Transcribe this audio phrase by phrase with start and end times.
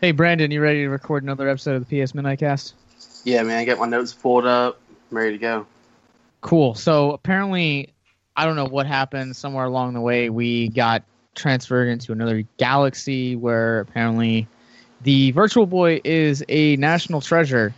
[0.00, 2.74] Hey, Brandon, you ready to record another episode of the PS Midnight Cast?
[3.24, 4.80] Yeah, man, I got my notes pulled up.
[5.10, 5.66] I'm ready to go.
[6.40, 6.74] Cool.
[6.74, 7.92] So apparently,
[8.34, 9.36] I don't know what happened.
[9.36, 11.02] Somewhere along the way, we got
[11.34, 14.48] transferred into another galaxy where apparently
[15.02, 17.74] the Virtual Boy is a national treasure.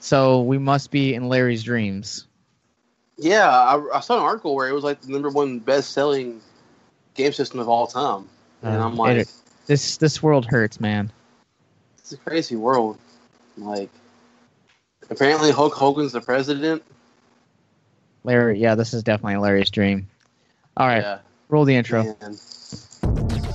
[0.00, 2.26] So we must be in Larry's dreams.
[3.18, 6.40] Yeah, I, I saw an article where it was like the number one best-selling
[7.14, 8.26] game system of all time,
[8.62, 9.32] and Uh, I'm like, it-
[9.66, 11.12] this this world hurts, man.
[12.12, 12.98] It's a crazy world.
[13.56, 13.90] Like,
[15.10, 16.82] apparently Hulk Hogan's the president.
[18.24, 20.08] Larry, yeah, this is definitely Larry's dream.
[20.76, 22.16] All right, Yeah, roll the intro.
[22.20, 23.51] man.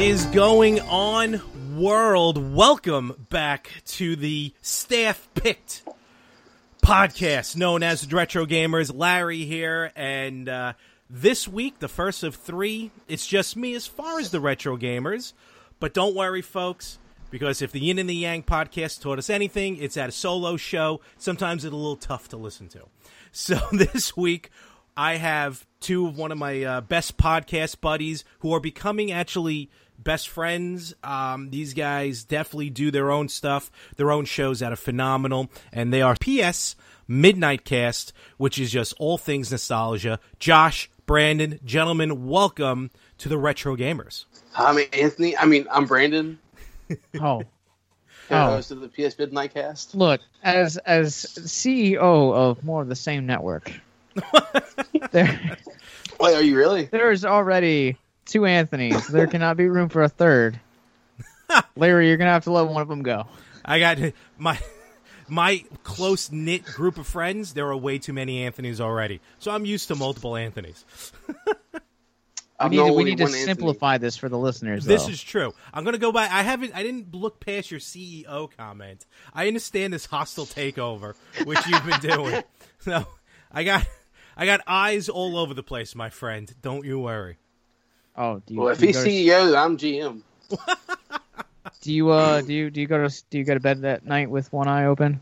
[0.00, 1.42] Is going on,
[1.76, 2.54] world?
[2.54, 5.82] Welcome back to the staff picked
[6.82, 8.90] podcast known as Retro Gamers.
[8.94, 10.72] Larry here, and uh,
[11.10, 15.34] this week, the first of three, it's just me as far as the Retro Gamers.
[15.80, 16.98] But don't worry, folks,
[17.30, 20.56] because if the Yin and the Yang podcast taught us anything, it's at a solo
[20.56, 21.02] show.
[21.18, 22.84] Sometimes it's a little tough to listen to.
[23.32, 24.50] So this week,
[24.96, 29.70] I have two of one of my uh, best podcast buddies who are becoming actually
[30.02, 30.94] best friends.
[31.04, 35.92] Um, these guys definitely do their own stuff, their own shows that are phenomenal, and
[35.92, 40.18] they are PS Midnight Cast, which is just all things nostalgia.
[40.38, 44.24] Josh, Brandon, gentlemen, welcome to the Retro Gamers.
[44.56, 45.36] I'm Anthony.
[45.36, 46.38] I mean, I'm Brandon,
[47.20, 47.42] Oh,
[48.28, 49.94] co-host of the PS Midnight Cast.
[49.94, 51.98] look, as as CEO
[52.32, 53.72] of more of the same network,
[55.12, 55.56] there
[56.20, 56.84] Wait, are you really?
[56.86, 57.96] there is already
[58.26, 59.06] two Anthonys.
[59.08, 60.60] There cannot be room for a third.
[61.76, 63.26] Larry, you're gonna have to let one of them go.
[63.64, 63.98] I got
[64.38, 64.58] my
[65.28, 67.54] my close knit group of friends.
[67.54, 70.84] There are way too many Anthony's already, so I'm used to multiple Anthony's.
[72.60, 73.46] We I'm need to, we need to one Anthony.
[73.46, 74.84] simplify this for the listeners.
[74.84, 75.12] This though.
[75.12, 75.54] is true.
[75.72, 76.24] I'm gonna go by.
[76.24, 76.74] I haven't.
[76.76, 79.06] I didn't look past your CEO comment.
[79.32, 81.14] I understand this hostile takeover,
[81.46, 82.42] which you've been doing.
[82.80, 83.06] So
[83.52, 83.86] I got,
[84.38, 86.50] I got eyes all over the place, my friend.
[86.62, 87.36] Don't you worry.
[88.16, 90.22] Oh, do you, Well, if do you he's go to- CEO, I'm GM.
[91.82, 94.04] do you uh do you do you go to do you go to bed that
[94.04, 95.20] night with one eye open?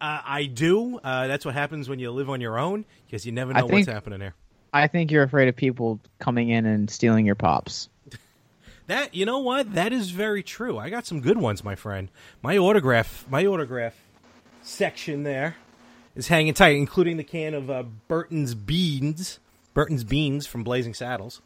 [0.00, 0.98] Uh, I do.
[0.98, 3.66] Uh, that's what happens when you live on your own because you never I know
[3.66, 4.34] what's happening there.
[4.72, 7.88] I think you're afraid of people coming in and stealing your pops.
[8.86, 9.74] That you know what?
[9.74, 10.78] That is very true.
[10.78, 12.08] I got some good ones, my friend.
[12.40, 13.94] My autograph, my autograph
[14.62, 15.56] section there
[16.16, 19.40] is hanging tight, including the can of uh, Burton's beans,
[19.74, 21.42] Burton's beans from Blazing Saddles.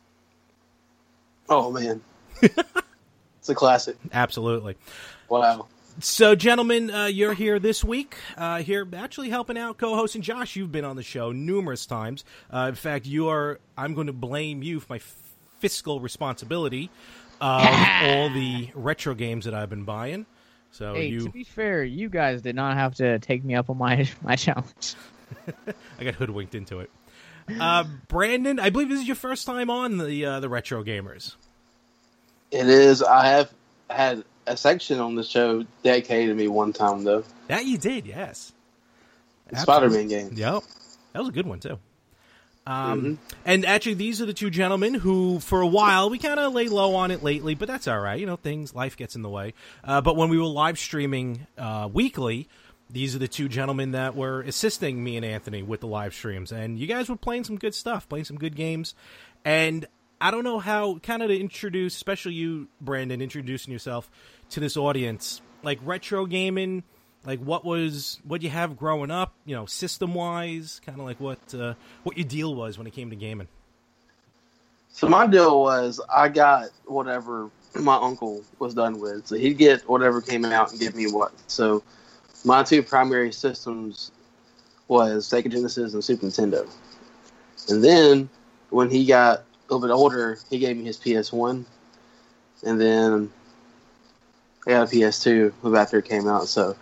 [1.54, 2.00] Oh man,
[2.42, 3.96] it's a classic.
[4.10, 4.76] Absolutely.
[5.28, 5.66] Wow.
[6.00, 8.16] So, gentlemen, uh, you're here this week.
[8.38, 10.56] Uh, here, actually helping out co-hosting Josh.
[10.56, 12.24] You've been on the show numerous times.
[12.50, 13.60] Uh, in fact, you are.
[13.76, 15.00] I'm going to blame you for my
[15.58, 16.90] fiscal responsibility
[17.38, 17.66] of
[18.02, 20.24] all the retro games that I've been buying.
[20.70, 23.68] So hey, you, to be fair, you guys did not have to take me up
[23.68, 24.94] on my my challenge.
[25.98, 26.90] I got hoodwinked into it.
[27.60, 31.34] Uh, Brandon, I believe this is your first time on the uh, the retro gamers.
[32.52, 33.02] It is.
[33.02, 33.52] I have
[33.90, 37.24] had a section on the show dedicated to me one time though.
[37.48, 38.52] That you did, yes.
[39.54, 40.30] Spider-Man game.
[40.34, 40.62] Yep,
[41.12, 41.78] that was a good one too.
[42.66, 43.14] Um, Mm-hmm.
[43.44, 46.68] And actually, these are the two gentlemen who, for a while, we kind of lay
[46.68, 48.20] low on it lately, but that's all right.
[48.20, 49.54] You know, things, life gets in the way.
[49.82, 52.48] Uh, but when we were live streaming uh, weekly,
[52.88, 56.52] these are the two gentlemen that were assisting me and Anthony with the live streams.
[56.52, 58.94] And you guys were playing some good stuff, playing some good games.
[59.44, 59.86] And
[60.22, 64.10] I don't know how, kind of to introduce, especially you, Brandon, introducing yourself
[64.50, 66.84] to this audience, like retro gaming
[67.24, 71.20] like what was what you have growing up you know system wise kind of like
[71.20, 73.46] what uh, what your deal was when it came to gaming
[74.90, 79.26] So my deal was I got whatever my uncle was done with.
[79.26, 81.32] So he'd get whatever came out and give me what.
[81.48, 81.82] So
[82.44, 84.12] my two primary systems
[84.88, 86.68] was Sega Genesis and Super Nintendo.
[87.68, 88.28] And then
[88.70, 91.64] when he got little bit older, he gave me his PS1.
[92.64, 93.32] And then
[94.66, 96.48] I got a PS2 after it came out.
[96.48, 96.76] So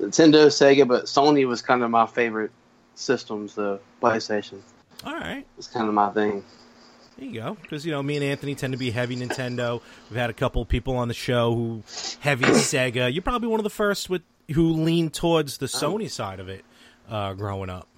[0.00, 2.50] Nintendo, Sega, but Sony was kind of my favorite
[2.94, 4.60] systems, the PlayStation.
[5.04, 5.46] All right.
[5.58, 6.44] It's kind of my thing.
[7.16, 7.56] There you go.
[7.62, 9.80] Because, you know, me and Anthony tend to be heavy Nintendo.
[10.10, 11.82] We've had a couple of people on the show who
[12.20, 13.12] heavy Sega.
[13.12, 14.22] You're probably one of the first with
[14.52, 16.64] who leaned towards the Sony side of it
[17.08, 17.88] uh, growing up.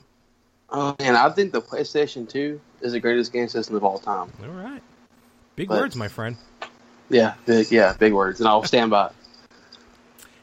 [0.71, 4.31] Oh man, I think the PlayStation 2 is the greatest game system of all time.
[4.43, 4.83] All right.
[5.57, 6.37] Big But- words, my friend.
[7.11, 9.11] Yeah, big yeah, big words, and I'll stand by.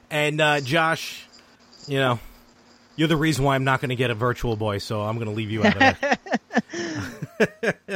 [0.09, 1.27] And uh, Josh,
[1.87, 2.19] you know,
[2.95, 5.27] you're the reason why I'm not going to get a Virtual Boy, so I'm going
[5.27, 6.19] to leave you out of it.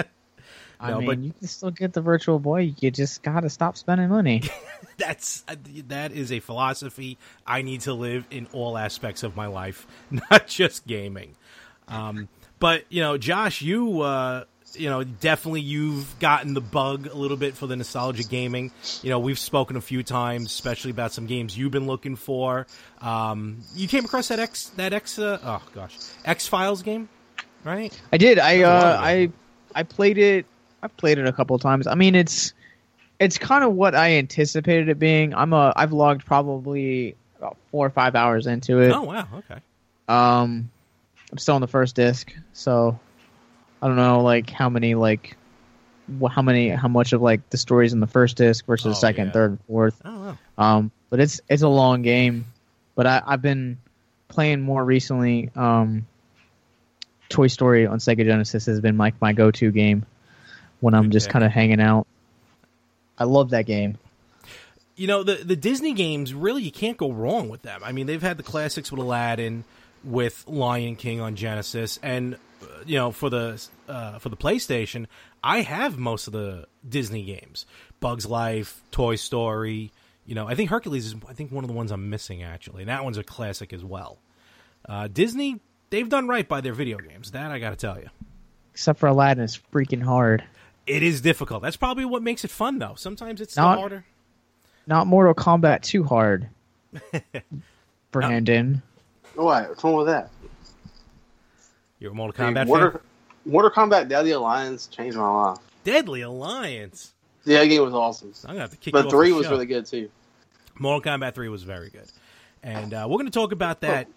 [0.80, 2.74] I No, mean, but- you can still get the Virtual Boy.
[2.80, 4.44] You just gotta stop spending money.
[4.98, 5.56] That's uh,
[5.88, 7.18] that is a philosophy
[7.48, 11.36] I need to live in all aspects of my life, not just gaming.
[11.90, 17.16] Um, but you know, Josh, you uh, you know definitely you've gotten the bug a
[17.16, 18.72] little bit for the nostalgia gaming.
[19.02, 22.68] You know, we've spoken a few times, especially about some games you've been looking for.
[23.02, 27.10] Um, you came across that X that X uh, oh gosh X Files game,
[27.64, 27.98] right?
[28.12, 28.40] I did.
[28.40, 29.32] I That's a lot uh, I.
[29.76, 30.48] I played it.
[30.82, 31.86] I've played it a couple of times.
[31.86, 32.54] I mean, it's
[33.20, 35.34] it's kind of what I anticipated it being.
[35.34, 38.92] I'm a I've logged probably about four or five hours into it.
[38.92, 39.62] Oh wow, okay.
[40.08, 40.72] Um,
[41.32, 43.00] I'm still on the first disc, so
[43.82, 45.38] I don't know like how many like
[46.22, 48.90] wh- how many how much of like the stories in the first disc versus Oh,
[48.90, 49.34] the second, yeah.
[49.34, 50.02] third, and fourth.
[50.04, 50.38] Oh wow.
[50.58, 52.46] Um, but it's it's a long game.
[52.96, 53.78] But I, I've been
[54.28, 55.52] playing more recently.
[55.56, 56.06] Um,
[57.30, 60.06] Toy Story on Sega Genesis has been like my go-to game
[60.80, 62.08] when I'm just kind of hanging out.
[63.18, 63.98] I love that game.
[64.96, 67.82] you know the the Disney games really you can't go wrong with them.
[67.84, 69.64] I mean they've had the classics with Aladdin,
[70.04, 75.08] with Lion King on Genesis, and uh, you know for the uh, for the PlayStation,
[75.44, 77.66] I have most of the Disney games:
[78.00, 79.92] Bugs Life, Toy Story.
[80.26, 82.84] You know, I think Hercules is I think one of the ones I'm missing actually.
[82.84, 84.20] And that one's a classic as well.
[84.88, 85.60] Uh, Disney,
[85.90, 87.32] they've done right by their video games.
[87.32, 88.10] That I got to tell you.
[88.74, 90.44] Except for Aladdin, it's freaking hard.
[90.88, 91.62] It is difficult.
[91.62, 92.96] That's probably what makes it fun, though.
[92.96, 94.06] Sometimes it's Not- harder.
[94.88, 96.50] Not Mortal Kombat too hard.
[98.12, 98.82] Brandon.
[99.44, 99.70] What?
[99.70, 100.30] What's wrong with that?
[102.00, 102.68] You're a Mortal Dude, Kombat fan.
[102.68, 103.02] Mortal,
[103.46, 105.58] Mortal Kombat Deadly Alliance changed my life.
[105.84, 107.14] Deadly Alliance.
[107.46, 108.34] Yeah, that game was awesome.
[108.44, 109.52] I'm gonna have to kick you But off three the was show.
[109.52, 110.10] really good too.
[110.78, 112.10] Mortal Kombat 3 was very good.
[112.64, 114.08] And uh, we're going to talk about that.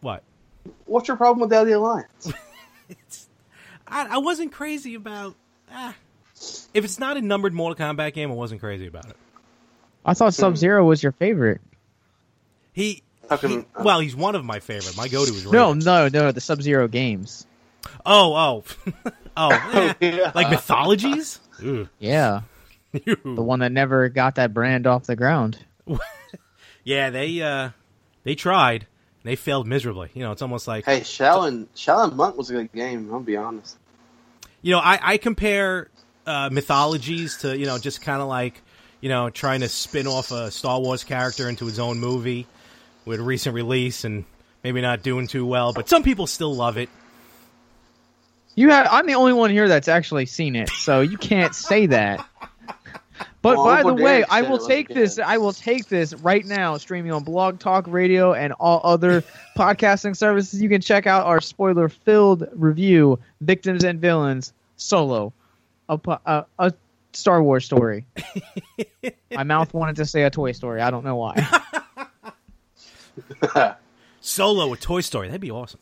[0.00, 0.22] What?
[0.86, 2.32] What's your problem with Deadly Alliance?
[3.86, 5.34] I, I wasn't crazy about.
[5.70, 5.94] Ah.
[6.72, 9.16] If it's not a numbered Mortal Kombat game, I wasn't crazy about it.
[10.04, 11.60] I thought Sub Zero was your favorite.
[12.72, 13.02] He.
[13.30, 14.94] How come- he- well, he's one of my favorite.
[14.96, 17.46] My go to is No, no, no, the Sub Zero games.
[18.04, 18.64] Oh, oh.
[19.36, 20.10] oh, eh.
[20.16, 20.32] Yeah.
[20.34, 21.40] Like mythologies?
[21.98, 22.42] Yeah.
[22.92, 25.56] The one that never got that brand off the ground.
[26.84, 27.70] yeah, they uh,
[28.24, 28.86] they tried.
[29.22, 30.10] They failed miserably.
[30.14, 33.08] You know, it's almost like Hey, Shaolin Shaolin Monk was a good game.
[33.12, 33.76] I'll be honest.
[34.62, 35.88] you know, I, I compare
[36.26, 38.60] uh, mythologies to you know just kind of like
[39.00, 42.46] you know trying to spin off a Star Wars character into its own movie
[43.04, 44.24] with a recent release and
[44.62, 46.88] maybe not doing too well, but some people still love it.
[48.56, 51.86] You had I'm the only one here that's actually seen it, so you can't say
[51.86, 52.26] that.
[53.42, 55.16] But Well, by the way, I will take this.
[55.16, 55.24] good.
[55.24, 59.22] I will take this right now, streaming on Blog Talk Radio and all other
[59.56, 60.60] podcasting services.
[60.60, 65.32] You can check out our spoiler-filled review, "Victims and Villains" solo,
[65.88, 66.72] a, a, a
[67.12, 68.04] Star Wars story.
[69.34, 70.80] My mouth wanted to say a Toy Story.
[70.82, 71.34] I don't know why.
[74.20, 75.80] Solo a Toy Story, that'd be awesome.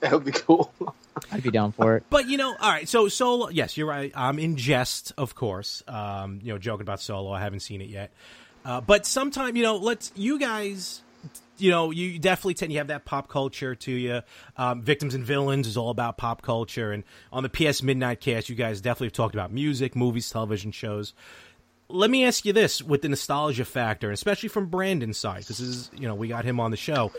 [0.00, 0.72] that would be cool.
[1.32, 2.04] I'd be down for it.
[2.08, 2.88] But you know, all right.
[2.88, 4.12] So Solo, yes, you're right.
[4.14, 5.82] I'm in jest, of course.
[5.86, 7.30] Um, you know, joking about Solo.
[7.32, 8.10] I haven't seen it yet.
[8.64, 11.02] Uh, but sometime, you know, let's you guys.
[11.58, 14.22] You know, you definitely tend you have that pop culture to you.
[14.56, 18.48] Um, Victims and Villains is all about pop culture, and on the PS Midnight Cast,
[18.48, 21.12] you guys definitely have talked about music, movies, television shows.
[21.92, 25.68] Let me ask you this: with the nostalgia factor, especially from Brandon's side, because this
[25.68, 27.12] is you know we got him on the show.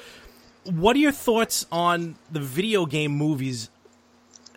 [0.63, 3.69] What are your thoughts on the video game movies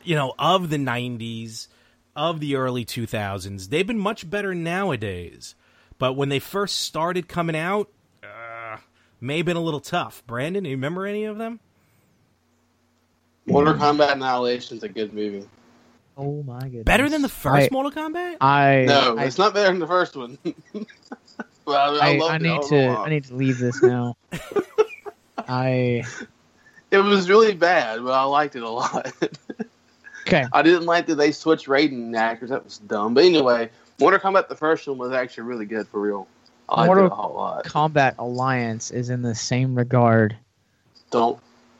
[0.04, 1.68] you know, of the 90s,
[2.14, 3.68] of the early 2000s.
[3.68, 5.54] They've been much better nowadays.
[5.98, 7.88] But when they first started coming out,
[8.22, 8.76] uh,
[9.20, 10.22] may have been a little tough.
[10.26, 11.60] Brandon, do you remember any of them?
[13.46, 15.46] Mortal Kombat is a good movie.
[16.16, 16.84] Oh my goodness.
[16.84, 18.36] Better than the first I- Mortal Kombat?
[18.40, 20.38] I No, I, it's not better than the first one.
[21.64, 22.96] well, I, I, loved I need to know.
[22.98, 24.16] I need to leave this now.
[25.38, 26.04] I
[26.90, 29.12] It was really bad, but I liked it a lot.
[30.26, 30.44] okay.
[30.52, 32.50] I didn't like that they switched Raiden actors.
[32.50, 33.14] That was dumb.
[33.14, 36.28] But anyway, Mortal Kombat the first one was actually really good for real.
[36.68, 37.64] I liked Mortal it a whole lot.
[37.64, 40.36] Combat Alliance is in the same regard
[41.10, 41.38] Don't.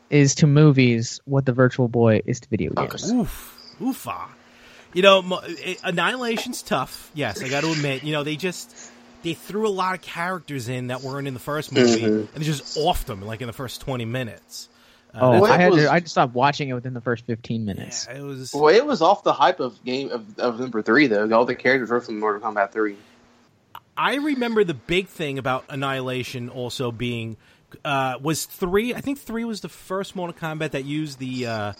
[0.09, 2.87] is to movies what the Virtual Boy is to video Okay.
[2.89, 3.11] games.
[3.11, 3.51] Oof.
[3.81, 4.27] Oofa.
[4.93, 5.41] You know,
[5.83, 7.11] Annihilation's tough.
[7.13, 8.03] Yes, I got to admit.
[8.03, 8.73] You know, they just
[9.23, 12.27] they threw a lot of characters in that weren't in the first movie, Mhm.
[12.33, 14.69] and they just offed them like in the first twenty minutes.
[15.13, 15.91] Uh, Oh, I had was- to.
[15.91, 18.07] I just stopped watching it within the first fifteen minutes.
[18.09, 18.53] yeah, it was.
[18.53, 21.29] Well, it was off the hype of game of, of number three though.
[21.33, 22.95] All the characters were from Mortal Kombat three.
[23.97, 27.37] I remember the big thing about Annihilation also being
[27.83, 28.93] uh, was three.
[28.93, 31.47] I think three was the first Mortal Kombat that used the.
[31.47, 31.73] Uh,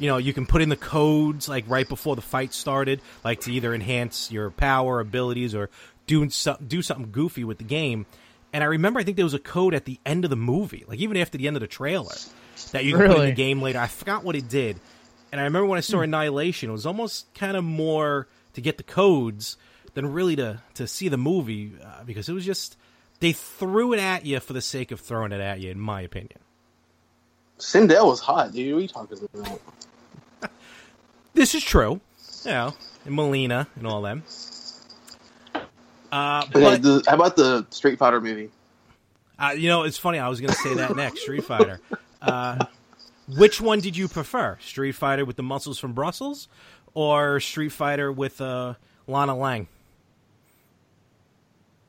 [0.00, 3.40] you know, you can put in the codes like right before the fight started, like
[3.42, 5.68] to either enhance your power abilities or
[6.06, 8.06] do some, do something goofy with the game.
[8.52, 10.84] And I remember, I think there was a code at the end of the movie,
[10.88, 12.14] like even after the end of the trailer,
[12.72, 13.78] that you can put in the game later.
[13.78, 14.80] I forgot what it did.
[15.30, 18.78] And I remember when I saw Annihilation, it was almost kind of more to get
[18.78, 19.56] the codes
[19.94, 22.76] than really to to see the movie uh, because it was just
[23.20, 26.00] they threw it at you for the sake of throwing it at you, in my
[26.00, 26.38] opinion.
[27.58, 28.72] Sindel was hot, dude.
[28.72, 29.60] What are you talking about?
[31.34, 32.00] This is true,
[32.44, 32.74] you know,
[33.06, 34.22] and Melina and all them.
[36.12, 38.50] Uh, Okay, but the, how about the Street Fighter movie?
[39.38, 40.18] uh, you know, it's funny.
[40.18, 41.20] I was going to say that next.
[41.20, 41.80] Street Fighter.
[42.20, 42.64] Uh,
[43.36, 44.58] which one did you prefer?
[44.60, 46.48] Street Fighter with the muscles from Brussels,
[46.94, 48.74] or Street Fighter with uh,
[49.06, 49.68] Lana Lang?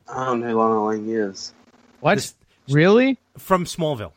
[0.08, 1.52] I don't know who Lana Lang is.
[2.00, 2.14] What?
[2.16, 2.34] This-
[2.68, 3.18] really?
[3.38, 4.12] from Smallville,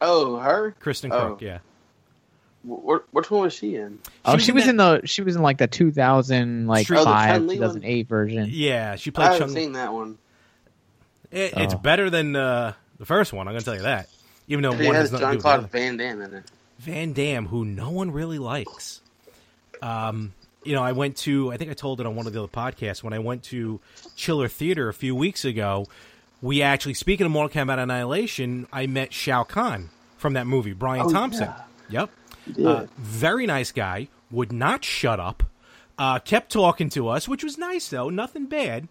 [0.00, 0.74] Oh, her.
[0.80, 1.36] Kristen Oh.
[1.36, 1.40] Kreuk.
[1.42, 1.58] Yeah.
[2.68, 3.98] Wh- wh- which one was she in?
[4.24, 5.00] oh, was she in was that- in the.
[5.06, 8.04] She was in like the two thousand like Street- Oh, five, Chun-Li one?
[8.04, 8.48] version.
[8.50, 9.24] Yeah, she played.
[9.24, 9.62] I played haven't Chung.
[9.62, 10.18] seen that one.
[11.30, 11.78] It, It's Oh.
[11.78, 13.46] better than uh, the first one.
[13.48, 14.08] I'm going to tell you that.
[14.48, 15.70] Even though It one has has nothing to do John with.
[15.70, 16.44] Claude Van Damme in it.
[16.80, 19.00] Van Damme, who no one really likes.
[19.80, 20.32] Um,
[20.64, 22.48] you know, I went to, I think I told it on one of the other
[22.52, 23.80] podcasts, when I went to
[24.16, 25.86] Chiller Theater a few weeks ago,
[26.42, 31.06] we actually, speaking of Mortal Kombat Annihilation, I met Shao Kahn from that movie, Brian
[31.06, 31.48] Oh, Thompson.
[31.88, 32.00] yeah.
[32.00, 32.10] Yep.
[32.64, 35.42] Uh, very nice guy, would not shut up,
[35.98, 38.88] uh, kept talking to us, which was nice though, nothing bad.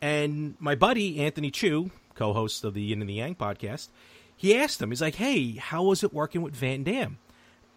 [0.00, 3.88] And my buddy, Anthony Chu, co host of the Yin and the Yang podcast,
[4.36, 7.18] he asked him, he's like, hey, how was it working with Van Damme?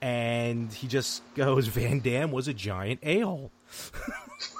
[0.01, 3.51] And he just goes, Van Damme was a giant a hole.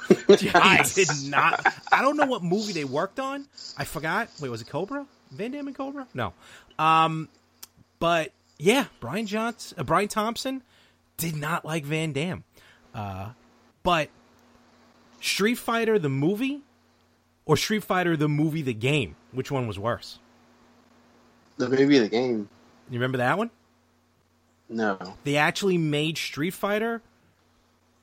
[0.29, 1.65] I did not.
[1.91, 3.45] I don't know what movie they worked on.
[3.77, 4.29] I forgot.
[4.39, 5.05] Wait, was it Cobra?
[5.31, 6.07] Van Damme and Cobra?
[6.13, 6.33] No.
[6.77, 7.29] Um,
[7.99, 10.63] but yeah, Brian Johnson, uh, Brian Thompson
[11.17, 12.43] did not like Van Damme.
[12.93, 13.29] Uh,
[13.83, 14.09] but
[15.21, 16.61] Street Fighter the movie
[17.45, 20.19] or Street Fighter the movie the game, which one was worse?
[21.57, 22.49] The movie the game.
[22.89, 23.49] You remember that one?
[24.69, 24.97] No.
[25.23, 27.01] They actually made Street Fighter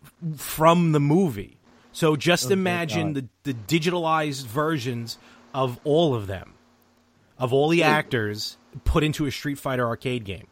[0.04, 1.56] f- from the movie.
[1.92, 5.18] So just Oh, imagine the, the digitalized versions
[5.52, 6.51] of all of them,
[7.42, 10.46] of all the actors put into a Street Fighter arcade game.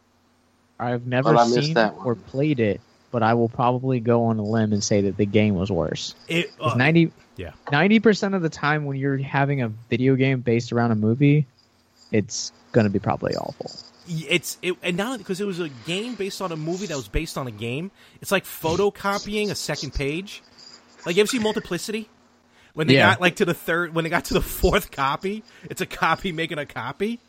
[0.77, 2.81] I've never Well, seen that or played it,
[3.11, 6.15] but I will probably go on a limb and say that the game was worse.
[6.27, 7.51] It, uh, 90 yeah.
[7.71, 11.47] 90% of the time when you're having a video game based around a movie,
[12.11, 13.71] it's gonna be probably awful.
[14.09, 17.07] It's it, and not because it was a game based on a movie that was
[17.07, 17.89] based on a game.
[18.21, 20.43] It's like photocopying a second page.
[21.05, 22.09] Like you ever see Multiplicity?
[22.73, 23.11] When they Yeah.
[23.11, 26.31] got like to the third, when they got to the fourth copy, it's a copy
[26.31, 27.19] making a copy.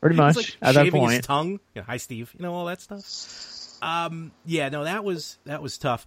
[0.00, 1.24] Pretty much like, at that shaving his point.
[1.24, 1.50] tongue.
[1.74, 2.32] You know, hi, Steve.
[2.38, 3.78] You know all that stuff.
[3.82, 6.06] Um, yeah, no, that was that was tough.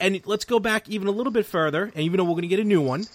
[0.00, 1.84] And let's go back even a little bit further.
[1.84, 3.06] And even though we're going to get a new one,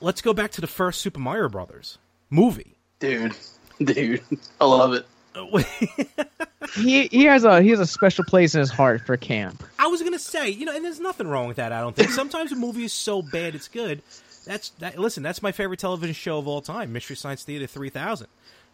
[0.00, 1.98] let's go back to the first Super Mario Brothers
[2.30, 2.76] movie.
[2.98, 3.34] Dude.
[3.82, 4.22] Dude.
[4.60, 5.06] I love it.
[6.74, 9.62] He he has a he has a special place in his heart for camp.
[9.78, 11.72] I was gonna say, you know, and there's nothing wrong with that.
[11.72, 12.10] I don't think.
[12.10, 14.02] Sometimes a movie is so bad it's good.
[14.44, 14.98] That's that.
[14.98, 18.26] Listen, that's my favorite television show of all time, Mystery Science Theater 3000.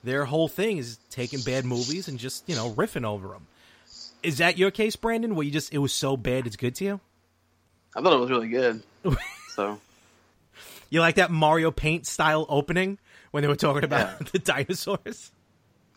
[0.02, 3.46] Their whole thing is taking bad movies and just you know riffing over them.
[4.22, 5.34] Is that your case, Brandon?
[5.34, 7.00] Where you just it was so bad it's good to you?
[7.96, 8.82] I thought it was really good.
[9.50, 9.78] so
[10.90, 12.98] You like that Mario Paint style opening
[13.30, 14.26] when they were talking about Yeah.
[14.32, 15.32] the dinosaurs?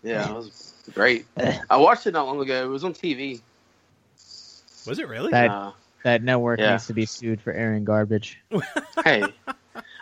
[0.04, 1.26] yeah, it was great.
[1.70, 2.64] I watched it not long ago.
[2.66, 3.42] It was on TV.
[4.88, 5.32] Was it really?
[5.32, 5.72] That Uh,
[6.04, 6.72] that network Yeah.
[6.72, 8.40] needs to be sued for airing garbage.
[9.06, 9.24] hey,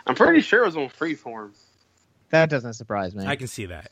[0.06, 1.50] I'm pretty sure it was on Freeform.
[2.30, 3.24] That doesn't surprise me.
[3.26, 3.90] I can see that.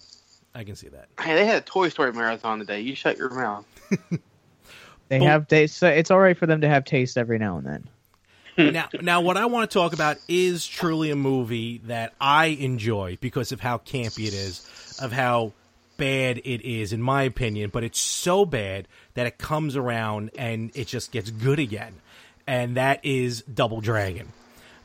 [0.54, 1.08] I can see that.
[1.20, 2.80] Hey, they had a Toy Story marathon today.
[2.80, 3.64] You shut your mouth.
[5.10, 5.76] They But- have taste.
[5.76, 7.66] So it's all right for them to have taste every now and
[8.56, 8.72] then.
[8.72, 13.18] now, now, what I want to talk about is truly a movie that I enjoy
[13.20, 14.66] because of how campy it is,
[15.02, 15.52] of how
[15.96, 17.70] bad it is, in my opinion.
[17.70, 21.94] But it's so bad that it comes around and it just gets good again,
[22.46, 24.28] and that is Double Dragon.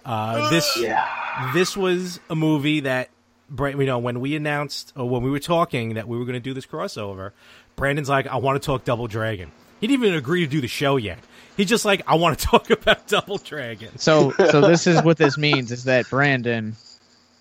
[0.06, 1.52] Uh, this Yeah.
[1.54, 3.10] this was a movie that
[3.50, 6.34] Brand, you know, when we announced or when we were talking that we were going
[6.36, 7.32] to do this crossover,
[7.76, 9.52] Brandon's like, "I want to talk Double Dragon."
[9.82, 11.20] He didn't even agree to do the show yet.
[11.58, 15.18] He's just like, "I want to talk about Double Dragon." So so this is what
[15.18, 16.76] this means is that Brandon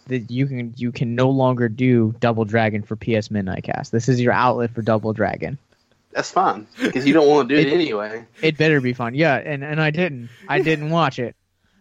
[0.08, 3.92] that you can you can no longer do Double Dragon for PS Midnight Cast.
[3.92, 5.58] This is your outlet for Double Dragon.
[6.12, 8.24] That's fine because you don't want to do it, It- anyway.
[8.42, 9.14] It better be fun.
[9.14, 10.30] Yeah, and and I didn't.
[10.48, 11.36] I didn't watch it.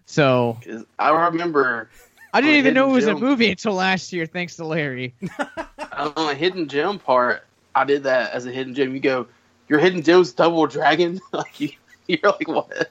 [0.05, 0.57] So
[0.99, 1.89] I remember
[2.33, 5.15] I didn't even know it Hidden was a movie until last year, thanks to Larry.
[5.91, 7.43] on the hidden gem part,
[7.73, 8.93] I did that as a hidden gem.
[8.93, 9.27] You go,
[9.67, 11.19] your hidden gem's double dragon.
[11.31, 11.69] like you,
[12.07, 12.89] you're like what?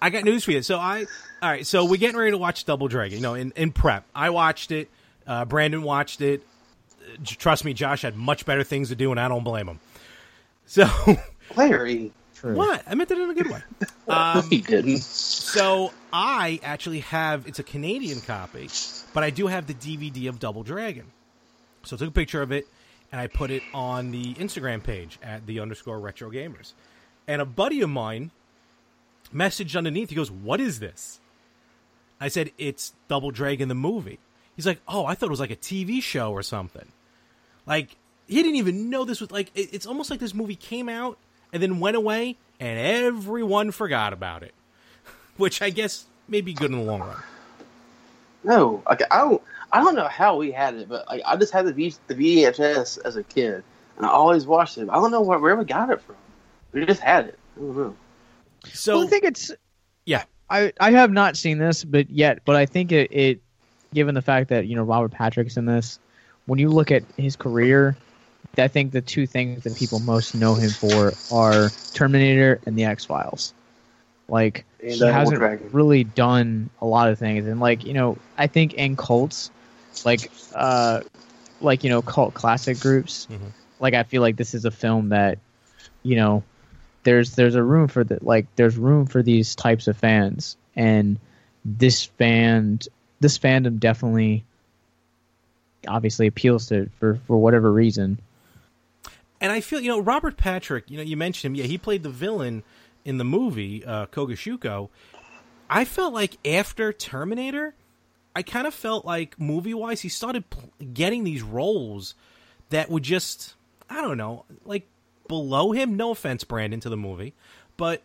[0.00, 0.62] I got news for you.
[0.62, 1.06] So I,
[1.42, 1.66] all right.
[1.66, 3.16] So we're getting ready to watch Double Dragon.
[3.18, 4.88] You know, in, in prep, I watched it.
[5.26, 6.42] Uh, Brandon watched it.
[7.02, 9.80] Uh, Trust me, Josh had much better things to do, and I don't blame him.
[10.70, 10.86] So
[11.56, 12.54] Larry, True.
[12.54, 12.82] what?
[12.86, 13.62] I meant that in a good way.
[14.06, 14.98] Um, he didn't.
[15.02, 18.68] So I actually have it's a Canadian copy,
[19.12, 21.04] but I do have the DVD of Double Dragon.
[21.84, 22.66] So I took a picture of it
[23.12, 26.72] and I put it on the Instagram page at the underscore retro gamers.
[27.26, 28.30] And a buddy of mine
[29.34, 31.20] messaged underneath, he goes, What is this?
[32.20, 34.18] I said, It's Double Dragon the movie.
[34.56, 36.86] He's like, Oh, I thought it was like a TV show or something.
[37.66, 37.96] Like,
[38.26, 41.18] he didn't even know this was like it- it's almost like this movie came out
[41.52, 44.52] and then went away and everyone forgot about it
[45.36, 47.22] which I guess may be good in the long run.
[48.44, 49.42] No, like I don't.
[49.70, 52.14] I don't know how we had it, but like I just had the v, the
[52.14, 53.62] VHS as a kid,
[53.96, 54.88] and I always watched it.
[54.88, 56.14] I don't know where, where we got it from.
[56.72, 57.38] We just had it.
[57.56, 57.96] I don't know.
[58.72, 59.50] So well, I think it's
[60.06, 63.40] yeah, I I have not seen this, but yet, but I think it, it
[63.94, 65.98] given the fact that you know Robert Patrick's in this,
[66.46, 67.96] when you look at his career,
[68.58, 72.84] I think the two things that people most know him for are Terminator and the
[72.84, 73.52] X Files.
[74.28, 75.70] Like And he hasn't Dragon.
[75.72, 79.50] really done a lot of things, and like you know, I think in cults,
[80.04, 81.00] like uh,
[81.60, 83.52] like you know, cult classic groups, Mhm.
[83.80, 85.38] like I feel like this is a film that,
[86.02, 86.42] you know,
[87.02, 91.18] there's there's a room for the like there's room for these types of fans, and
[91.64, 92.88] this band
[93.20, 94.44] this fandom definitely
[95.86, 98.18] obviously appeals to for for whatever reason.
[99.40, 100.90] and I feel you know Robert Patrick.
[100.90, 101.62] You know, you mentioned him.
[101.62, 102.62] Yeah, he played the villain
[103.04, 104.88] in the movie uh, Koga Shuko.
[105.70, 107.74] I felt like after Terminator,
[108.34, 112.14] I kind of felt like movie wise, he started pl- getting these roles
[112.70, 113.54] that would just
[113.88, 114.86] I don't know, like
[115.28, 115.96] below him.
[115.96, 117.34] No offense, Brandon, to the movie,
[117.76, 118.02] but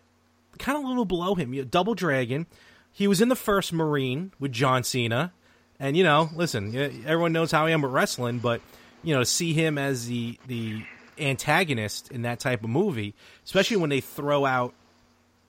[0.58, 1.52] kind of a little below him.
[1.52, 2.46] You know, Double Dragon.
[2.92, 5.32] He was in the first Marine with John Cena,
[5.80, 8.60] and you know, listen, everyone knows how I am with wrestling, but
[9.02, 10.84] you know, to see him as the the
[11.18, 14.74] antagonist in that type of movie, especially when they throw out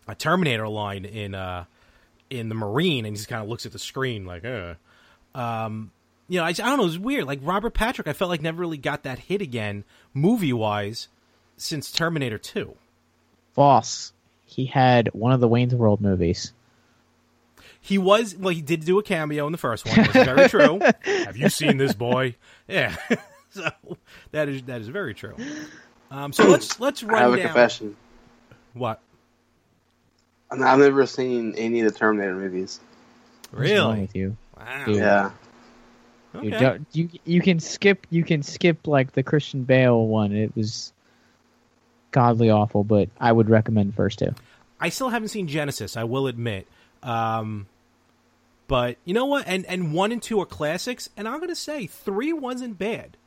[0.07, 1.65] a Terminator line in uh
[2.29, 4.73] in the Marine, and he just kind of looks at the screen like, uh,
[5.35, 5.91] um,
[6.27, 7.25] you know, I, I don't know, it's weird.
[7.25, 9.83] Like Robert Patrick, I felt like never really got that hit again,
[10.13, 11.07] movie wise,
[11.57, 12.75] since Terminator Two.
[13.55, 14.11] Boss,
[14.45, 16.51] he had one of the Wayne's World movies.
[17.81, 18.53] He was well.
[18.53, 19.95] He did do a cameo in the first one.
[19.95, 20.79] That's very true.
[21.03, 22.35] Have you seen this boy?
[22.67, 22.95] Yeah.
[23.51, 23.69] so
[24.31, 25.35] that is that is very true.
[26.11, 27.95] Um, so let's let's I run have a down confession.
[28.73, 28.99] what
[30.51, 32.79] I've never seen any of the Terminator movies.
[33.51, 34.01] What's wrong really.
[34.01, 34.37] with you?
[34.57, 34.85] Wow.
[34.85, 34.95] Dude.
[34.97, 35.31] Yeah.
[36.35, 36.49] Okay.
[36.49, 40.31] don't- you you can skip you can skip like the Christian Bale one.
[40.33, 40.91] It was
[42.15, 44.33] godly awful, but I would recommend the first two.
[44.79, 45.97] I still haven't seen Genesis.
[45.97, 46.65] I will admit.
[47.03, 47.67] Um,
[48.67, 49.45] but you know what?
[49.45, 51.09] And and one and two are classics.
[51.17, 53.17] And I'm gonna say three wasn't bad.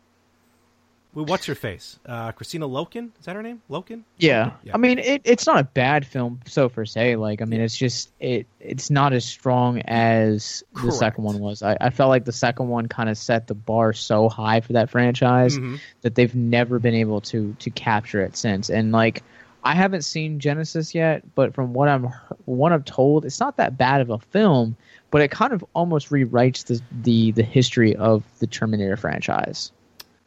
[1.14, 1.98] Well, what's her face?
[2.06, 3.10] Uh, Kristanna Loken.
[3.18, 3.60] Is that her name?
[3.70, 4.02] Loken.
[4.18, 4.72] Yeah, Yeah.
[4.74, 7.16] I mean it, it's not a bad film so per se.
[7.16, 11.62] Like I mean it's just it it's not as strong as the second one was.
[11.62, 14.74] I, I felt like the second one kind of set the bar so high for
[14.74, 15.80] that franchise Mhm.
[16.02, 18.68] that they've never been able to to capture it since.
[18.70, 19.22] And like
[19.64, 22.04] I haven't seen Genesis yet, but from what I'm
[22.44, 24.76] what I'm told, it's not that bad of a film.
[25.10, 29.72] But it kind of almost rewrites the the, the history of the Terminator franchise.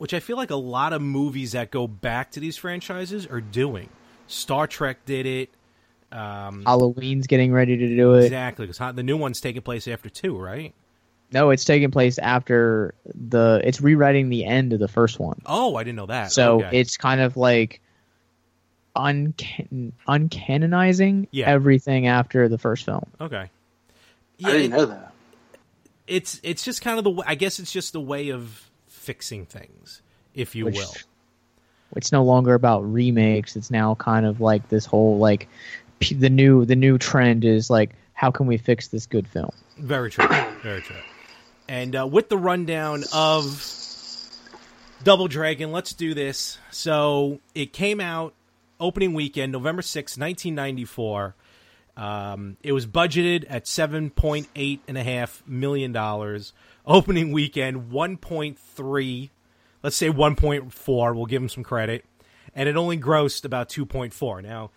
[0.02, 3.40] Which I feel like a lot of movies that go back to these franchises are
[3.40, 3.88] doing.
[4.26, 5.50] Star Trek did it.
[6.12, 8.24] Um, Halloween's getting ready to do it.
[8.24, 10.74] exactly, because the new one's taking place after two, right?
[11.32, 13.62] No, it's taking place after the.
[13.64, 15.40] It's rewriting the end of the first one.
[15.46, 16.32] Oh, I didn't know that.
[16.32, 16.80] So Okay.
[16.80, 17.80] it's kind of like
[18.96, 21.48] uncan- uncanonizing Yeah.
[21.48, 23.06] everything after the first film.
[23.20, 23.50] Okay.
[24.40, 25.14] Yeah, I didn't know that.
[26.08, 28.71] it's it's just kind of the way, I guess it's just the way of
[29.12, 30.02] fixing things,
[30.34, 30.94] if you Which- will.
[31.98, 33.58] It's no longer about remakes.
[33.58, 35.50] It's now kind of like this whole like
[36.00, 39.52] p- the new the new trend is like how can we fix this good film?
[39.78, 40.26] Very true.
[40.64, 40.96] Very true.
[41.68, 43.62] And uh, with the rundown of
[45.04, 46.60] Double Dragon, let's do this.
[46.70, 48.34] So it came out
[48.80, 51.36] opening weekend, November sixth, 1994.
[51.98, 55.94] Um, it was budgeted at $7.8.5 million.
[56.86, 59.30] Opening weekend, 1.3,
[59.84, 61.16] let's say 1.4.
[61.16, 62.06] We'll give him some credit.
[62.56, 64.44] And it only grossed about 2.4.
[64.44, 64.72] Now,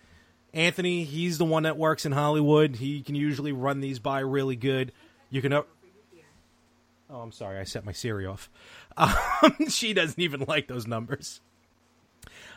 [0.53, 2.77] Anthony, he's the one that works in Hollywood.
[2.77, 4.91] He can usually run these by really good.
[5.29, 5.51] You can.
[5.53, 5.65] Oh,
[7.09, 8.49] I'm sorry, I set my Siri off.
[8.97, 9.13] Um,
[9.69, 11.41] she doesn't even like those numbers.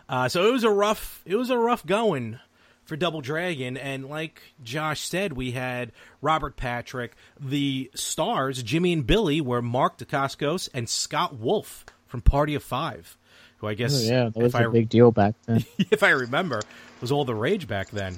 [0.08, 2.38] Uh, so it was a rough, it was a rough going
[2.88, 7.14] for Double Dragon, and like Josh said, we had Robert Patrick.
[7.38, 13.18] The stars, Jimmy and Billy, were Mark Dacascos and Scott Wolf from Party of Five,
[13.58, 15.66] who I guess, Oh, yeah, that was if a I big deal back then.
[15.78, 16.62] if I remember,
[17.02, 18.16] was all the rage back then.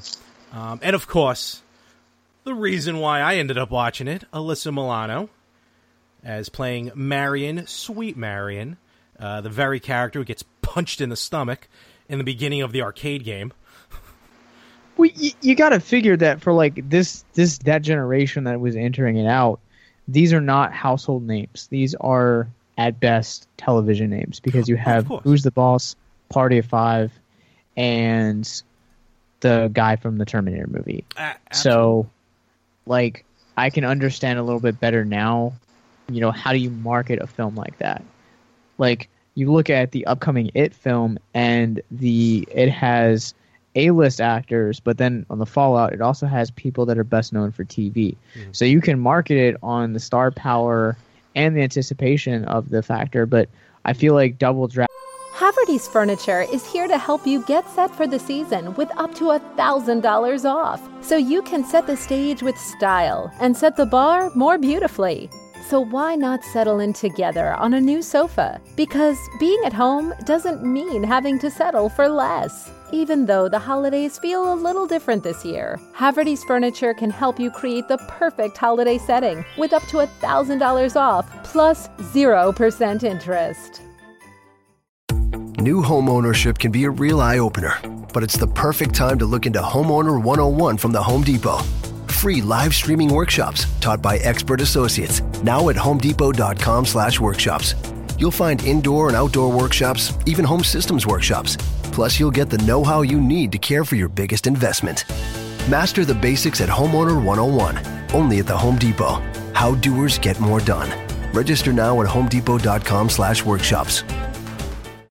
[0.52, 1.62] Um, and of course,
[2.44, 5.30] the reason why I ended up watching it, Alyssa Milano,
[6.22, 8.76] as playing Marion, sweet Marion,
[9.18, 11.68] uh, the very character who gets punched in the stomach
[12.08, 13.52] in the beginning of the arcade game.
[15.00, 18.76] Well, you, you got to figure that for like this this that generation that was
[18.76, 19.58] entering it out,
[20.06, 21.68] these are not household names.
[21.70, 25.06] These are at best television names because you have.
[25.22, 25.96] Who's the Boss,
[26.28, 27.12] Party of Five,
[27.78, 28.62] and
[29.40, 31.06] the guy from the Terminator movie.
[31.16, 32.06] Uh, So,
[32.84, 33.24] like,
[33.56, 35.54] I can understand a little bit better now.
[36.10, 38.04] You know, how do you market a film like that?
[38.76, 43.32] Like, you look at the upcoming It film, and the it has
[43.76, 47.52] A-list actors, but then on the Fallout, it also has people that are best known
[47.52, 48.16] for TV.
[48.34, 48.50] Mm-hmm.
[48.52, 50.96] So you can market it on the star power
[51.36, 53.26] and the anticipation of the factor.
[53.26, 53.48] But
[53.84, 54.88] I feel like Double Dragon.
[55.32, 59.24] Haverty's Furniture is here to help you get set for the season with up to
[59.24, 60.86] $1,000 off.
[61.02, 65.30] So you can set the stage with style and set the bar more beautifully.
[65.66, 68.60] So why not settle in together on a new sofa?
[68.76, 72.70] Because being at home doesn't mean having to settle for less.
[72.92, 77.48] Even though the holidays feel a little different this year, Haverty's Furniture can help you
[77.48, 83.82] create the perfect holiday setting with up to $1,000 off plus 0% interest.
[85.58, 87.78] New home ownership can be a real eye opener,
[88.12, 91.58] but it's the perfect time to look into Homeowner 101 from the Home Depot.
[92.08, 97.74] Free live streaming workshops taught by expert associates now at homedepot.com/workshops.
[98.20, 101.56] You'll find indoor and outdoor workshops, even home systems workshops.
[101.84, 105.06] Plus, you'll get the know-how you need to care for your biggest investment.
[105.70, 109.14] Master the basics at Homeowner 101, only at the Home Depot.
[109.54, 110.90] How doers get more done.
[111.32, 114.04] Register now at homedepot.com/workshops.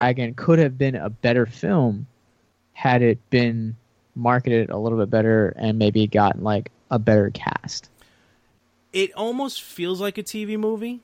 [0.01, 2.05] Again, could have been a better film
[2.73, 3.75] had it been
[4.15, 7.89] marketed a little bit better and maybe gotten like a better cast.
[8.93, 10.99] it almost feels like a TV movie.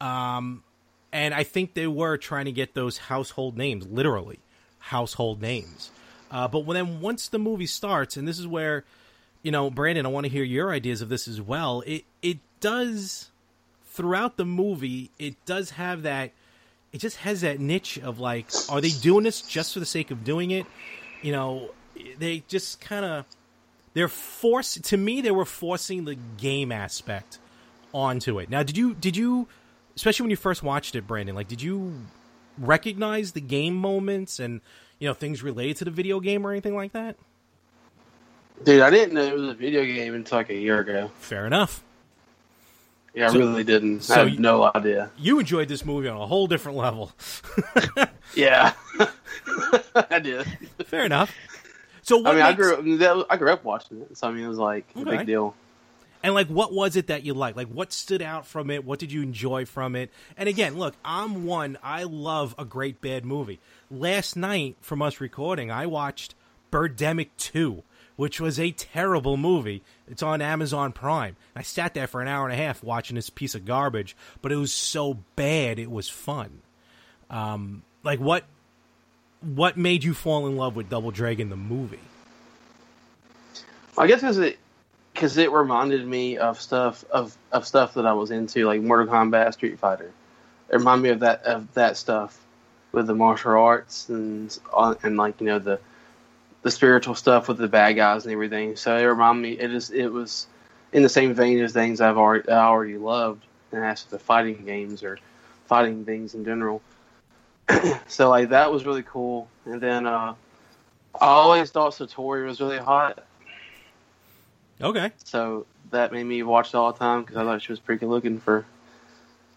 [0.00, 0.62] Um,
[1.12, 4.40] and I think they were trying to get those household names, literally
[4.78, 5.90] household names.
[6.30, 8.84] Uh, but when then once the movie starts, and this is where,
[9.42, 11.82] you know, Brandon, I want to hear your ideas of this as well.
[11.86, 13.30] It it does
[13.86, 16.32] throughout the movie, it does have that.
[16.92, 20.10] It just has that niche of like, are they doing this just for the sake
[20.10, 20.64] of doing it?
[21.20, 21.70] You know,
[22.18, 23.24] they just kind of
[23.94, 24.84] they're forced.
[24.84, 27.38] to me they were forcing the game aspect
[27.92, 29.48] onto it now did you did you
[29.98, 31.92] especially when you first watched it brandon like did you
[32.56, 34.60] recognize the game moments and
[35.00, 37.16] you know things related to the video game or anything like that
[38.64, 41.10] Dude, I didn't know it was a video game until like a year ago.
[41.20, 41.82] fair enough
[43.14, 44.02] Yeah, I So- really didn't.
[44.02, 45.10] so I you- no idea.
[45.18, 47.12] you enjoyed this movie on a whole different level
[48.36, 48.72] Yeah,
[50.10, 50.46] I did.
[50.86, 51.34] fair enough
[52.02, 54.44] so what I mean, I grew up, I grew up watching it, so I mean,
[54.44, 55.54] it was like a big deal.
[56.22, 57.56] And like, what was it that you liked?
[57.56, 58.84] Like, what stood out from it?
[58.84, 60.10] What did you enjoy from it?
[60.36, 61.78] And again, look, I'm one.
[61.82, 63.60] I love a great bad movie.
[63.90, 66.34] Last night, from us recording, I watched
[66.72, 67.84] Birdemic Two,
[68.16, 69.82] which was a terrible movie.
[70.08, 71.36] It's on Amazon Prime.
[71.54, 74.50] I sat there for an hour and a half watching this piece of garbage, but
[74.50, 76.62] it was so bad it was fun.
[77.30, 78.44] Um, like what?
[79.40, 82.00] What made you fall in love with Double Dragon the movie?
[83.96, 84.58] I guess because it
[85.18, 89.12] because it reminded me of stuff of, of stuff that I was into, like Mortal
[89.12, 90.12] Kombat, Street Fighter.
[90.70, 92.38] It reminded me of that of that stuff
[92.92, 94.56] with the martial arts and
[95.02, 95.80] and like you know the
[96.62, 98.76] the spiritual stuff with the bad guys and everything.
[98.76, 99.52] So it reminded me.
[99.54, 100.46] It just it was
[100.92, 104.64] in the same vein as things I've already I already loved, and as the fighting
[104.64, 105.18] games or
[105.66, 106.80] fighting things in general.
[108.06, 109.48] so like that was really cool.
[109.64, 110.34] And then uh,
[111.20, 113.24] I always thought Satori was really hot,
[114.80, 115.10] Okay.
[115.24, 118.00] so that made me watch it all the time because I thought she was pretty
[118.00, 118.64] good looking for,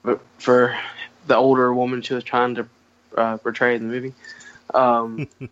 [0.04, 0.78] for for
[1.28, 2.68] the older woman she was trying to
[3.16, 4.14] uh, portray in the movie.
[4.74, 5.50] Um, and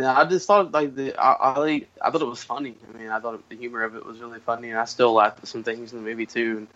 [0.00, 2.74] then I just thought like the I, I I thought it was funny.
[2.88, 5.40] I mean, I thought the humor of it was really funny, and I still laughed
[5.40, 6.56] at some things in the movie too.
[6.58, 6.68] And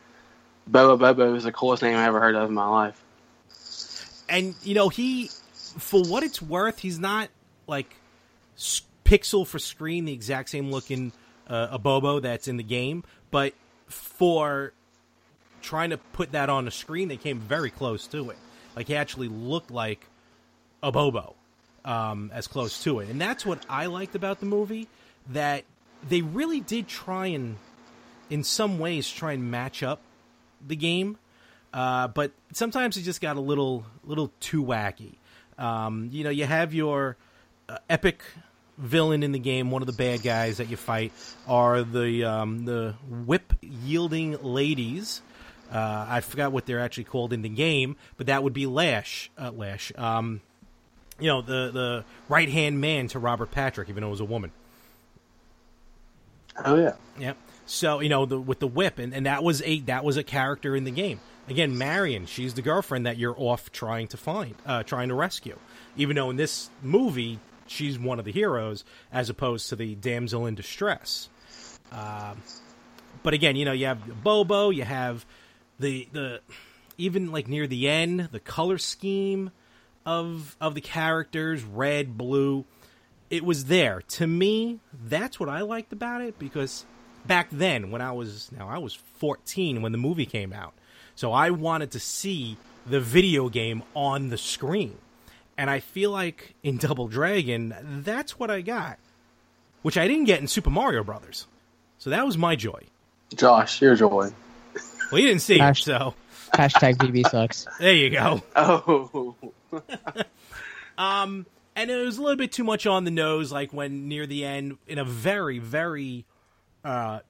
[0.66, 3.02] Bobo Bobo is the coolest name I ever heard of in my life.
[4.28, 5.28] and you know he
[5.78, 7.28] for what it's worth he's not
[7.66, 7.96] like
[9.04, 11.12] pixel for screen the exact same looking
[11.48, 13.54] uh, a bobo that's in the game but
[13.86, 14.72] for
[15.62, 18.38] trying to put that on the screen they came very close to it.
[18.76, 20.06] Like he actually looked like
[20.82, 21.34] a bobo
[21.84, 23.08] um, as close to it.
[23.08, 24.88] And that's what i liked about the movie
[25.30, 25.64] that
[26.08, 27.56] they really did try and
[28.30, 30.00] in some ways try and match up
[30.66, 31.18] the game.
[31.72, 35.14] Uh, but sometimes it just got a little little too wacky.
[35.58, 37.16] Um, you know, you have your
[37.68, 38.22] uh, epic
[38.78, 39.70] villain in the game.
[39.70, 41.12] One of the bad guys that you fight
[41.46, 42.94] are the um, the
[43.26, 45.20] whip yielding ladies.
[45.70, 49.30] Uh, I forgot what they're actually called in the game, but that would be Lash.
[49.36, 49.92] Uh, Lash.
[49.96, 50.40] Um,
[51.20, 54.24] you know, the the right hand man to Robert Patrick, even though it was a
[54.24, 54.52] woman.
[56.64, 56.94] Oh yeah.
[57.18, 57.34] Yeah.
[57.66, 60.22] So you know the with the whip, and, and that was a that was a
[60.22, 61.20] character in the game.
[61.48, 65.58] Again, Marion, she's the girlfriend that you're off trying to find, uh, trying to rescue.
[65.96, 67.38] Even though in this movie
[67.68, 71.28] she's one of the heroes, as opposed to the damsel in distress.
[71.92, 72.42] Um,
[73.22, 75.24] but again, you know, you have Bobo, you have
[75.78, 76.40] the the
[76.96, 79.50] even like near the end, the color scheme
[80.04, 82.64] of of the characters, red, blue
[83.30, 84.02] it was there.
[84.08, 86.86] To me, that's what I liked about it because
[87.26, 90.74] back then when I was now I was 14 when the movie came out.
[91.14, 94.96] So I wanted to see the video game on the screen.
[95.58, 98.98] And I feel like in Double Dragon, that's what I got.
[99.82, 101.46] Which I didn't get in Super Mario Brothers.
[101.98, 102.84] So that was my joy.
[103.34, 104.30] Josh, your joy.
[105.10, 105.84] Well, you didn't see it, Gosh.
[105.84, 106.14] so
[106.54, 107.66] Hashtag VB sucks.
[107.80, 108.42] there you go.
[108.56, 109.34] Oh,
[110.98, 114.26] Um, and it was a little bit too much on the nose, like when near
[114.26, 116.24] the end, in a very, very
[116.84, 117.20] uh,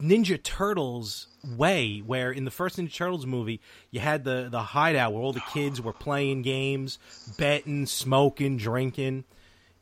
[0.00, 5.12] Ninja Turtles way, where in the first Ninja Turtles movie, you had the the hideout
[5.12, 6.98] where all the kids were playing games,
[7.36, 9.24] betting, smoking, drinking.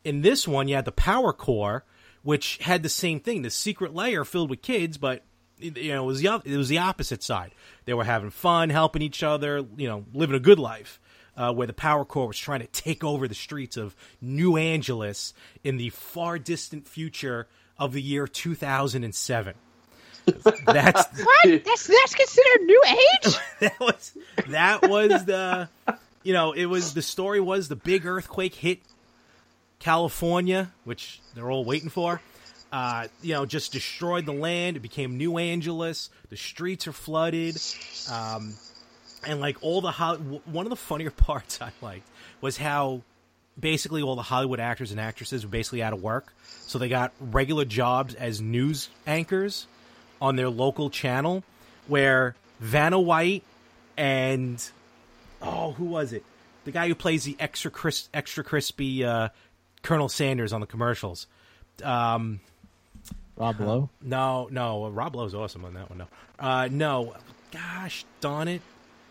[0.04, 1.84] In this one, you had the Power Corps,
[2.22, 5.24] which had the same thing, the secret layer filled with kids, but
[5.58, 7.52] you know it was the it was the opposite side.
[7.84, 11.00] They were having fun, helping each other, you know, living a good life.
[11.36, 15.34] Uh, where the Power Corps was trying to take over the streets of New Angeles
[15.62, 17.46] in the far distant future
[17.78, 19.54] of the year 2007.
[20.26, 21.64] That's What?
[21.64, 23.34] That's that's considered new age?
[23.60, 24.16] that was
[24.48, 25.68] that was the
[26.22, 28.80] you know it was the story was the big earthquake hit
[29.78, 32.20] California, which they're all waiting for.
[32.72, 34.76] Uh, you know, just destroyed the land.
[34.76, 36.10] It became New Angeles.
[36.30, 37.56] The streets are flooded,
[38.10, 38.54] um,
[39.24, 42.08] and like all the w- one of the funnier parts I liked
[42.40, 43.02] was how
[43.58, 46.34] basically all the Hollywood actors and actresses were basically out of work,
[46.66, 49.68] so they got regular jobs as news anchors
[50.20, 51.44] on their local channel,
[51.86, 53.42] where Vanna White
[53.96, 54.62] and
[55.42, 56.24] oh, who was it?
[56.64, 59.28] The guy who plays the extra cris- extra crispy uh,
[59.82, 61.26] Colonel Sanders on the commercials.
[61.82, 62.40] Um,
[63.36, 63.90] Rob Lowe.
[64.02, 65.98] no, no, Rob Lowe's awesome on that one.
[65.98, 66.06] No,
[66.38, 67.14] uh, no,
[67.52, 68.62] gosh darn it,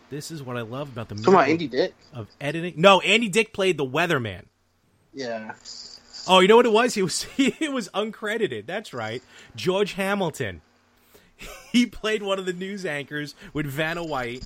[0.09, 1.93] this is what I love about the talking about miracle Andy Dick.
[2.13, 2.73] of editing.
[2.77, 4.43] No, Andy Dick played the weatherman.
[5.13, 5.53] Yeah.
[6.27, 6.93] Oh, you know what it was?
[6.95, 8.65] He was he was uncredited.
[8.65, 9.21] That's right,
[9.55, 10.61] George Hamilton.
[11.71, 14.45] He played one of the news anchors with Vanna White,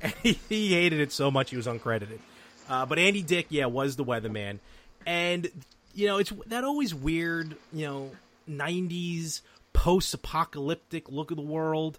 [0.00, 0.38] and he,
[0.72, 2.20] hated it so much he was uncredited.
[2.68, 4.60] Uh, but Andy Dick, yeah, was the weatherman,
[5.04, 5.50] and
[5.94, 8.12] you know it's that always weird, you know,
[8.48, 9.40] '90s
[9.72, 11.98] post-apocalyptic look of the world.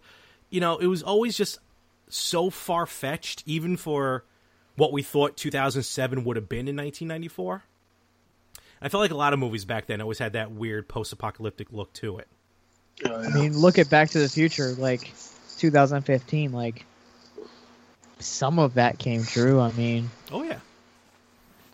[0.50, 1.60] You know, it was always just
[2.08, 4.24] so far fetched, even for
[4.76, 7.64] what we thought 2007 would have been in 1994.
[8.82, 11.92] I felt like a lot of movies back then always had that weird post-apocalyptic look
[11.94, 12.28] to it.
[13.06, 15.12] Oh, I mean, look at Back to the Future, like
[15.58, 16.52] 2015.
[16.52, 16.86] Like
[18.20, 19.60] some of that came true.
[19.60, 20.60] I mean, Oh yeah,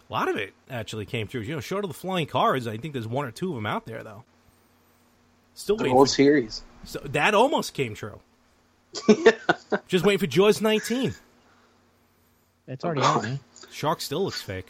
[0.09, 1.41] a lot of it actually came true.
[1.41, 3.65] You know, short of the flying cars, I think there's one or two of them
[3.65, 4.23] out there though.
[5.55, 5.95] Still the waiting.
[5.95, 6.63] World For, Series.
[6.83, 8.19] so that almost came true.
[9.88, 11.13] Just waiting for Jaws 19.
[12.67, 13.39] it's already out, man.
[13.71, 14.67] Shark still looks fake.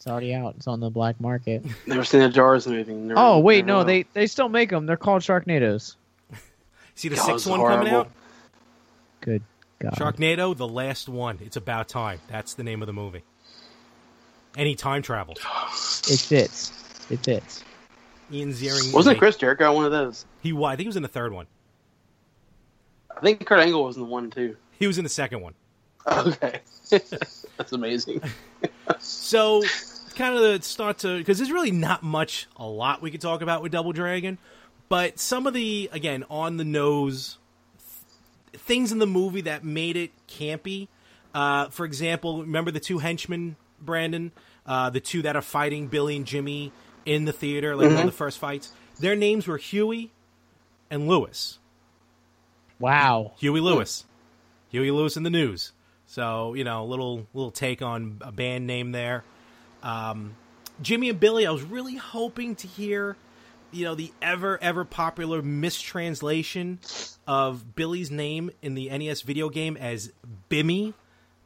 [0.00, 0.54] It's already out.
[0.56, 1.62] It's on the black market.
[1.86, 3.08] Never seen the jars moving.
[3.08, 3.84] Never, Oh wait, no, will.
[3.84, 4.86] they they still make them.
[4.86, 5.96] They're called Sharknadoes.
[6.94, 8.10] See the God, sixth it's one coming out?
[9.20, 9.42] Good
[9.78, 9.92] God.
[9.92, 11.38] Sharknado, the last one.
[11.42, 12.18] It's about time.
[12.28, 13.22] That's the name of the movie.
[14.56, 15.34] Any time travel.
[15.34, 16.72] It fits.
[17.10, 17.62] It fits.
[18.32, 18.94] Ian Ziering.
[18.94, 20.24] Wasn't is a- Chris Jericho one of those?
[20.40, 20.68] He was.
[20.72, 21.46] I think he was in the third one.
[23.14, 24.56] I think Kurt Angle was in the one too.
[24.78, 25.52] He was in the second one.
[26.10, 28.22] Okay, that's amazing.
[28.98, 29.62] So,
[30.16, 33.42] kind of the start to because there's really not much, a lot we could talk
[33.42, 34.38] about with Double Dragon,
[34.88, 37.38] but some of the again on the nose
[38.52, 40.88] th- things in the movie that made it campy.
[41.34, 44.32] Uh, for example, remember the two henchmen, Brandon,
[44.66, 46.72] uh, the two that are fighting Billy and Jimmy
[47.06, 48.72] in the theater, like one of the first fights.
[48.98, 50.10] Their names were Huey
[50.90, 51.58] and Lewis.
[52.78, 53.32] Wow.
[53.38, 54.04] Huey Lewis.
[54.70, 55.72] Huey Lewis in the news.
[56.10, 59.22] So you know, little little take on a band name there.
[59.84, 60.34] Um,
[60.82, 61.46] Jimmy and Billy.
[61.46, 63.16] I was really hoping to hear,
[63.70, 66.80] you know, the ever ever popular mistranslation
[67.28, 70.10] of Billy's name in the NES video game as
[70.50, 70.94] Bimmy,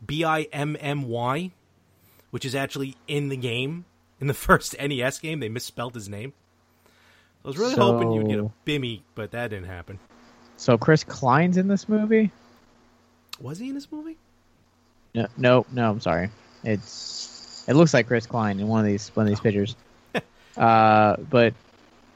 [0.04, 1.50] B I M M Y,
[2.30, 3.84] which is actually in the game.
[4.18, 6.32] In the first NES game, they misspelled his name.
[7.44, 9.98] I was really hoping you'd get a Bimmy, but that didn't happen.
[10.56, 12.32] So Chris Klein's in this movie?
[13.38, 14.16] Was he in this movie?
[15.14, 15.90] No, no, no.
[15.90, 16.30] I'm sorry.
[16.62, 19.76] It's it looks like Chris Klein in one of these one of these pictures.
[20.56, 21.54] uh, but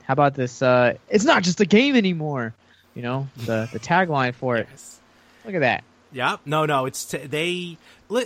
[0.04, 0.62] how about this?
[0.62, 2.54] Uh, it's not just a game anymore.
[2.94, 4.68] You know the the tagline for it.
[5.44, 5.84] Look at that.
[6.12, 6.87] Yeah, no, no.
[6.87, 7.78] It's t- they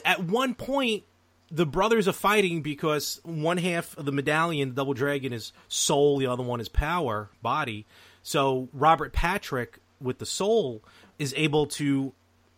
[0.05, 1.05] at one point
[1.51, 6.19] the brothers are fighting because one half of the medallion, the double dragon, is soul,
[6.19, 7.85] the other one is power, body.
[8.23, 10.83] So Robert Patrick with the soul
[11.19, 12.15] is able to,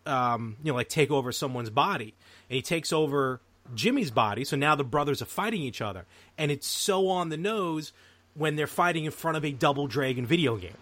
[0.07, 2.15] um, you know, like take over someone's body,
[2.49, 3.41] and he takes over
[3.75, 4.45] Jimmy's body.
[4.45, 6.07] So now the brothers are fighting each other,
[6.39, 7.93] and it's so on the nose
[8.35, 10.77] when they're fighting in front of a double dragon video game.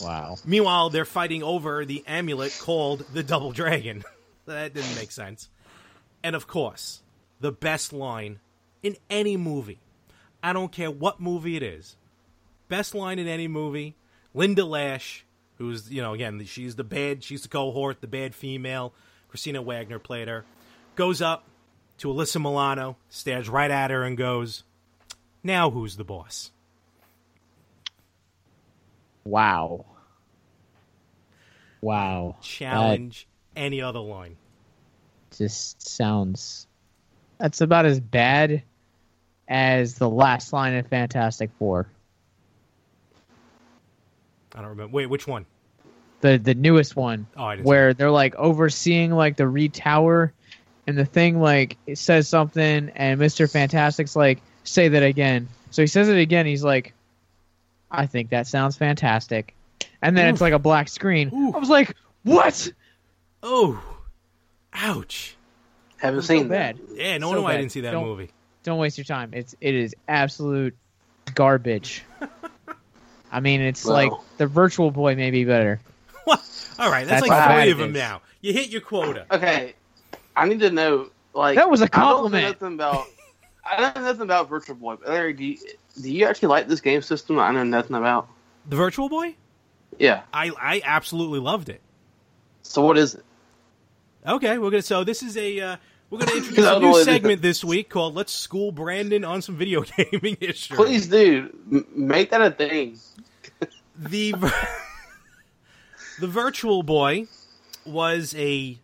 [0.00, 0.36] Wow.
[0.44, 4.04] Meanwhile, they're fighting over the amulet called the Double Dragon.
[4.46, 5.48] that didn't make sense.
[6.22, 7.02] And of course,
[7.40, 8.38] the best line
[8.82, 9.80] in any movie.
[10.42, 11.96] I don't care what movie it is.
[12.68, 13.96] Best line in any movie.
[14.34, 15.24] Linda Lash,
[15.58, 18.92] who's, you know, again, she's the bad, she's the cohort, the bad female.
[19.32, 20.44] Kristina Wagner played her.
[20.94, 21.44] Goes up
[21.98, 24.64] to Alyssa Milano, stares right at her, and goes,
[25.42, 26.50] Now who's the boss?
[29.24, 29.86] Wow.
[31.80, 32.36] Wow.
[32.42, 34.36] Challenge any other line.
[35.36, 36.66] Just sounds.
[37.38, 38.62] That's about as bad
[39.48, 41.88] as the last line in Fantastic Four.
[44.54, 44.92] I don't remember.
[44.92, 45.46] Wait, which one?
[46.20, 47.26] The the newest one.
[47.36, 50.32] Oh, I didn't see where they're like overseeing like the Reed Tower,
[50.86, 55.48] and the thing like it says something, and Mister Fantastic's like, say that again.
[55.70, 56.46] So he says it again.
[56.46, 56.92] He's like,
[57.90, 59.54] I think that sounds fantastic,
[60.00, 61.52] and then it's like a black screen.
[61.54, 62.70] I was like, what?
[63.42, 63.82] Oh,
[64.72, 65.34] ouch!
[65.96, 66.76] Haven't So seen bad.
[66.78, 66.94] that.
[66.96, 68.30] Yeah, no So wonder why I didn't see that Don't- movie.
[68.64, 69.30] Don't waste your time.
[69.32, 70.76] It's it is absolute
[71.34, 72.04] garbage.
[73.32, 73.92] I mean, it's Wow.
[73.94, 75.80] like the Virtual Boy may be better.
[76.24, 76.40] What?
[76.78, 78.22] All right, that's, That's like how three of them now.
[78.42, 79.26] You hit your quota.
[79.30, 79.74] Okay,
[80.36, 81.08] I need to know.
[81.34, 82.60] Like That was a I don't know compliment.
[82.60, 83.06] nothing about.
[83.64, 84.96] I don't know nothing about Virtual Boy.
[84.96, 85.56] But Larry, do you,
[86.00, 87.38] do you actually like this game system?
[87.40, 88.28] I know nothing about.
[88.68, 89.34] The Virtual Boy.
[89.98, 90.22] Yeah.
[90.32, 91.80] I I absolutely loved it.
[92.62, 93.24] So what is it?
[94.26, 94.82] Okay, we're gonna.
[94.82, 95.58] So this is a.
[95.60, 95.76] Uh,
[96.12, 99.82] we're gonna introduce a new segment this week called "Let's School Brandon on Some Video
[99.82, 101.56] Gaming Issues." Please, do
[101.94, 102.98] make that a thing.
[103.96, 104.34] the
[106.20, 107.26] the Virtual Boy
[107.86, 108.78] was a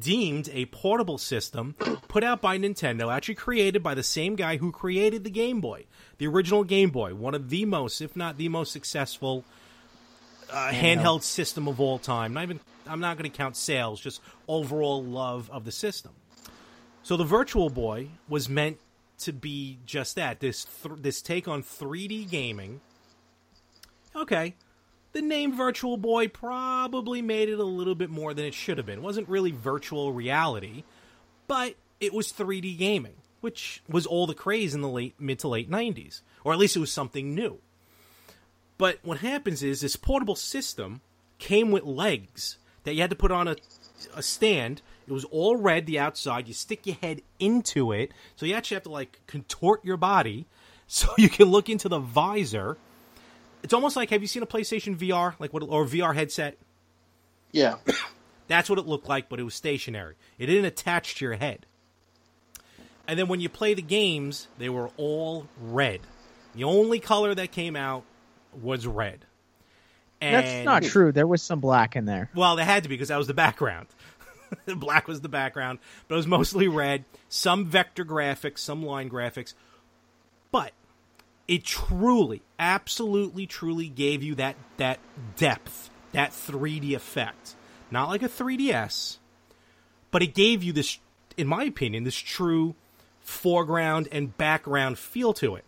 [0.00, 1.74] deemed a portable system
[2.08, 5.86] put out by Nintendo, actually created by the same guy who created the Game Boy,
[6.18, 9.44] the original Game Boy, one of the most, if not the most successful
[10.50, 12.34] uh, handheld system of all time.
[12.34, 16.12] Not even I'm not going to count sales, just overall love of the system.
[17.08, 18.80] So the Virtual Boy was meant
[19.20, 22.82] to be just that this th- this take on 3D gaming.
[24.14, 24.56] Okay,
[25.12, 28.84] the name Virtual Boy probably made it a little bit more than it should have
[28.84, 28.98] been.
[28.98, 30.84] It wasn't really virtual reality,
[31.46, 35.48] but it was 3D gaming, which was all the craze in the late mid to
[35.48, 37.56] late 90s, or at least it was something new.
[38.76, 41.00] But what happens is this portable system
[41.38, 43.56] came with legs that you had to put on a,
[44.14, 44.82] a stand.
[45.08, 46.48] It was all red, the outside.
[46.48, 48.12] You stick your head into it.
[48.36, 50.46] So you actually have to like contort your body
[50.86, 52.76] so you can look into the visor.
[53.62, 56.58] It's almost like have you seen a PlayStation VR like what or VR headset?
[57.52, 57.76] Yeah.
[58.48, 60.14] That's what it looked like, but it was stationary.
[60.38, 61.66] It didn't attach to your head.
[63.06, 66.00] And then when you play the games, they were all red.
[66.54, 68.04] The only color that came out
[68.60, 69.24] was red.
[70.20, 71.12] And, That's not true.
[71.12, 72.30] There was some black in there.
[72.34, 73.86] Well, there had to be because that was the background.
[74.66, 77.04] black was the background, but it was mostly red.
[77.28, 79.54] Some vector graphics, some line graphics,
[80.50, 80.72] but
[81.46, 84.98] it truly, absolutely, truly gave you that that
[85.36, 87.54] depth, that 3D effect.
[87.90, 89.16] Not like a 3DS,
[90.10, 90.98] but it gave you this,
[91.36, 92.74] in my opinion, this true
[93.20, 95.64] foreground and background feel to it.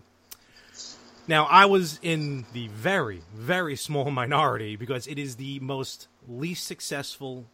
[1.27, 6.67] Now, I was in the very, very small minority because it is the most least
[6.67, 7.47] successful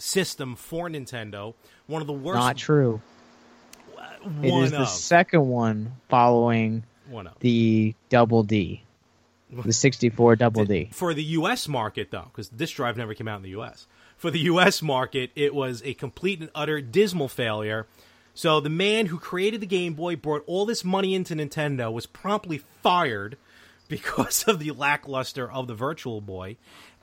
[0.00, 1.54] system for Nintendo.
[1.86, 2.38] One of the worst.
[2.38, 3.00] Not true.
[4.22, 4.78] One It is of.
[4.80, 7.38] the second one following one of.
[7.40, 8.82] the Double D,
[9.50, 10.90] the 64 Double D.
[10.92, 11.68] For the U.S.
[11.68, 13.86] market, though, because this drive never came out in the U.S.
[14.16, 14.82] For the U.S.
[14.82, 17.86] market, it was a complete and utter dismal failure.
[18.34, 22.06] So the man who created the Game Boy, brought all this money into Nintendo, was
[22.06, 23.36] promptly fired
[23.88, 26.56] because of the lackluster of the Virtual Boy.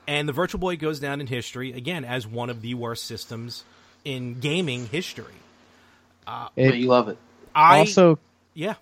[0.08, 3.62] And the Virtual Boy goes down in history, again, as one of the worst systems
[4.06, 5.34] in gaming history.
[6.26, 7.18] Uh, but It you love it.
[7.54, 8.18] I also
[8.54, 8.74] yeah,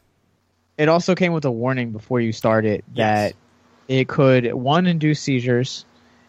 [0.79, 3.33] it also came with a warning before you start it Yes.
[3.33, 3.37] that
[3.93, 5.85] it could one induce seizures,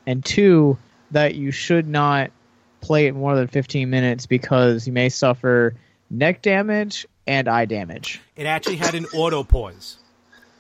[0.08, 0.78] and two
[1.12, 2.32] that you should not
[2.82, 5.76] play it more than 15 minutes because you may suffer
[6.10, 8.20] neck damage and eye damage.
[8.36, 9.98] it actually had an auto pause.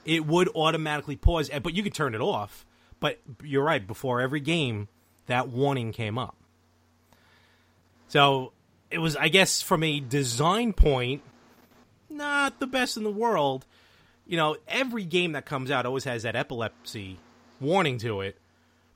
[0.05, 2.65] It would automatically pause, but you could turn it off.
[2.99, 3.85] But you're right.
[3.85, 4.87] Before every game,
[5.27, 6.35] that warning came up.
[8.07, 8.53] So
[8.89, 11.21] it was, I guess, from a design point,
[12.09, 13.65] not the best in the world.
[14.25, 17.17] You know, every game that comes out always has that epilepsy
[17.59, 18.37] warning to it,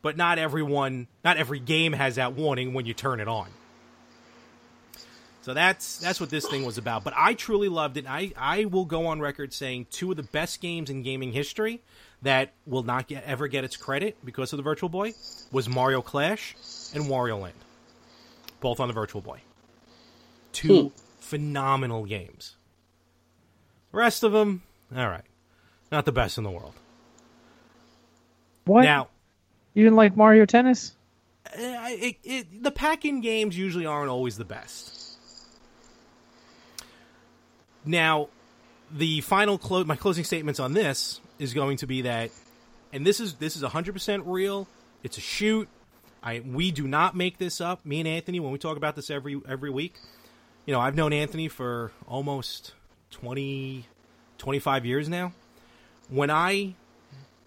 [0.02, 3.48] but not everyone, not every game has that warning when you turn it on.
[5.42, 7.04] So that's that's what this thing was about.
[7.04, 8.06] But I truly loved it.
[8.08, 11.82] I I will go on record saying two of the best games in gaming history
[12.22, 15.14] that will not get ever get its credit because of the Virtual Boy
[15.52, 16.56] was Mario Clash
[16.94, 17.56] and Wario Land,
[18.60, 19.42] both on the Virtual Boy.
[20.52, 22.56] Two phenomenal games.
[23.92, 24.62] The Rest of them,
[24.96, 25.26] all right,
[25.92, 26.74] not the best in the world.
[28.66, 28.84] What?
[28.84, 29.08] Now,
[29.74, 30.94] you didn't like Mario Tennis?
[31.48, 35.01] uh, it, it, the pack-in games usually aren't always the best.
[37.86, 38.30] Now,
[38.92, 42.32] the final clo- my closing statements on this is going to be that,
[42.94, 44.68] and this is this is hundred percent real.
[45.04, 45.68] It's a shoot.
[46.24, 47.86] I we do not make this up.
[47.86, 49.96] Me and Anthony, when we talk about this every every week,
[50.66, 52.74] you know, I've known Anthony for almost
[53.12, 53.86] 20,
[54.38, 55.34] 25 years now.
[56.10, 56.76] When I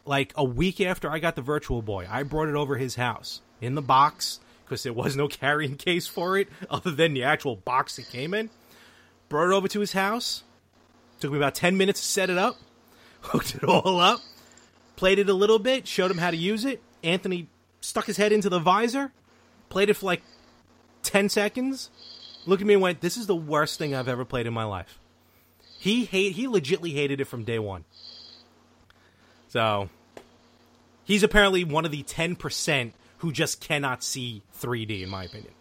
[0.05, 3.41] like a week after I got the Virtual Boy, I brought it over his house
[3.61, 7.57] in the box because there was no carrying case for it other than the actual
[7.57, 8.51] box it came in.
[9.35, 10.45] Brought it over to his house.
[11.19, 12.57] Took me about 10 minutes to set it up.
[13.23, 14.21] Hooked it all up.
[14.95, 15.89] Played it a little bit.
[15.89, 16.81] Showed him how to use it.
[17.03, 17.49] Anthony
[17.81, 19.11] stuck his head into the visor.
[19.71, 20.23] Played it for like
[21.03, 21.91] 10 seconds.
[22.47, 24.63] Looked at me and went, This is the worst thing I've ever played in my
[24.63, 25.01] life.
[25.81, 27.85] He hate he legitly hated it from day one.
[29.49, 29.89] So
[31.03, 35.55] he's apparently one of the ten percent who just cannot see 3D, in my opinion.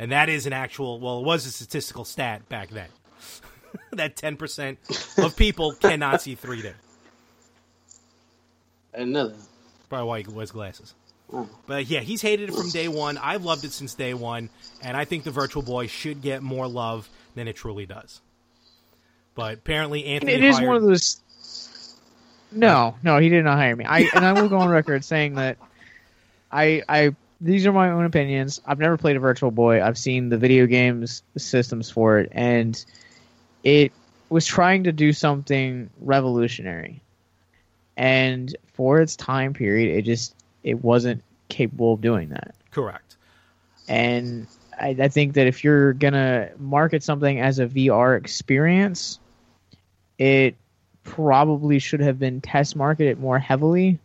[0.00, 2.88] And that is an actual well, it was a statistical stat back then.
[3.92, 4.78] that ten percent
[5.18, 6.72] of people cannot see 3D.
[8.94, 9.34] I didn't know.
[9.90, 10.94] Probably why he wears glasses.
[11.30, 11.46] Oh.
[11.66, 13.18] But yeah, he's hated it from day one.
[13.18, 14.48] I've loved it since day one,
[14.82, 18.22] and I think the Virtual Boy should get more love than it truly does.
[19.34, 21.20] But apparently, Anthony it is hired- one of those.
[22.50, 23.84] No, no, he did not hire me.
[23.84, 25.58] I and I will go on record saying that
[26.50, 28.60] I I these are my own opinions.
[28.66, 29.82] I've never played a Virtual Boy.
[29.82, 32.82] I've seen the video games systems for it, and
[33.64, 33.92] it
[34.28, 37.02] was trying to do something revolutionary.
[37.96, 42.54] And for its time period, it just it wasn't capable of doing that.
[42.70, 43.16] correct.
[43.88, 44.46] And
[44.78, 49.18] I, I think that if you're gonna market something as a VR experience,
[50.18, 50.54] it
[51.02, 53.98] probably should have been test marketed more heavily.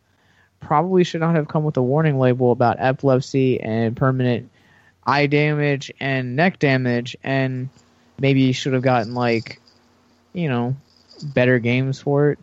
[0.65, 4.49] Probably should not have come with a warning label about epilepsy and permanent
[5.05, 7.69] eye damage and neck damage, and
[8.19, 9.61] maybe should have gotten like,
[10.33, 10.75] you know,
[11.23, 12.39] better games for it.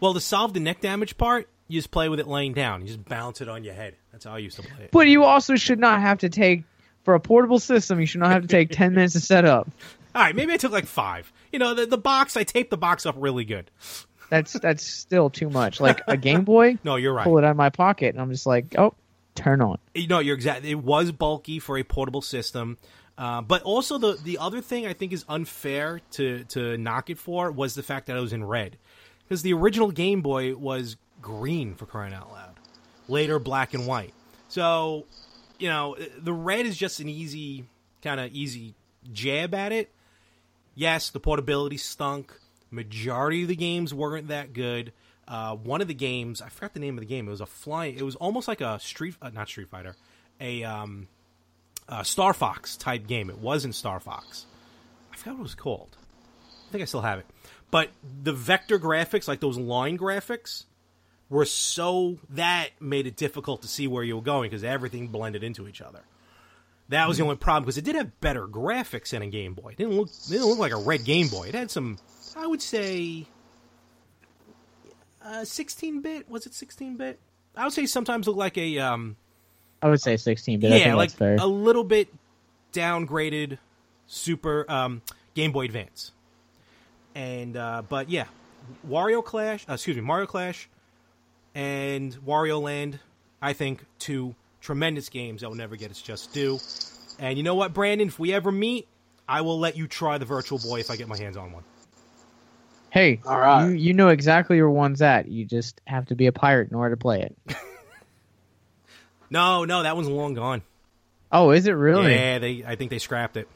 [0.00, 2.80] Well, to solve the neck damage part, you just play with it laying down.
[2.80, 3.94] You just bounce it on your head.
[4.10, 4.90] That's how I used to play it.
[4.90, 6.64] But you also should not have to take
[7.04, 8.00] for a portable system.
[8.00, 9.70] You should not have to take ten minutes to set up.
[10.14, 11.32] All right, maybe I took like five.
[11.52, 13.70] You know, the, the box, I taped the box up really good.
[14.30, 15.80] That's that's still too much.
[15.80, 17.24] Like a Game Boy, No, you're right.
[17.24, 18.94] pull it out of my pocket, and I'm just like, oh,
[19.34, 19.78] turn on.
[19.94, 20.70] You know, you're exactly.
[20.70, 22.78] It was bulky for a portable system.
[23.16, 27.18] Uh, but also the the other thing I think is unfair to to knock it
[27.18, 28.76] for was the fact that it was in red,
[29.24, 32.54] because the original Game Boy was green for crying out loud,
[33.08, 34.14] later black and white.
[34.48, 35.04] So,
[35.58, 37.64] you know, the red is just an easy
[38.02, 38.74] kind of easy
[39.12, 39.90] jab at it.
[40.74, 42.32] Yes, the portability stunk.
[42.70, 44.92] Majority of the games weren't that good.
[45.26, 47.28] Uh, one of the games, I forgot the name of the game.
[47.28, 47.96] It was a flying.
[47.96, 49.94] It was almost like a street, uh, not Street Fighter,
[50.40, 51.08] a um,
[51.88, 53.30] uh, Star Fox type game.
[53.30, 54.46] It wasn't Star Fox.
[55.12, 55.96] I forgot what it was called.
[56.68, 57.26] I think I still have it.
[57.70, 57.90] But
[58.22, 60.64] the vector graphics, like those line graphics,
[61.28, 65.44] were so that made it difficult to see where you were going because everything blended
[65.44, 66.00] into each other.
[66.88, 69.70] That was the only problem because it did have better graphics than a Game Boy.
[69.70, 71.48] It didn't look it didn't look like a red Game Boy.
[71.48, 71.98] It had some,
[72.38, 73.26] I would say,
[75.24, 76.30] uh, 16-bit.
[76.30, 77.18] Was it 16-bit?
[77.56, 79.16] I would say sometimes look like a um,
[79.82, 82.08] I would say 16, but I yeah, like a little bit
[82.72, 83.58] downgraded
[84.06, 85.02] Super um,
[85.34, 86.12] Game Boy Advance.
[87.16, 88.26] And uh, but yeah,
[88.88, 90.68] Wario Clash, uh, excuse me, Mario Clash,
[91.54, 93.00] and Wario Land.
[93.42, 96.60] I think two tremendous games that will never get its just due.
[97.18, 98.06] And you know what, Brandon?
[98.06, 98.86] If we ever meet,
[99.28, 101.64] I will let you try the Virtual Boy if I get my hands on one.
[102.90, 103.66] Hey, All right.
[103.68, 105.28] you you know exactly where one's at.
[105.28, 107.36] You just have to be a pirate in order to play it.
[109.30, 110.62] No, no, that one's long gone.
[111.30, 112.14] Oh, is it really?
[112.14, 112.64] Yeah, they.
[112.66, 113.46] I think they scrapped it.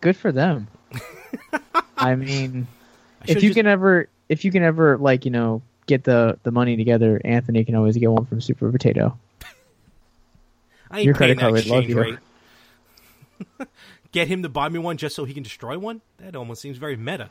[0.00, 0.68] Good for them.
[1.98, 2.68] I mean,
[3.20, 6.38] I if you just- can ever, if you can ever, like you know, get the
[6.44, 9.18] the money together, Anthony can always get one from Super Potato.
[10.92, 12.18] I ain't Your credit card would love exchange you.
[13.58, 13.68] rate.
[14.12, 16.02] Get him to buy me one just so he can destroy one?
[16.18, 17.30] That almost seems very meta.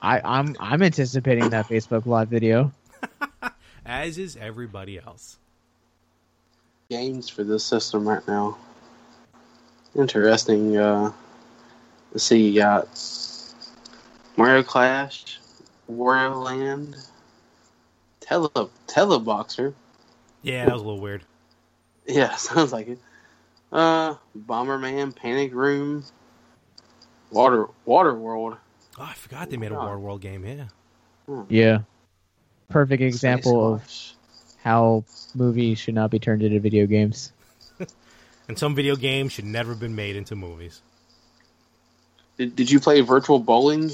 [0.00, 2.72] I, I'm I'm anticipating that Facebook Live video.
[3.86, 5.38] As is everybody else.
[6.90, 8.56] games for this system right now.
[9.96, 10.76] Interesting.
[10.76, 11.12] Uh,
[12.12, 12.48] let's see.
[12.48, 12.88] You got
[14.36, 15.40] Mario Clash,
[15.90, 16.96] Wario Land,
[18.20, 18.50] Tele
[18.86, 19.74] Teleboxer.
[20.42, 21.24] Yeah, that was a little weird.
[22.06, 22.98] Yeah, sounds like it.
[23.72, 26.04] Uh, Bomberman, Panic Room,
[27.30, 28.56] Water Water World.
[28.98, 30.44] Oh, I forgot they made a War World game.
[30.44, 30.64] Yeah.
[31.48, 31.78] Yeah,
[32.70, 33.82] perfect example of
[34.62, 37.32] how movies should not be turned into video games.
[38.48, 40.80] And some video games should never have been made into movies.
[42.38, 43.90] Did, did you play Virtual Bowling?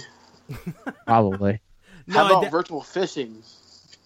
[1.07, 1.61] Probably.
[2.07, 3.43] No, How about di- Virtual Fishing?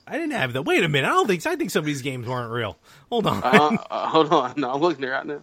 [0.07, 0.62] I didn't have that.
[0.62, 1.07] Wait a minute.
[1.07, 1.44] I don't think.
[1.46, 2.78] I think some of these games weren't real.
[3.11, 3.42] Hold on.
[3.44, 5.42] uh, uh, hold on, no, I'm looking there right now.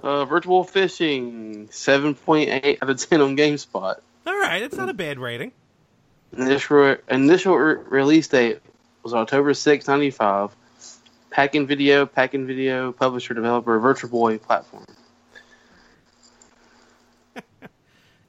[0.00, 3.96] Uh, Virtual Fishing, seven point eight out of ten on GameSpot.
[4.26, 5.52] All right, it's not a bad rating.
[6.36, 8.60] Initial initial re- release date
[9.02, 10.54] was October 6, 95.
[11.30, 14.86] Pack-In-Video, Packing Video, publisher, developer, Virtual Boy platform.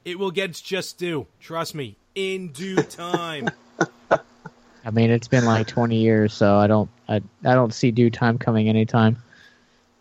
[0.04, 1.26] It will get just due.
[1.38, 1.98] Trust me.
[2.14, 3.50] In due time.
[4.10, 8.08] I mean, it's been like 20 years, so I don't I, I don't see due
[8.08, 9.22] time coming anytime.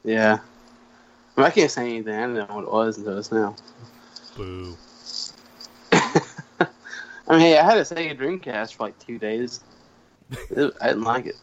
[0.05, 0.39] Yeah.
[1.35, 2.13] I, mean, I can't say anything.
[2.13, 3.53] I didn't know what it was until it's now.
[4.37, 4.77] Boo.
[7.27, 9.61] I mean, hey, I had a Sega Dreamcast for like two days.
[10.49, 11.35] It- I didn't like it.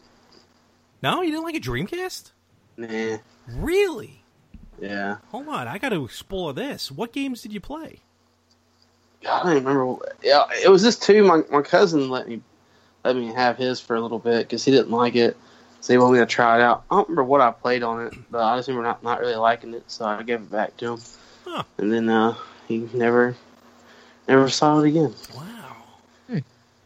[1.01, 2.31] No, you didn't like a Dreamcast?
[2.77, 3.17] Nah.
[3.47, 4.23] Really?
[4.79, 5.17] Yeah.
[5.29, 5.67] Hold on.
[5.67, 6.91] I got to explore this.
[6.91, 7.99] What games did you play?
[9.23, 10.05] God, I don't remember.
[10.23, 11.23] Yeah, it was just two.
[11.23, 12.41] My my cousin let me
[13.03, 15.35] let me have his for a little bit because he didn't like it,
[15.81, 16.83] so he wanted me to try it out.
[16.91, 19.35] I don't remember what I played on it, but I just remember not not really
[19.35, 20.99] liking it, so I gave it back to him.
[21.45, 21.63] Huh.
[21.79, 22.35] And then uh,
[22.67, 23.35] he never
[24.27, 25.15] never saw it again.
[25.35, 25.64] Wow.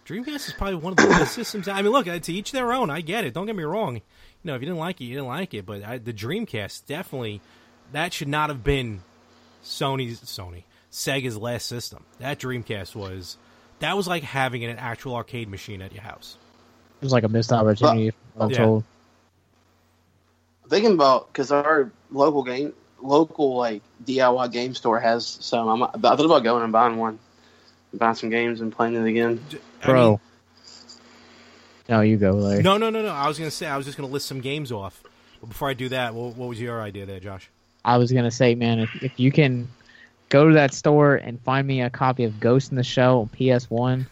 [0.10, 1.68] Dreamcast is probably one of the best systems.
[1.68, 2.90] I mean, look, uh, to each their own.
[2.90, 3.34] I get it.
[3.36, 3.98] Don't get me wrong.
[3.98, 4.02] You
[4.44, 5.68] know, if you didn't like it, you didn't like it.
[5.68, 7.42] But I, the Dreamcast definitely
[7.92, 9.02] that should not have been
[9.64, 12.04] Sony's Sony Sega's last system.
[12.18, 13.38] That Dreamcast was
[13.80, 16.38] that was like having an actual arcade machine at your house.
[17.02, 18.12] It was like a missed opportunity.
[18.40, 18.58] I'm Yeah.
[18.58, 18.84] told.
[20.70, 25.68] Thinking about because our local game local like DIY game store has some.
[25.68, 27.20] I'm, I thought about going and buying one,
[27.94, 29.40] buying some games and playing it again.
[29.84, 30.10] I Bro.
[30.10, 30.20] mean,
[31.88, 32.62] no, you go, Larry.
[32.62, 33.10] no, no, no, no.
[33.10, 35.02] I was gonna say I was just gonna list some games off.
[35.42, 37.50] But before I do that, what, what was your idea there, Josh?
[37.84, 39.68] I was gonna say, man, if, if you can
[40.30, 43.30] go to that store and find me a copy of Ghost in the Shell on
[43.30, 44.06] PS1,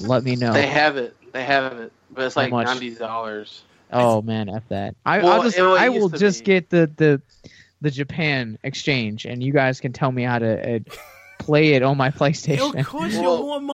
[0.06, 0.52] let me know.
[0.52, 1.16] They have it.
[1.32, 2.66] They have it, but it's How like much?
[2.66, 3.62] ninety dollars.
[3.92, 4.94] oh man, f that.
[5.06, 6.46] I, Well, I'll just, it- it I will just be.
[6.46, 7.22] get the the
[7.80, 10.78] the Japan exchange, and you guys can tell me how to uh,
[11.46, 12.84] play it on my It'll PlayStation.
[12.84, 13.72] cost Well- you more money.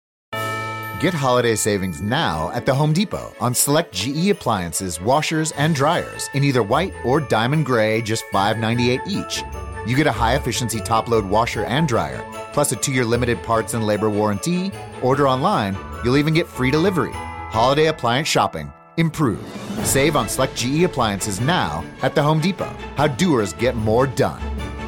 [1.00, 6.28] Get holiday savings now at the Home Depot on select GE appliances, washers, and dryers
[6.34, 9.42] in either white or diamond gray, just $5.98 each.
[9.84, 13.42] You get a high efficiency top load washer and dryer, plus a two year limited
[13.42, 14.70] parts and labor warranty.
[15.02, 17.10] Order online, you'll even get free delivery.
[17.12, 18.72] Holiday appliance shopping.
[18.96, 19.44] Improve.
[19.82, 22.72] Save on select GE appliances now at the Home Depot.
[22.96, 24.40] How doers get more done.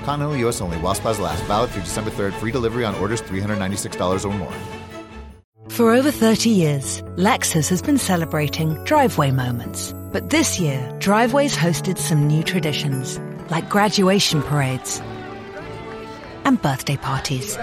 [0.05, 1.43] Continental US only while supplies last.
[1.45, 2.33] Valid through December 3rd.
[2.35, 4.53] Free delivery on orders $396 or more.
[5.71, 9.95] For over 30 years, Lexus has been celebrating driveway moments.
[10.13, 13.19] But this year, Driveways hosted some new traditions,
[13.51, 15.03] like graduation parades
[16.45, 17.57] and birthday parties.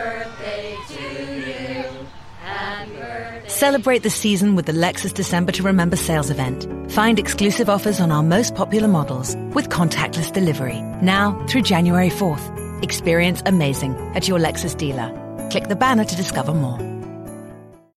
[3.62, 6.66] Celebrate the season with the Lexus December to Remember sales event.
[6.92, 10.82] Find exclusive offers on our most popular models with contactless delivery.
[11.04, 12.82] Now through January 4th.
[12.82, 15.12] Experience amazing at your Lexus dealer.
[15.52, 16.80] Click the banner to discover more.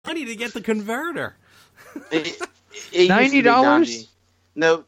[0.06, 1.34] Money to get the converter.
[2.10, 2.38] It-
[2.92, 3.64] it used to be $90?
[3.64, 4.08] 90.
[4.54, 4.84] No,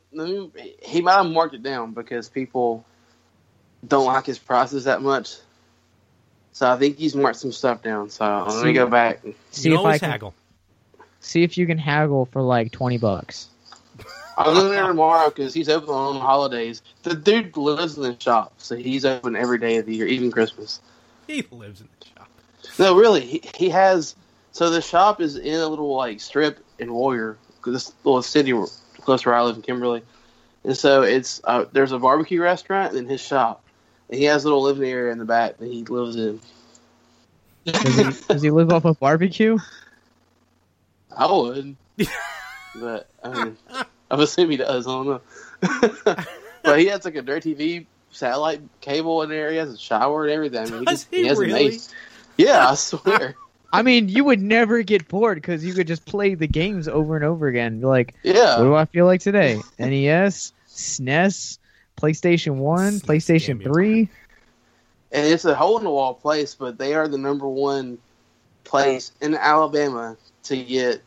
[0.82, 2.84] he might have marked it down because people
[3.88, 5.36] don't like his prices that much.
[6.52, 8.10] So I think he's marked some stuff down.
[8.10, 9.24] So let me go back.
[9.24, 10.34] And see you if I always can haggle.
[11.26, 13.48] See if you can haggle for like twenty bucks.
[14.38, 16.82] I'll go there tomorrow because he's open on holidays.
[17.04, 20.30] The dude lives in the shop, so he's open every day of the year, even
[20.30, 20.80] Christmas.
[21.26, 22.28] He lives in the shop.
[22.78, 24.14] No, really, he, he has.
[24.52, 28.52] So the shop is in a little like strip in Warrior, 'cause this little city
[28.52, 28.66] where-
[29.00, 30.02] close where I live in Kimberly,
[30.64, 33.62] and so it's uh, there's a barbecue restaurant and his shop,
[34.10, 36.40] and he has a little living area in the back that he lives in.
[37.64, 39.58] Does he, does he live off of barbecue?
[41.16, 41.76] I would,
[42.76, 43.56] but I mean,
[44.10, 44.86] I'm assuming he does.
[44.86, 45.20] I don't know,
[46.62, 49.50] but he has like a DirecTV satellite cable in there.
[49.50, 50.66] He has a shower and everything.
[50.66, 51.70] I mean, Does he, he has really?
[51.70, 51.80] maid.
[52.36, 53.34] Yeah, I swear.
[53.72, 57.16] I mean, you would never get bored because you could just play the games over
[57.16, 57.80] and over again.
[57.80, 58.58] Be like, Yeah.
[58.58, 59.60] what do I feel like today?
[59.78, 61.58] NES, SNES,
[62.00, 64.08] PlayStation One, PlayStation Three.
[65.12, 67.98] and it's a hole in the wall place, but they are the number one
[68.64, 69.26] place uh.
[69.26, 71.02] in Alabama to get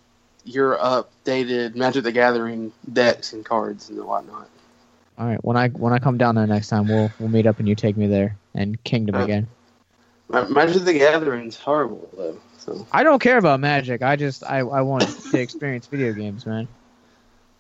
[0.50, 4.50] your updated Magic the Gathering decks and cards and whatnot.
[5.18, 7.60] All right, when I when I come down there next time, we'll we'll meet up
[7.60, 9.47] and you take me there and Kingdom Uh, again.
[10.30, 12.38] Magic the Gathering's horrible though.
[12.60, 14.02] So I don't care about Magic.
[14.02, 16.68] I just I I want to experience video games, man.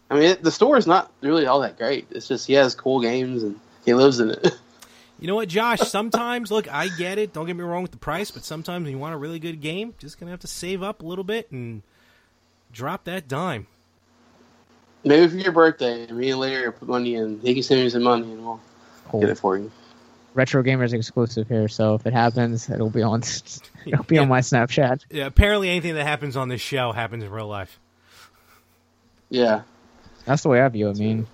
[0.09, 2.07] I mean, it, the store is not really all that great.
[2.11, 4.53] It's just he has cool games and he lives in it.
[5.21, 5.79] You know what, Josh?
[5.79, 7.33] Sometimes, look, I get it.
[7.33, 9.59] Don't get me wrong with the price, but sometimes when you want a really good
[9.59, 11.81] game, just gonna have to save up a little bit and
[12.71, 13.67] drop that dime.
[15.03, 17.39] Maybe for your birthday, me and Larry will put money in.
[17.39, 18.59] He can send me some money and we'll
[19.09, 19.21] Cool.
[19.21, 19.71] get it for you.
[20.35, 23.23] Retro Gamers exclusive here, so if it happens, it'll be on
[23.85, 24.21] it'll be Yeah.
[24.21, 25.01] on my Snapchat.
[25.09, 27.79] Yeah, apparently, anything that happens on this show happens in real life.
[29.29, 29.61] Yeah.
[30.25, 30.97] That's the way I view it.
[30.97, 31.27] I mean,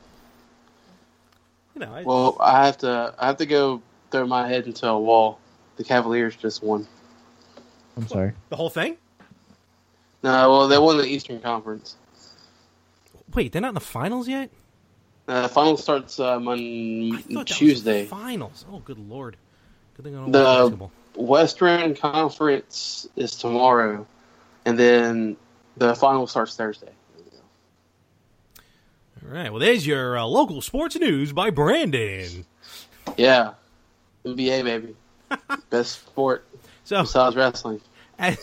[1.74, 3.14] You know, I, Well, I have to.
[3.20, 3.82] I have to go
[4.12, 5.40] throw my head into a wall.
[5.78, 6.88] The Cavaliers just won.
[7.98, 8.34] I'm sorry.
[8.50, 8.96] the whole thing.
[10.26, 11.96] No, well, they won the Eastern Conference.
[13.34, 14.50] Wait, they're not in the finals yet.
[15.28, 18.02] Uh, the final starts um, on Tuesday.
[18.04, 18.66] the finals.
[18.72, 19.38] Oh, good lord.
[19.96, 20.92] Good thing I don't The- basketball.
[21.16, 24.06] Western Conference is tomorrow,
[24.66, 25.38] and then
[25.78, 26.92] the final starts Thursday.
[29.24, 29.50] All right.
[29.52, 32.46] Well, there's your uh, local sports news by Brandon.
[33.18, 33.54] Yeah,
[34.26, 34.96] NBA baby,
[35.70, 36.46] best sport
[36.84, 37.80] So, besides wrestling.
[38.20, 38.38] as,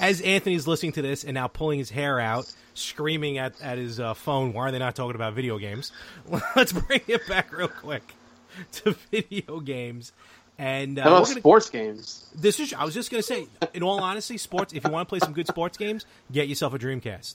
[0.00, 4.00] as Anthony's listening to this and now pulling his hair out, screaming at, at his
[4.00, 5.92] uh, phone, why are they not talking about video games?
[6.56, 8.02] Let's bring it back real quick
[8.72, 10.12] to video games.
[10.58, 12.26] And uh, How about gonna- sports games?
[12.34, 15.08] this is, I was just going to say, in all honesty, sports, if you want
[15.08, 17.34] to play some good sports games, get yourself a Dreamcast.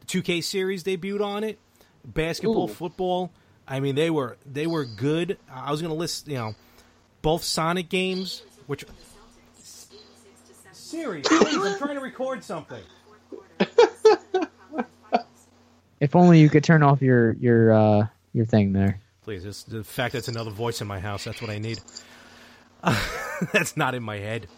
[0.00, 1.58] The 2K series debuted on it,
[2.04, 2.72] basketball, Ooh.
[2.72, 3.30] football.
[3.66, 5.38] I mean, they were they were good.
[5.50, 6.54] I was going to list, you know,
[7.22, 8.84] both Sonic games, which
[10.90, 12.82] Siri, please, I'm trying to record something.
[16.00, 18.98] If only you could turn off your your uh your thing there.
[19.22, 21.24] Please, it's the fact that's another voice in my house.
[21.24, 21.78] That's what I need.
[23.52, 24.48] that's not in my head.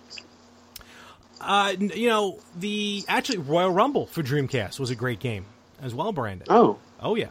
[1.40, 5.44] Uh, you know, the actually Royal Rumble for Dreamcast was a great game
[5.82, 6.46] as well, Brandon.
[6.48, 7.30] Oh, Oh yeah,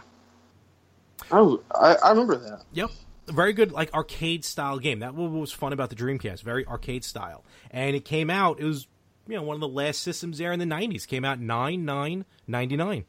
[1.31, 2.63] oh, I, I remember that.
[2.73, 2.91] yep,
[3.27, 4.99] very good like arcade style game.
[4.99, 7.45] That was what was fun about the Dreamcast, very arcade style.
[7.71, 8.59] And it came out.
[8.59, 8.87] It was
[9.31, 11.07] you know one of the last systems there in the '90s.
[11.07, 13.05] Came out nine nine ninety nine,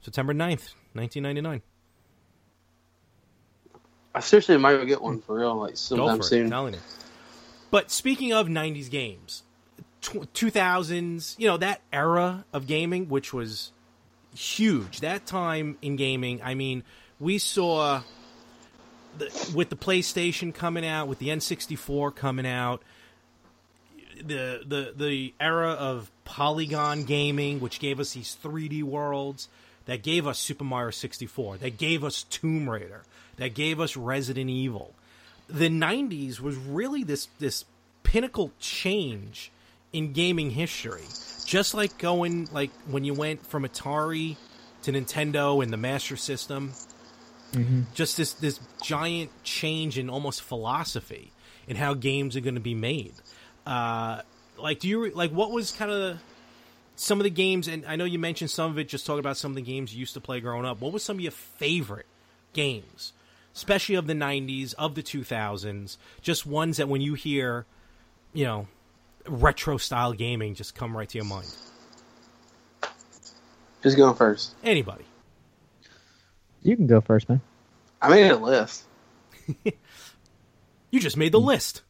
[0.00, 1.62] September 9th, nineteen ninety nine.
[4.12, 6.44] I seriously might go get one for real, like Go sometime it, soon.
[6.46, 6.80] I'm telling you.
[7.70, 9.44] But speaking of '90s games,
[10.00, 13.70] tw- 2000s, you know, that era of gaming, which was
[14.34, 15.00] huge.
[15.00, 16.82] That time in gaming, I mean,
[17.20, 18.02] we saw
[19.18, 22.82] the, with the PlayStation coming out, with the N64 coming out,
[24.24, 29.48] the the the era of polygon gaming, which gave us these 3D worlds,
[29.86, 33.02] that gave us Super Mario 64, that gave us Tomb Raider,
[33.36, 34.94] that gave us Resident Evil.
[35.48, 37.64] The 90s was really this this
[38.02, 39.50] pinnacle change
[39.92, 41.04] in gaming history.
[41.44, 44.36] Just like going like when you went from Atari
[44.82, 46.72] to Nintendo and the Master System,
[47.52, 47.82] mm-hmm.
[47.94, 51.32] just this this giant change in almost philosophy
[51.66, 53.14] in how games are going to be made.
[53.66, 54.22] Uh,
[54.58, 56.18] like, do you like what was kind of
[56.96, 57.68] some of the games?
[57.68, 58.88] And I know you mentioned some of it.
[58.88, 60.80] Just talk about some of the games you used to play growing up.
[60.80, 62.06] What was some of your favorite
[62.52, 63.12] games,
[63.54, 65.96] especially of the '90s, of the 2000s?
[66.20, 67.66] Just ones that when you hear,
[68.32, 68.66] you know,
[69.26, 71.48] retro style gaming, just come right to your mind.
[73.82, 74.54] Just going first.
[74.62, 75.04] Anybody?
[76.62, 77.40] You can go first, man.
[78.02, 78.84] I made a list.
[80.90, 81.82] You just made the list.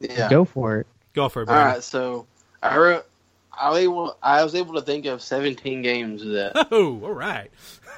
[0.00, 0.28] Yeah.
[0.28, 0.86] Go for it.
[1.14, 1.74] Go for it, All Brandon.
[1.74, 1.82] right.
[1.82, 2.26] So
[2.62, 3.06] I wrote.
[3.58, 4.16] I was able.
[4.22, 7.50] I was able to think of 17 games that Oh, all right.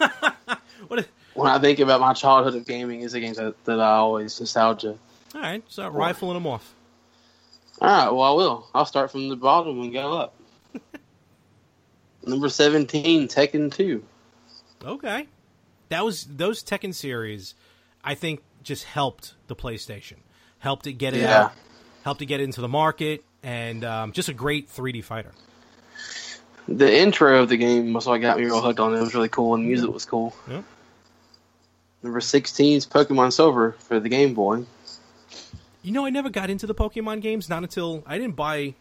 [0.88, 0.98] what?
[1.00, 3.90] A, when I think about my childhood of gaming is the games that, that I
[3.96, 4.98] always nostalgia.
[5.34, 6.74] all right, start rifling them off.
[7.80, 8.10] All right.
[8.12, 8.68] Well, I will.
[8.74, 10.34] I'll start from the bottom and go up.
[12.26, 14.02] Number 17, Tekken 2.
[14.84, 15.26] Okay,
[15.88, 17.54] that was those Tekken series.
[18.02, 20.16] I think just helped the PlayStation,
[20.58, 21.44] helped it get it Yeah.
[21.44, 21.52] out,
[22.04, 25.32] helped to get into the market, and um, just a great 3D fighter.
[26.68, 28.98] The intro of the game was what got me real hooked on it.
[28.98, 30.34] It was really cool, and the music was cool.
[30.48, 30.62] Yeah.
[32.02, 34.64] Number 16 is Pokemon Silver for the Game Boy.
[35.82, 37.48] You know, I never got into the Pokemon games.
[37.48, 38.74] Not until I didn't buy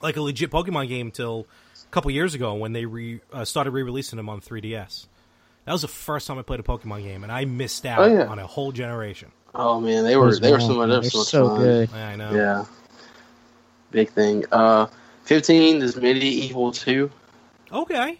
[0.00, 1.46] like a legit Pokemon game until
[1.82, 5.06] a couple years ago when they re, uh, started re-releasing them on 3DS.
[5.64, 8.12] That was the first time I played a Pokemon game, and I missed out Oh,
[8.12, 8.26] yeah.
[8.26, 9.30] on a whole generation.
[9.54, 11.48] Oh man, they were they were were- so much, they were they're so much so
[11.48, 11.58] fun.
[11.58, 11.90] good.
[11.92, 12.34] Yeah, I know.
[12.34, 12.64] Yeah,
[13.90, 14.44] big thing.
[14.50, 14.86] Uh,
[15.24, 17.10] 15 is MediEvil 2.
[17.72, 18.18] Okay.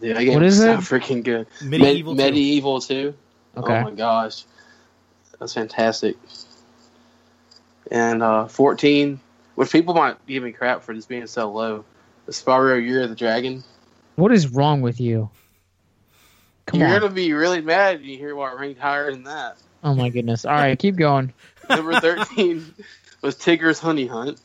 [0.00, 1.00] Yeah, that game What is was so it?
[1.00, 1.46] freaking good.
[1.60, 2.22] MediEvil 2.
[2.62, 3.14] MediEvil 2.
[3.58, 3.78] Okay.
[3.78, 4.44] Oh my gosh,
[5.38, 6.16] that's fantastic.
[7.90, 9.20] And uh, 14,
[9.56, 11.84] which people might give me crap for just being so low.
[12.26, 13.62] The Spyro Year of the Dragon.
[14.16, 15.28] What is wrong with you?
[16.66, 17.00] Come You're on.
[17.00, 19.56] gonna be really mad when you hear what ranked higher than that.
[19.82, 20.44] Oh my goodness.
[20.44, 21.32] All right, keep going.
[21.68, 22.74] Number 13
[23.22, 24.40] was Tigger's Honey Hunt.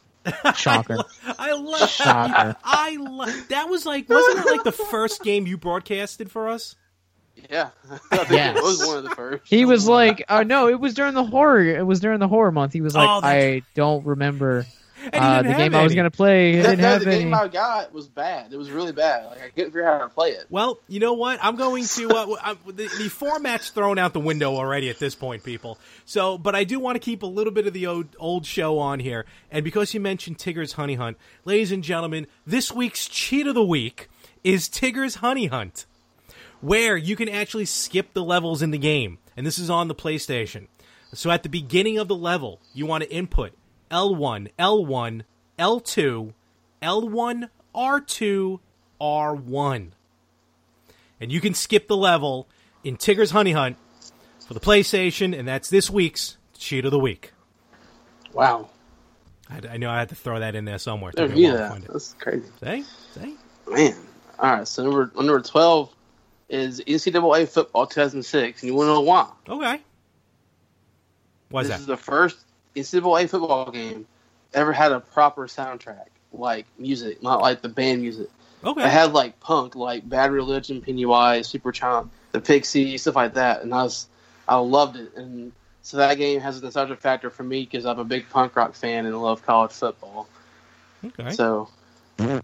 [0.56, 0.98] Shocker.
[1.40, 2.56] I love Shocker.
[2.64, 6.76] I love that was like wasn't that like the first game you broadcasted for us?
[7.50, 7.70] Yeah,
[8.12, 8.58] I Yes.
[8.58, 9.44] it was one of the first.
[9.48, 11.64] He was like, uh, no, it was during the horror.
[11.64, 12.74] It was during the horror month.
[12.74, 14.77] He was like, Oh, I don't remember And he
[15.14, 16.60] uh, the have game I was going to play.
[16.60, 17.24] I That, didn't no, have the any.
[17.24, 18.54] game I got was bad.
[18.54, 19.26] It was really bad.
[19.28, 20.46] Like I couldn't figure out how to play it.
[20.50, 21.40] Well, you know what?
[21.42, 25.16] I'm going to uh, i the, the format's thrown out the window already at this
[25.16, 25.78] point, people.
[26.06, 28.80] So, but I do want to keep a little bit of the old, old show
[28.80, 33.48] on here, and because you mentioned Tigger's Honey Hunt, ladies and gentlemen, this week's cheat
[33.48, 34.10] of the week
[34.44, 35.86] is Tigger's Honey Hunt,
[36.62, 39.96] where you can actually skip the levels in the game, and this is on the
[39.96, 40.68] PlayStation.
[41.14, 43.54] So, at the beginning of the level, you want to input
[43.92, 45.24] L1, L1,
[45.60, 46.34] L2,
[46.82, 48.60] L1, R2,
[49.00, 49.92] R1
[51.20, 52.48] and you can skip the level
[52.84, 53.78] in Tigger's Honey Hunt
[54.48, 57.34] for the PlayStation, and that's this week's cheat of the week.
[58.34, 58.70] Wow,
[59.50, 61.12] I, I know I had to throw that in there somewhere.
[61.16, 61.94] never Took me a knew while to that.
[61.94, 63.96] That's crazy, See, see, man.
[64.40, 65.94] All right, so number number twelve
[66.50, 69.30] is NCAA football 2006, and you want to know why?
[69.50, 69.82] okay.
[71.50, 71.82] Why is this that?
[71.82, 72.38] is the first
[72.78, 74.06] NCAA football game
[74.54, 78.30] ever had a proper soundtrack, like music, not like the band music.
[78.64, 78.82] Okay.
[78.82, 83.74] I had like punk, like Bad Religion, Pennywise, Superchomp, the Pixies, stuff like that, and
[83.74, 84.08] I was,
[84.48, 85.52] I loved it, and
[85.84, 88.74] so that game has a nostalgia factor for me because I'm a big punk rock
[88.74, 90.28] fan and love college football.
[91.06, 91.32] okay.
[91.32, 91.70] So
[92.18, 92.44] that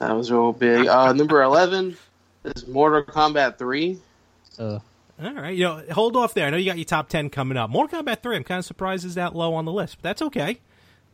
[0.00, 0.86] was real big.
[0.86, 1.96] Uh, number eleven
[2.44, 3.98] is Mortal Kombat Three.
[4.58, 4.80] Uh,
[5.22, 6.46] All right, you know, hold off there.
[6.46, 7.70] I know you got your top ten coming up.
[7.70, 8.36] Mortal Kombat Three.
[8.36, 10.60] I'm kind of surprised is that low on the list, but that's okay.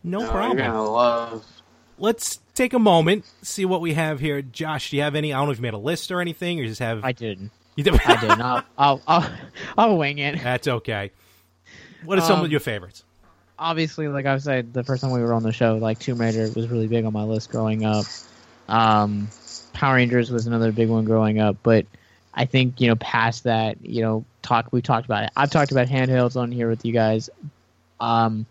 [0.02, 0.58] No Oh, problem.
[0.58, 1.44] You're gonna love.
[1.98, 4.40] Let's take a moment, see what we have here.
[4.40, 5.34] Josh, do you have any?
[5.34, 7.04] I don't know if you made a list or anything, or you just have.
[7.04, 7.50] I didn't.
[7.76, 8.00] you did.
[8.06, 8.40] I didn't.
[8.40, 9.30] I'll, I'll, I'll,
[9.76, 10.42] I'll wing it.
[10.42, 11.10] That's okay.
[12.04, 13.04] What are some Um, of your favorites?
[13.58, 16.50] obviously, like I said, the first time we were on the show, like Tomb Raider
[16.56, 18.06] was really big on my list growing up.
[18.70, 19.28] Um,
[19.74, 21.84] Power Rangers was another big one growing up, but
[22.32, 25.30] I think you know past that, you know, talk we talked about it.
[25.36, 27.30] I've talked about handhelds on here with you guys.
[27.98, 28.46] Um,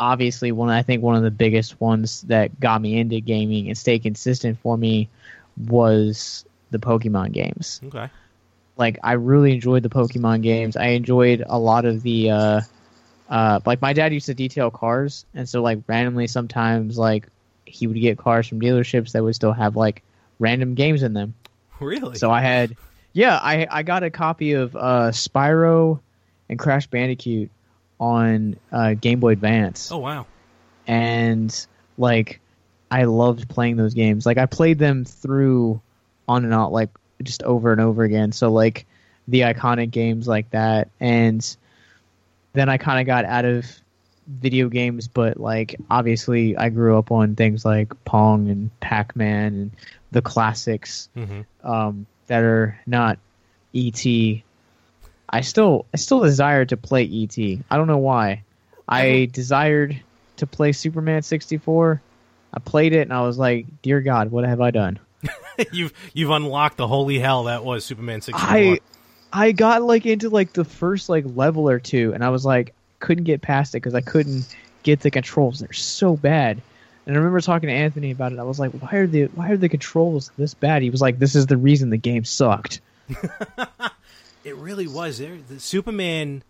[0.00, 3.76] obviously one I think one of the biggest ones that got me into gaming and
[3.76, 5.08] stay consistent for me
[5.68, 7.80] was the Pokemon games.
[7.84, 8.08] Okay.
[8.76, 10.76] Like I really enjoyed the Pokemon games.
[10.76, 12.60] I enjoyed a lot of the uh
[13.28, 17.28] uh like my dad used to detail cars and so like randomly sometimes like
[17.66, 20.02] he would get cars from dealerships that would still have like
[20.38, 21.34] random games in them.
[21.78, 22.16] Really?
[22.16, 22.76] So I had
[23.12, 26.00] yeah, I I got a copy of uh Spyro
[26.48, 27.50] and Crash Bandicoot
[27.98, 30.26] on uh Game Boy Advance oh wow.
[30.86, 31.66] and
[31.98, 32.40] like
[32.90, 34.26] I loved playing those games.
[34.26, 35.80] Like I played them through
[36.28, 36.90] on and on like
[37.22, 38.32] just over and over again.
[38.32, 38.86] So like
[39.28, 41.56] the iconic games like that and
[42.52, 43.66] then I kind of got out of
[44.26, 49.70] video games but like obviously I grew up on things like Pong and Pac-Man and
[50.10, 53.18] the classics hmm um, that are not
[53.74, 54.06] ET.
[55.28, 57.36] I still I still desire to play ET.
[57.38, 58.44] I don't know why.
[58.88, 60.00] I desired
[60.36, 62.00] to play Superman 64.
[62.54, 65.00] I played it and I was like, "Dear God, what have I done?"
[65.72, 68.56] you've you've unlocked the holy hell that was Superman sixty four.
[68.56, 68.80] I
[69.32, 72.74] I got like into like the first like level or two and I was like
[73.00, 74.54] couldn't get past it cuz I couldn't
[74.84, 75.58] get the controls.
[75.58, 76.62] They're so bad.
[77.06, 78.38] And I remember talking to Anthony about it.
[78.38, 81.18] I was like, "Why are the why are the controls this bad?" He was like,
[81.18, 82.80] "This is the reason the game sucked."
[84.44, 85.18] It really was.
[85.18, 86.42] There, the Superman.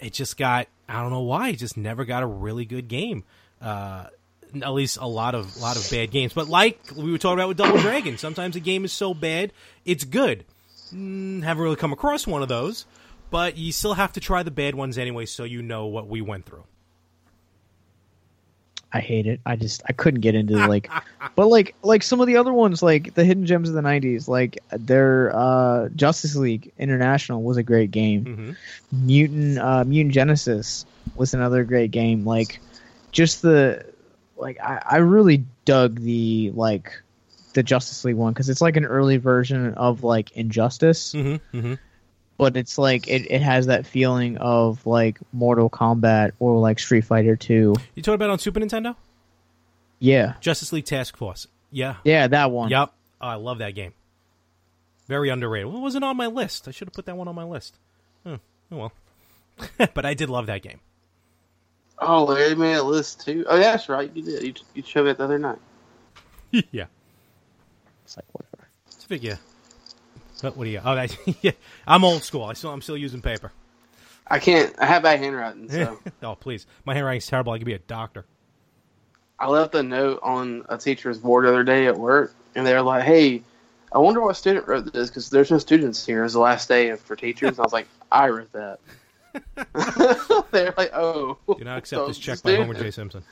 [0.00, 0.68] It just got.
[0.88, 1.50] I don't know why.
[1.50, 3.24] It just never got a really good game.
[3.60, 4.06] Uh,
[4.54, 6.32] at least a lot of lot of bad games.
[6.34, 9.52] But like we were talking about with Double Dragon, sometimes a game is so bad
[9.84, 10.44] it's good.
[10.92, 12.84] Mm, haven't really come across one of those,
[13.30, 16.20] but you still have to try the bad ones anyway, so you know what we
[16.20, 16.64] went through.
[18.92, 19.40] I hate it.
[19.46, 20.90] I just I couldn't get into like,
[21.36, 24.28] but like like some of the other ones, like the hidden gems of the '90s,
[24.28, 28.24] like their uh, Justice League International was a great game.
[28.24, 28.52] hmm
[29.04, 30.84] Mutant uh, Mutant Genesis
[31.16, 32.24] was another great game.
[32.24, 32.60] Like
[33.10, 33.84] just the
[34.36, 36.92] like I, I really dug the like
[37.54, 41.74] the Justice League one because it's like an early version of like Injustice, hmm hmm
[42.42, 47.04] but it's like it, it has that feeling of like Mortal Kombat or like Street
[47.04, 47.72] Fighter Two.
[47.94, 48.96] You talking about on Super Nintendo?
[50.00, 51.46] Yeah, Justice League Task Force.
[51.70, 51.98] Yeah.
[52.02, 52.70] yeah, that one.
[52.70, 52.92] Yep.
[53.20, 53.92] Oh, I love that game.
[55.06, 55.68] Very underrated.
[55.68, 56.66] Well, it wasn't on my list.
[56.66, 57.76] I should have put that one on my list.
[58.26, 58.34] Hmm.
[58.72, 58.92] Oh, well.
[59.94, 60.80] but I did love that game.
[62.00, 63.44] Oh, Larry made a list too.
[63.48, 64.10] Oh, yeah, that's right.
[64.12, 64.42] You did.
[64.42, 65.60] You, you showed it the other night.
[66.50, 66.86] yeah.
[68.04, 68.68] It's like whatever.
[68.88, 69.38] It's a big figure.
[70.42, 70.80] What, what do you?
[70.84, 71.52] Oh, that, yeah.
[71.86, 72.44] I'm old school.
[72.44, 73.52] I still, I'm still using paper.
[74.26, 74.74] I can't.
[74.78, 76.66] I have bad handwriting, so oh, please.
[76.84, 77.52] My handwriting's terrible.
[77.52, 78.24] I could be a doctor.
[79.38, 82.72] I left a note on a teacher's board the other day at work, and they
[82.72, 83.42] were like, "Hey,
[83.92, 86.24] I wonder what student wrote this because there's no students here.
[86.24, 88.78] It's the last day for teachers." I was like, "I wrote that."
[90.52, 92.90] They're like, "Oh, Do not accept so this check by Homer J.
[92.90, 93.24] Simpson.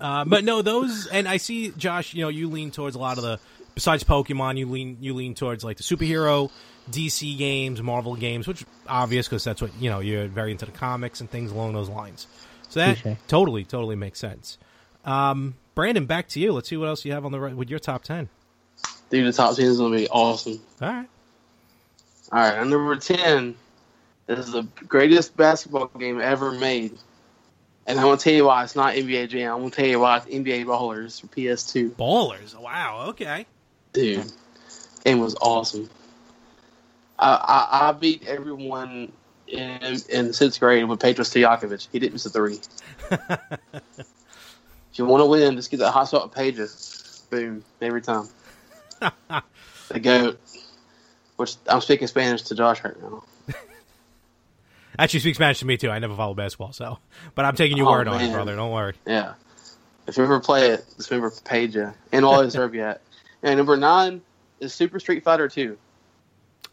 [0.00, 2.14] uh, but no, those, and I see Josh.
[2.14, 3.38] You know, you lean towards a lot of the.
[3.76, 6.50] Besides Pokemon, you lean you lean towards like the superhero,
[6.90, 10.00] DC games, Marvel games, which obvious because that's what you know.
[10.00, 12.26] You're very into the comics and things along those lines.
[12.70, 13.16] So that Touche.
[13.28, 14.56] totally totally makes sense.
[15.04, 16.54] Um, Brandon, back to you.
[16.54, 18.30] Let's see what else you have on the right with your top ten.
[19.10, 21.08] Dude, the top ten is gonna be awesome." All right.
[22.32, 23.56] All right, on number ten,
[24.26, 26.96] this is the greatest basketball game ever made,
[27.86, 29.52] and I'm gonna tell you why it's not NBA Jam.
[29.52, 31.90] I'm gonna tell you why it's NBA Ballers for PS2.
[31.90, 32.58] Ballers.
[32.58, 33.08] Wow.
[33.10, 33.44] Okay.
[33.96, 34.30] Dude,
[35.06, 35.88] game was awesome.
[37.18, 39.10] I, I, I beat everyone
[39.48, 41.88] in in sixth grade with Petro Stojakovic.
[41.90, 42.60] He didn't miss a three.
[43.10, 43.82] if
[44.96, 47.22] you want to win, just get that hot shot with Pages.
[47.30, 48.28] Boom, every time.
[49.00, 50.40] the goat.
[51.36, 53.24] Which I'm speaking Spanish to Josh right now.
[54.98, 55.88] Actually, speak Spanish to me too.
[55.88, 56.98] I never follow basketball, so
[57.34, 58.56] but I'm taking your Oh, word on it, brother.
[58.56, 58.92] Don't worry.
[59.06, 59.32] Yeah.
[60.06, 63.00] If you ever play it, just remember Peja and all deserve yet.
[63.46, 64.22] And number nine
[64.58, 65.78] is Super Street Fighter Two.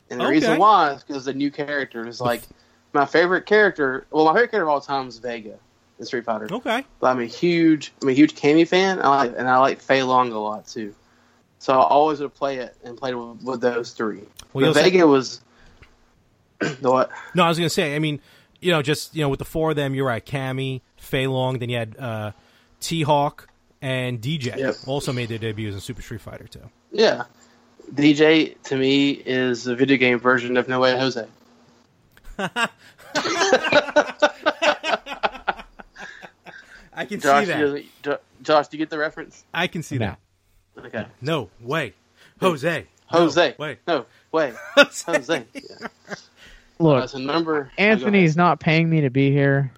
[0.09, 0.34] And the Okay.
[0.34, 2.41] reason why is because the new character is like
[2.93, 4.07] my favorite character.
[4.09, 5.59] Well, my favorite character of all time is Vega
[5.99, 6.47] in Street Fighter.
[6.51, 6.84] Okay.
[6.99, 8.99] But I'm a huge, I'm a huge Cammy fan.
[8.99, 10.95] I like, and I like Fei Long a lot too.
[11.59, 14.24] So I always would play it and play with, with those three.
[14.51, 15.41] Well, you'll say- Vega was
[16.59, 17.11] the what?
[17.36, 17.95] No, I was gonna say.
[17.95, 18.19] I mean,
[18.61, 21.59] you know, just you know, with the four of them, you're at Cammy, Fei Long,
[21.59, 22.32] then you had uh,
[22.80, 23.47] T Hawk
[23.84, 24.55] and Dee Jay.
[24.57, 24.75] Yep.
[24.88, 26.61] Also made their debuts in Super Street Fighter Two.
[26.91, 27.25] Yeah.
[27.93, 31.27] DJ to me is a video game version of No Way Jose.
[36.95, 37.84] I can Josh, see that.
[38.05, 39.43] you- Josh, do you get the reference?
[39.53, 40.15] I can see No.
[40.75, 40.86] that.
[40.86, 41.05] Okay.
[41.21, 41.93] No way,
[42.41, 42.86] Jose.
[43.07, 43.49] Jose.
[43.59, 43.77] No, wait.
[43.88, 44.53] No, way.
[44.75, 45.03] Jose.
[45.11, 45.45] Jose.
[45.53, 45.88] Yeah.
[46.79, 47.71] Look, That's a number.
[47.77, 49.71] Anthony's not paying me to be here.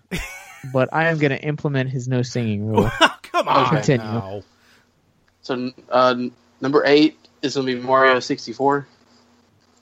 [0.74, 2.89] but I am going to implement his no singing rule.
[3.36, 4.06] Come on, Continue.
[4.06, 4.44] now.
[5.42, 6.16] So uh,
[6.62, 8.88] number eight is going to be Mario 64.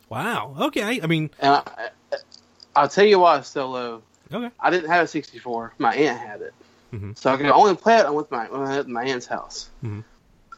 [0.09, 0.55] Wow.
[0.59, 0.99] Okay.
[1.01, 1.89] I mean, And I,
[2.75, 4.01] I'll tell you why it's so low.
[4.31, 4.49] okay.
[4.59, 5.73] I didn't have a 64.
[5.77, 6.53] My aunt had it.
[6.93, 7.15] Mhm.
[7.17, 9.69] So I could only play it with my, when I at my aunt's house.
[9.83, 10.03] Mhm.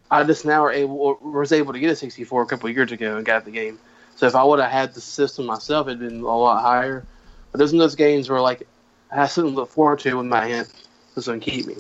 [0.10, 2.92] I just now were able, was able to get a 64 a couple of years
[2.92, 3.78] ago and got the game.
[4.16, 7.06] So if I would have had the system myself, it'd been a lot higher.
[7.52, 8.66] But there's those games where like
[9.12, 10.72] I have something to look forward to when my aunt
[11.16, 11.76] was going to keep me.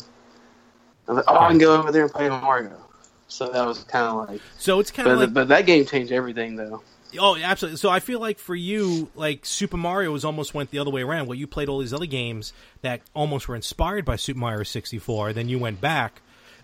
[1.07, 2.71] I'm like, oh, I can go over there and play Mario.
[3.27, 5.85] So that was kind of like, So it's kind but, of like but that game
[5.85, 6.81] changed everything though.
[7.17, 7.77] Oh, absolutely.
[7.77, 11.01] So I feel like for you, like Super Mario was almost went the other way
[11.01, 11.27] around.
[11.27, 15.33] Where you played all these other games that almost were inspired by Super Mario 64,
[15.33, 16.21] then you went back,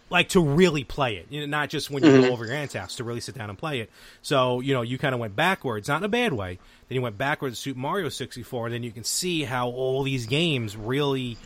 [0.09, 1.27] like to really play it.
[1.29, 2.21] You know, not just when you Mm-hmm.
[2.27, 3.89] go over your aunt's house to really sit down and play it.
[4.21, 6.59] So you know, you kind of went backwards, not in a bad way.
[6.89, 10.03] Then you went backwards to Super Mario 64, and then you can see how all
[10.03, 11.37] these games really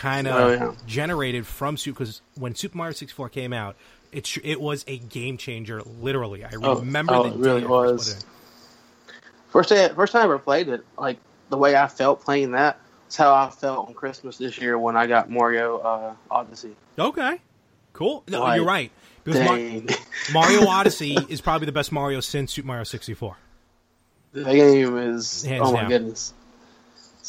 [0.00, 0.72] kind of Oh, yeah.
[0.86, 1.98] generated from Super.
[2.00, 3.76] Because when Super Mario 64 came out.
[4.12, 6.44] It, sh- it was a game changer, literally.
[6.44, 8.08] I Oh, remember oh, the it really was.
[8.16, 8.24] it.
[9.50, 12.80] First day, first time I ever played it, like the way I felt playing that,
[13.08, 16.74] is how I felt on Christmas this year when I got Mario uh, Odyssey.
[16.98, 17.38] Okay,
[17.92, 18.24] cool.
[18.26, 18.90] No, Like, you're right.
[19.22, 19.96] Because Mar-
[20.32, 23.36] Mario Odyssey is probably the best Mario since Super Mario 64.
[24.32, 25.88] the game is Hands oh my down.
[25.88, 26.34] goodness,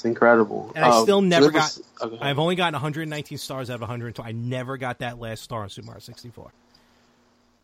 [0.02, 0.72] it's incredible.
[0.76, 2.08] And I Uh, still never it was- got.
[2.08, 2.18] okay.
[2.22, 4.28] I've only gotten 119 stars out of 120.
[4.28, 6.52] I never got that last star on Super Mario 64.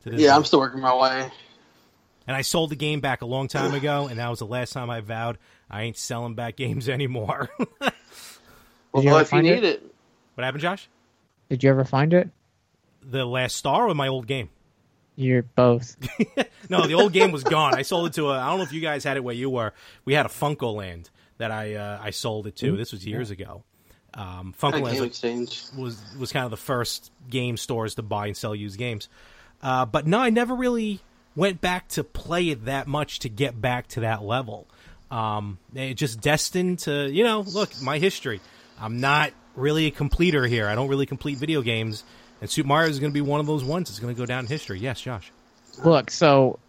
[0.04, 0.34] To this yeah, day.
[0.36, 1.32] I'm still working my way.
[2.28, 4.72] and I sold the game back a long time ago, and that was the last
[4.74, 5.38] time I vowed
[5.70, 7.50] I ain't selling back games anymore.
[7.80, 7.94] what
[8.92, 9.82] Well, you ever if you need it?
[10.38, 10.88] it, happened, Josh?
[11.50, 12.30] Did you ever find it?
[13.02, 14.50] The last star or my old game?
[15.16, 15.96] You're both.
[16.70, 17.76] No, the old game was gone.
[17.76, 18.38] I sold it to a.
[18.38, 19.72] I don't know if you guys had it where you were.
[20.04, 22.76] We had a FuncoLand that I uh, I sold it to.
[22.78, 23.64] This was years ago.
[24.14, 25.64] Um, Funco a Land exchange.
[25.78, 29.10] was was kind of the first game stores to buy and sell used games.
[29.62, 31.00] Uh, but no, I never really
[31.36, 34.68] went back to play it that much to get back to that level.
[35.12, 38.42] Um, it just destined to, you know, look, my history.
[38.80, 40.68] I'm not really a completer here.
[40.68, 42.04] I don't really complete video games.
[42.42, 44.26] And Super Mario is going to be one of those ones that's going to go
[44.26, 44.80] down in history.
[44.80, 45.32] Yes, Josh.
[45.84, 46.60] Look, so w-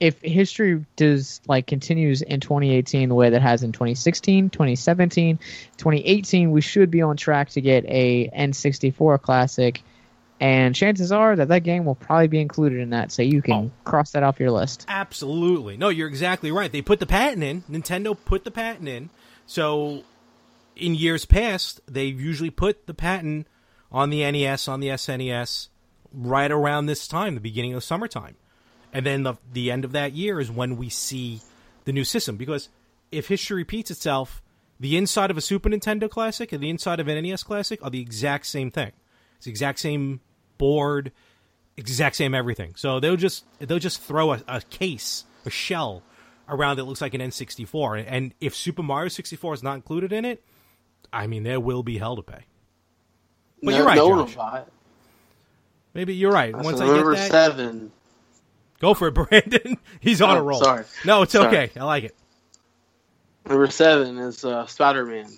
[0.00, 5.38] if history does like continues in 2018 the way that has in 2016, 2017,
[5.76, 9.82] 2018, we should be on track to get a N64 classic,
[10.40, 13.54] and chances are that that game will probably be included in that, so you can
[13.54, 13.70] oh.
[13.84, 14.84] cross that off your list.
[14.88, 15.76] Absolutely.
[15.76, 16.72] No, you're exactly right.
[16.72, 17.62] They put the patent in.
[17.62, 19.10] Nintendo put the patent in.
[19.46, 20.02] So
[20.74, 23.46] in years past, they've usually put the patent
[23.92, 25.68] on the NES, on the SNES,
[26.12, 28.34] right around this time, the beginning of summertime.
[28.94, 31.40] And then the the end of that year is when we see
[31.84, 32.36] the new system.
[32.36, 32.68] Because
[33.10, 34.40] if history repeats itself,
[34.78, 37.90] the inside of a Super Nintendo Classic and the inside of an NES Classic are
[37.90, 38.92] the exact same thing.
[39.36, 40.20] It's the exact same
[40.58, 41.12] board,
[41.76, 42.74] exact same everything.
[42.76, 46.02] So they'll just they'll just throw a, a case, a shell
[46.48, 48.04] around that looks like an N64.
[48.06, 50.42] And if Super Mario 64 is not included in it,
[51.12, 52.44] I mean there will be hell to pay.
[53.62, 54.66] But no, you're right, no one will Josh.
[55.94, 56.54] Maybe you're right.
[56.54, 57.92] Once I number get that, seven.
[58.80, 59.76] Go for it, Brandon.
[60.00, 60.58] He's on a Oh, roll.
[60.62, 60.84] sorry.
[61.04, 61.46] No, it's Sorry.
[61.46, 61.80] okay.
[61.80, 62.14] I like it.
[63.46, 65.28] Number seven is uh, Spider Man.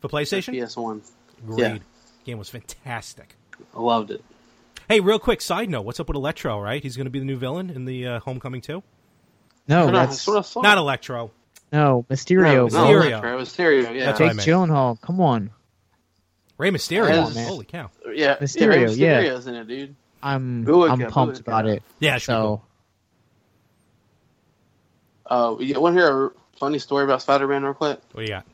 [0.00, 1.02] For PlayStation, PS One.
[1.46, 1.58] great.
[1.58, 1.78] yeah.
[2.24, 3.36] Game was fantastic.
[3.74, 4.24] I loved it.
[4.88, 6.60] Hey, real quick side note: What's up with Electro?
[6.60, 8.82] Right, he's going to be the new villain in the uh, Homecoming 2?
[9.68, 10.76] No, I don't that's sort of saw Not.
[10.78, 11.30] Electro.
[11.72, 12.70] no No, Mysterio.
[12.70, 13.06] no, Mysterio.
[13.08, 14.04] Electro, Mysterio, yeah.
[14.06, 14.48] That's what I Jake meant.
[14.48, 15.00] Gyllenhaal.
[15.00, 15.50] Come on,
[16.58, 17.08] Rey Mysterio.
[17.08, 17.34] Yes.
[17.34, 17.48] man.
[17.48, 17.90] Holy cow!
[18.12, 19.20] yeah, Mysterio, yeah.
[19.20, 19.22] yeah.
[19.32, 19.94] Mysterio's in it, dude.
[20.24, 21.40] I'm Booyaka, I'm pumped booyaka.
[21.40, 21.82] about it.
[22.00, 22.62] Yeah, it So
[25.26, 28.00] Uh, you want to hear a funny story about Spider Man real quick?
[28.12, 28.46] What do you got?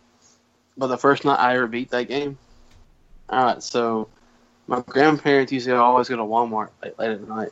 [0.77, 2.37] But the first night I ever beat that game.
[3.29, 4.09] All right, so
[4.67, 7.51] my grandparents used to always go to Walmart late, late at night,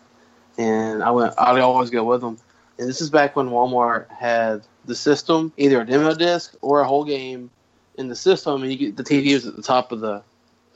[0.56, 1.34] and I went.
[1.38, 2.38] I'd always go with them.
[2.78, 6.88] And this is back when Walmart had the system, either a demo disc or a
[6.88, 7.50] whole game
[7.96, 10.22] in the system, and you get the TV was at the top of the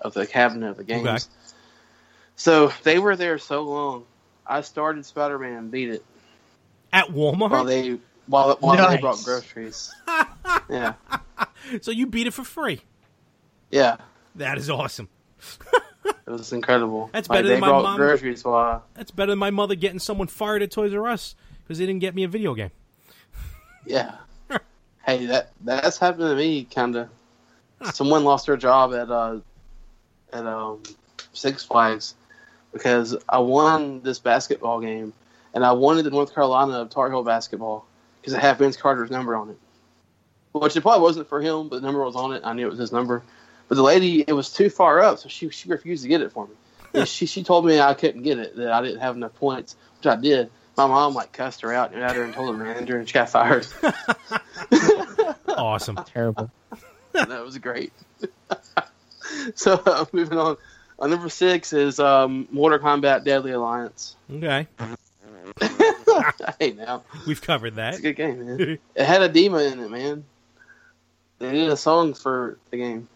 [0.00, 1.06] of the cabinet of the games.
[1.06, 1.41] Okay.
[2.42, 4.04] So they were there so long.
[4.44, 6.04] I started Spider Man and beat it
[6.92, 7.50] At Walmart.
[7.50, 9.00] while they while, while they Nice.
[9.00, 9.94] brought groceries.
[10.68, 10.94] yeah,
[11.80, 12.80] so you beat it for free.
[13.70, 13.98] yeah.
[14.34, 15.08] That is awesome.
[16.04, 17.10] It was incredible.
[17.12, 19.76] That's like, better they than my brought mom- groceries while That's better than my mother
[19.76, 22.72] getting someone fired at Toys R Us because they didn't get me a video game.
[23.86, 24.16] Yeah.
[25.06, 27.08] hey, that that's happened to me kind of.
[27.94, 29.38] Someone lost their job at uh
[30.32, 30.82] at um
[31.32, 32.16] Six Flags
[32.72, 35.12] because I won this basketball game
[35.54, 37.86] and I wanted the North Carolina Tar Heel basketball
[38.20, 39.58] because it had Vince Carter's number on it.
[40.52, 42.42] Which it probably wasn't for him, but the number was on it.
[42.44, 43.22] I knew it was his number.
[43.68, 46.30] But the lady, it was too far up, so she she refused to get it
[46.32, 46.52] for me.
[46.92, 49.76] And she she told me I couldn't get it, that I didn't have enough points,
[49.96, 50.50] which I did.
[50.76, 53.14] My mom like cussed her out and got her and told the manager, and she
[53.14, 53.66] got fired.
[55.56, 55.96] Awesome.
[56.06, 56.50] Terrible.
[57.12, 57.92] that was great.
[59.54, 60.56] so uh, moving on.
[61.02, 64.14] Uh, number six is um, Mortal Kombat Deadly Alliance.
[64.32, 64.68] Okay.
[66.60, 67.98] hey, now We've covered it's that.
[67.98, 68.78] a good game, man.
[68.94, 70.24] it had a demon in it, man.
[71.40, 73.08] They did a song for the game.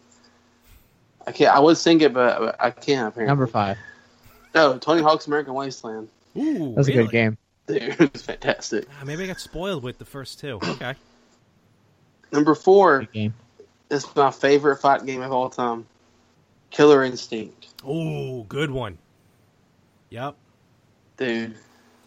[1.25, 1.55] I can't.
[1.55, 3.07] I would sing it, but I can't.
[3.07, 3.25] Apparently.
[3.27, 3.77] Number five.
[4.53, 6.09] No, Tony Hawk's American Wasteland.
[6.37, 7.37] Ooh, That's a good game.
[7.67, 8.85] Dude, it's fantastic.
[8.99, 10.59] Ah, maybe I got spoiled with the first two.
[10.67, 10.95] Okay.
[12.33, 13.33] Number four Good game.
[13.89, 15.85] is my favorite fight game of all time.
[16.71, 18.97] Killer Instinct, Oh, good one.
[20.09, 20.35] Yep.
[21.17, 21.55] dude.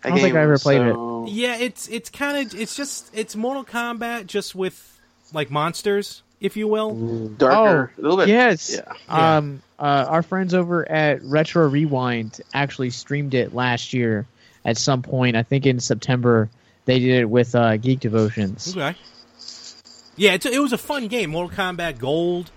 [0.03, 0.97] I don't think I ever was played it.
[1.29, 4.99] Yeah, it's it's kind of it's just it's Mortal Kombat just with
[5.35, 7.29] like monsters, if you will.
[7.29, 8.29] darker, a little bit.
[8.29, 8.73] Yes.
[8.75, 8.93] Yeah.
[9.09, 9.37] Yeah.
[9.37, 14.27] Um, uh, our friends over at Retro Rewind actually streamed it last year
[14.65, 15.37] at some point.
[15.37, 16.49] I think in September
[16.87, 18.75] they did it with uh, Geek Devotions.
[18.75, 18.97] Okay.
[20.17, 21.31] Yeah, it's, it was a fun game.
[21.31, 22.51] Mortal Kombat Gold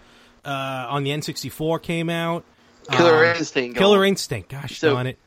[0.45, 2.43] uh, on the N64 came out.
[2.91, 3.77] Killer Um, Instinct.
[3.77, 4.03] Killer.
[4.05, 4.49] Instinct.
[4.49, 5.17] Gosh So- darn it.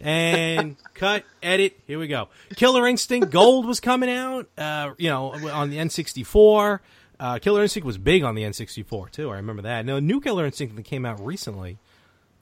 [0.00, 1.76] And cut, edit.
[1.88, 2.28] Here we go.
[2.54, 4.46] Killer Instinct Gold was coming out.
[4.56, 6.78] Uh, you know, on the N64.
[7.18, 9.30] Uh, Killer Instinct was big on the N64 too.
[9.30, 9.84] I remember that.
[9.84, 11.78] Now, new Killer Instinct that came out recently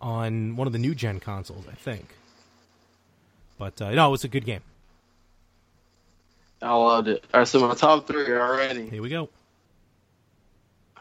[0.03, 2.15] on one of the new gen consoles, I think.
[3.59, 4.61] But uh, no, it was a good game.
[6.61, 7.25] I loved it.
[7.33, 8.89] All right, so my top three are already.
[8.91, 9.31] Here we go.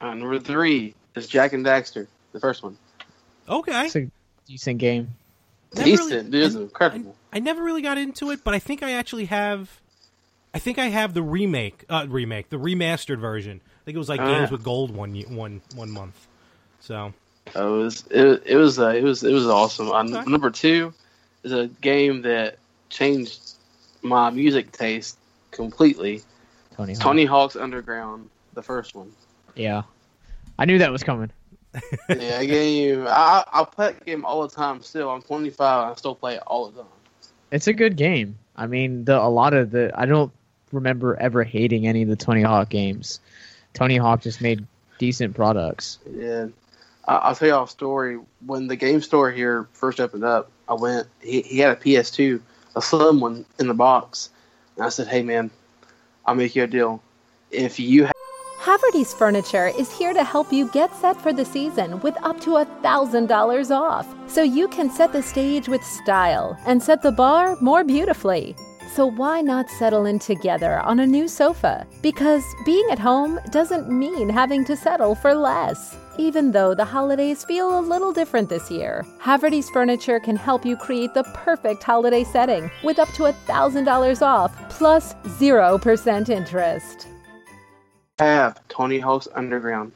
[0.05, 2.77] Uh, number three is Jak and Daxter, the first one.
[3.49, 3.85] Okay.
[3.87, 4.11] It's a
[4.47, 5.09] decent game.
[5.73, 6.43] Never Decent, dude.
[6.43, 7.15] It's I- incredible.
[7.33, 9.81] I never really got into it, but I think I actually have.
[10.53, 13.59] I think I have the remake, uh, remake, the remastered version.
[13.65, 16.27] I think it was like Oh, games with gold one ye- one one month.
[16.79, 17.11] So
[17.47, 19.91] It was it, it was uh, it was it was awesome.
[19.91, 20.29] Uh, Okay.
[20.31, 20.93] Number two
[21.43, 22.57] is a game that
[22.89, 23.39] changed
[24.03, 25.17] my music taste
[25.51, 26.21] completely.
[26.77, 26.93] Tony.
[26.93, 27.01] Hawk.
[27.03, 29.11] Tony Hawk's Underground, the first one.
[29.55, 29.83] Yeah.
[30.57, 31.31] I knew that was coming.
[32.09, 33.05] yeah, I game.
[33.07, 34.81] I I play that game all the time.
[34.81, 35.83] Still, I'm 25.
[35.83, 36.91] and I still play it all the time.
[37.51, 38.37] It's a good game.
[38.55, 40.31] I mean, the a lot of the I don't
[40.71, 43.19] remember ever hating any of the Tony Hawk games.
[43.73, 44.65] Tony Hawk just made
[44.97, 45.99] decent products.
[46.09, 46.47] Yeah,
[47.07, 48.19] I, I'll tell y'all a story.
[48.45, 51.07] When the game store here first opened up, I went.
[51.21, 52.39] He, he had a PS2,
[52.75, 54.29] a slim one in the box,
[54.77, 55.51] and I said, "Hey man,
[56.25, 57.01] I'll make you a deal.
[57.51, 58.07] If you
[58.59, 62.51] Haverty's Furniture is here to help you get set for the season with up to
[62.51, 64.07] $1,000 off.
[64.27, 68.55] So you can set the stage with style and set the bar more beautifully.
[68.95, 71.85] So why not settle in together on a new sofa?
[72.01, 75.97] Because being at home doesn't mean having to settle for less.
[76.17, 80.77] Even though the holidays feel a little different this year, Haverty's Furniture can help you
[80.77, 87.07] create the perfect holiday setting with up to $1,000 off plus 0% interest.
[88.20, 89.91] Have Tony Hawk's Underground,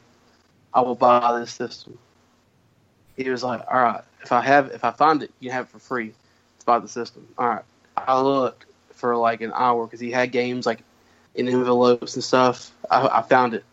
[0.74, 1.98] I will buy this system.
[3.16, 5.68] He was like, "All right, if I have, if I find it, you have it
[5.68, 6.12] for free.
[6.54, 7.64] Let's buy the system." All right.
[7.96, 10.80] I looked for like an hour because he had games like
[11.34, 12.70] in envelopes and stuff.
[12.90, 13.64] I, I found it,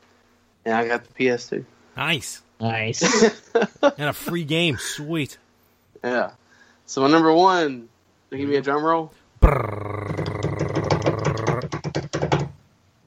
[0.66, 1.66] and I got the PS2.
[1.96, 3.24] nice Nice.
[3.82, 4.78] and a free game.
[4.78, 5.38] Sweet.
[6.04, 6.32] Yeah.
[6.86, 7.90] So my number one,
[8.32, 9.14] give me a drum roll.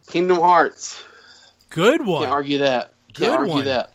[0.06, 1.02] Kingdom Hearts.
[1.70, 2.22] Good one.
[2.22, 2.36] Can't one.
[2.36, 2.92] argue that.
[3.12, 3.64] Can't Good argue one.
[3.64, 3.92] that.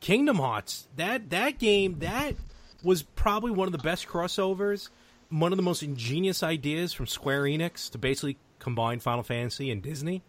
[0.00, 0.86] Kingdom Hearts.
[0.96, 2.34] That that game that
[2.82, 4.88] was probably one of the best crossovers.
[5.28, 9.82] One of the most ingenious ideas from Square Enix to basically combine Final Fantasy and
[9.82, 10.22] Disney.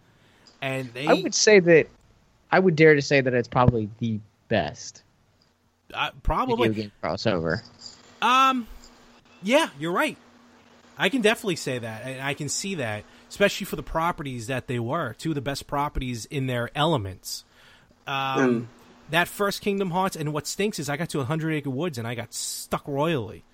[0.61, 1.87] And they I would say that
[2.51, 5.03] I would dare to say that it's probably the best
[5.93, 7.61] uh, video probably game crossover.
[8.21, 8.67] Um,
[9.41, 10.17] yeah, you're right.
[10.97, 14.67] I can definitely say that, and I can see that, especially for the properties that
[14.67, 17.45] they were two of the best properties in their elements.
[18.05, 18.67] Um,
[19.09, 22.05] that first Kingdom Hearts, and what stinks is I got to 100 Acre Woods and
[22.05, 23.45] I got stuck royally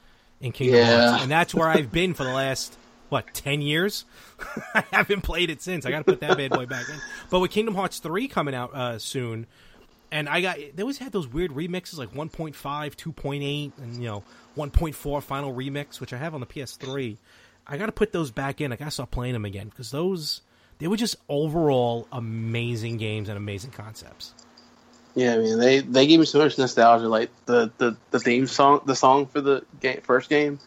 [0.41, 1.09] in Kingdom Yeah.
[1.09, 2.75] Hearts, and that's where I've been for the last
[3.09, 4.05] what 10 years.
[4.73, 5.85] I haven't played it since.
[5.85, 6.95] I got to put that bad boy back in.
[7.29, 9.45] But with Kingdom Hearts 3 coming out uh, soon,
[10.11, 14.23] and I got they always had those weird remixes like 1.5, 2.8, and you know
[14.57, 17.17] 1.4 final remix, which I have on the PS3.
[17.67, 18.71] I got to put those back in.
[18.71, 20.41] I got to start playing them again because those
[20.79, 24.33] they were just overall amazing games and amazing concepts.
[25.15, 27.07] Yeah, I mean they they gave me so much nostalgia.
[27.07, 30.59] Like the the, the theme song, the song for the game, first game,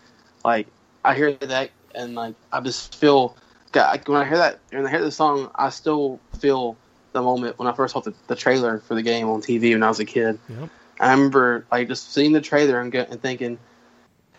[0.45, 0.67] like
[1.05, 3.37] I hear that and like I just feel.
[3.73, 6.77] God, when I hear that when I hear the song, I still feel
[7.13, 9.83] the moment when I first saw the, the trailer for the game on TV when
[9.85, 10.41] I was a kid.
[10.49, 10.69] Yep.
[10.99, 13.59] I remember like just seeing the trailer and, go, and thinking,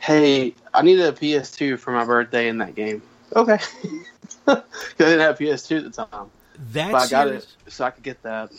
[0.02, 3.02] "Hey, I needed a PS2 for my birthday in that game."
[3.36, 3.57] Okay,
[4.45, 4.64] 'Cause I
[4.98, 6.30] didn't have PS2 at the time,
[6.73, 8.52] That but I got series, it so I could get that.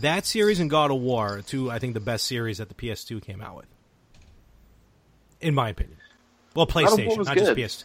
[0.00, 2.74] that series and God of War are two, I think, the best series that the
[2.74, 3.66] PS2 came out with,
[5.40, 5.96] in my opinion.
[6.54, 7.56] Well, PlayStation, not good.
[7.56, 7.84] just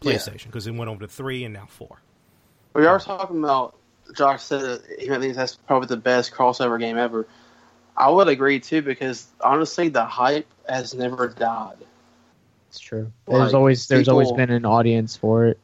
[0.00, 2.00] PlayStation, because it went over to three and now four.
[2.74, 3.74] We are talking about.
[4.16, 7.26] Josh said that he thinks that's probably the best crossover game ever.
[7.94, 11.76] I would agree too because honestly, the hype has never died.
[12.68, 13.10] It's true.
[13.26, 15.58] Like, There's always there's always been an audience for it.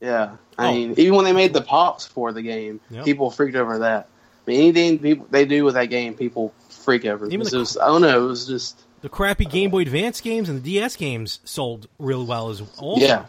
[0.00, 0.72] Yeah, I Oh.
[0.72, 3.04] mean, even when they made the pops for the game, Yep.
[3.04, 4.08] people freaked over that.
[4.46, 7.26] I mean, anything people they do with that game, people freak over.
[7.26, 8.24] Even It the- was, I don't know.
[8.24, 12.26] It was just The crappy Game Boy Advance games and the DS games sold real
[12.26, 12.94] well as well.
[12.98, 13.26] yeah.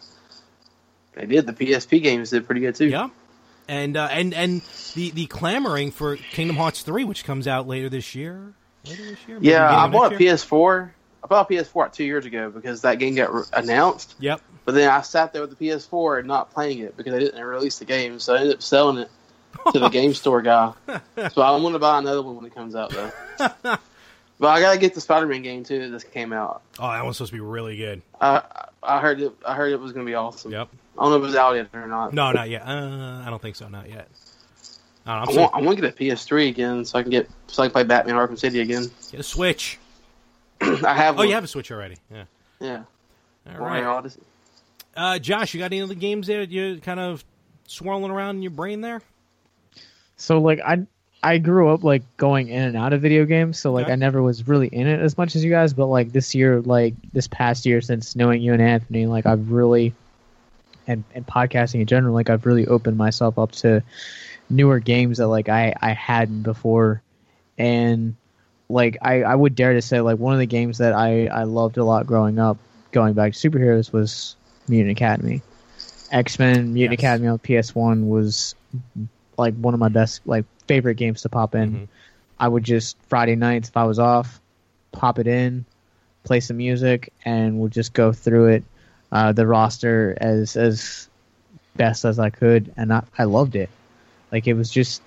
[1.14, 1.48] They did.
[1.48, 2.88] The PSP games did pretty good too.
[2.88, 3.10] Yeah.
[3.68, 4.62] And uh, and and
[4.96, 8.54] the the clamoring for Kingdom Hearts three, which comes out later this year.
[8.86, 9.38] Later this year.
[9.42, 10.34] Yeah, I bought a year?
[10.36, 10.92] PS4.
[11.24, 14.16] I bought a PS4 two years ago because that game got re- announced.
[14.20, 14.42] Yep.
[14.66, 17.44] But then I sat there with the PS4 and not playing it because they didn't
[17.44, 19.10] release the game, so I ended up selling it
[19.74, 20.74] to the game store guy.
[21.34, 23.12] So I'm going to buy another one when it comes out, though.
[23.40, 23.80] but
[24.48, 26.62] I gotta get the Spider-Man game too that just came out.
[26.80, 28.02] Oh, that one's supposed to be really good.
[28.22, 28.44] I
[28.84, 29.34] I heard it.
[29.46, 30.52] I heard it was going to be awesome.
[30.52, 30.70] Yep.
[30.98, 32.14] I don't know if it's out yet or not.
[32.14, 32.62] No, not yet.
[32.62, 33.68] Uh, I don't think so.
[33.68, 34.08] Not yet.
[35.06, 37.30] I know, I want, I want to get a PS3 again so I can get
[37.48, 38.92] so I can play Batman Arkham City again.
[39.12, 39.80] get a Switch.
[40.62, 41.16] I have.
[41.16, 41.28] Oh, one.
[41.28, 41.96] you have a Switch already.
[42.12, 42.24] Yeah.
[42.60, 42.84] Yeah.
[43.48, 43.98] All Mario right.
[43.98, 44.22] Odyssey.
[44.96, 47.24] Uh, Josh, you got any of the games that you're kind of
[47.68, 49.02] swirling around in your brain there?
[50.16, 50.86] So like I
[51.22, 53.94] I grew up like going in and out of video games, so like Okay.
[53.94, 55.74] I never was really in it as much as you guys.
[55.74, 59.52] But like this year, like this past year, since knowing you and Anthony, like I've
[59.52, 59.94] really
[60.88, 63.84] and and podcasting in general, like I've really opened myself up to
[64.50, 67.02] newer games that like I I hadn't before,
[67.58, 68.16] and
[68.70, 71.44] like I I would dare to say like one of the games that I I
[71.44, 72.58] loved a lot growing up,
[72.92, 74.36] going back to superheroes was
[74.68, 75.42] Mutant Academy.
[76.12, 77.00] X Men Mutant Yes.
[77.00, 78.56] Academy on PS One was
[79.38, 81.72] like one of my best like favorite games to pop in.
[81.72, 81.88] Mhm.
[82.40, 84.40] I would just Friday nights if I was off,
[84.92, 85.66] pop it in,
[86.24, 88.64] play some music, and would just go through it,
[89.12, 91.08] uh, the roster as as
[91.78, 93.70] best as I could, and I, I loved it.
[94.32, 95.02] Like it was just,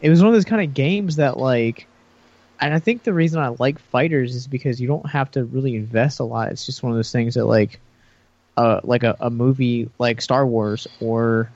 [0.00, 1.86] it was one of those kind of games that like,
[2.60, 5.76] and I think the reason I like fighters is because you don't have to really
[5.76, 6.52] invest a lot.
[6.52, 7.80] It's just one of those things that like,
[8.56, 11.50] uh, like a, a movie like Star Wars or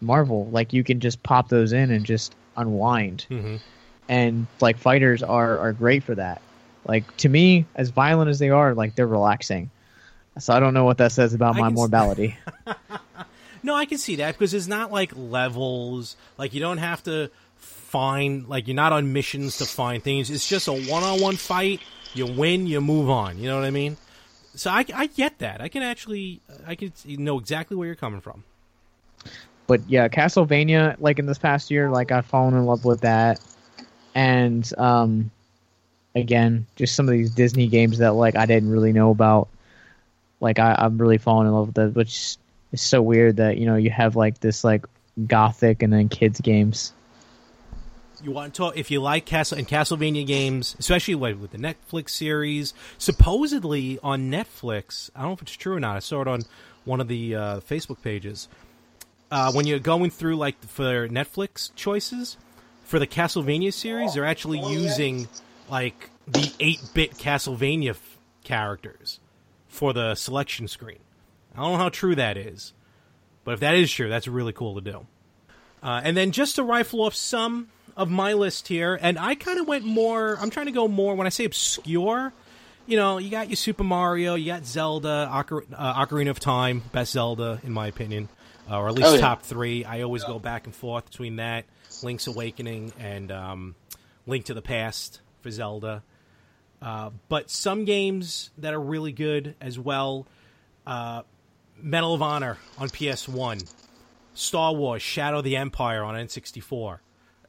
[0.00, 3.26] Marvel, like you can just pop those in and just unwind.
[3.30, 3.56] Mm-hmm.
[4.08, 6.42] And like fighters are are great for that.
[6.86, 9.70] Like to me, as violent as they are, like they're relaxing.
[10.38, 12.36] So I don't know what that says about I my mortality.
[13.62, 16.16] No, I can see that because it's not like levels.
[16.36, 17.30] Like you don't have to
[17.88, 20.28] find like you're not on missions to find things.
[20.28, 21.80] It's just a one-on-one fight.
[22.12, 23.38] You win, you move on.
[23.38, 23.96] You know what I mean?
[24.54, 25.60] So I, I get that.
[25.60, 28.44] I can actually I can know exactly where you're coming from.
[29.66, 33.40] but yeah, Castlevania, like in this past year, like I've fallen in love with that.
[34.14, 35.30] And um
[36.14, 39.48] again, just some of these Disney games that like I didn't really know about.
[40.40, 42.36] Like I, I'm really falling in love with that, which
[42.72, 44.84] is so weird that, you know, you have like this like
[45.26, 46.92] gothic and then kids games.
[48.22, 51.58] You want to talk if you like Castle and Castlevania games, especially with, with the
[51.58, 52.74] Netflix series.
[52.98, 55.96] Supposedly on Netflix, I don't know if it's true or not.
[55.96, 56.42] I saw it on
[56.84, 58.48] one of the uh, Facebook pages.
[59.30, 62.36] Uh, when you're going through like for Netflix choices
[62.84, 65.28] for the Castlevania series, they're actually using
[65.70, 69.20] like the 8-bit Castlevania f- characters
[69.68, 70.98] for the selection screen.
[71.54, 72.72] I don't know how true that is,
[73.44, 75.06] but if that is true, that's really cool to do.
[75.82, 79.58] Uh, and then just to rifle off some of my list here, and I kind
[79.58, 80.36] of went more.
[80.40, 82.32] I'm trying to go more when I say obscure.
[82.86, 86.82] You know, you got your Super Mario, you got Zelda, Ocar- uh, Ocarina of Time,
[86.92, 88.28] best Zelda in my opinion,
[88.70, 89.20] uh, or at least Oh, yeah.
[89.20, 89.84] top three.
[89.84, 91.64] I always go back and forth between that,
[92.02, 93.74] Link's Awakening, and um,
[94.26, 96.02] Link to the Past for Zelda.
[96.80, 100.26] Uh, but some games that are really good as well.
[100.86, 101.22] Uh,
[101.80, 103.70] Medal of Honor on PS1.
[104.38, 107.00] Star Wars Shadow of the Empire on N64.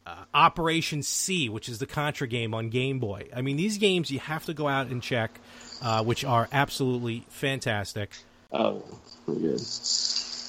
[0.07, 3.27] Uh, Operation C, which is the Contra game on Game Boy.
[3.35, 5.39] I mean, these games you have to go out and check,
[5.83, 8.09] uh, which are absolutely fantastic.
[8.51, 8.83] Oh,
[9.23, 9.61] pretty good.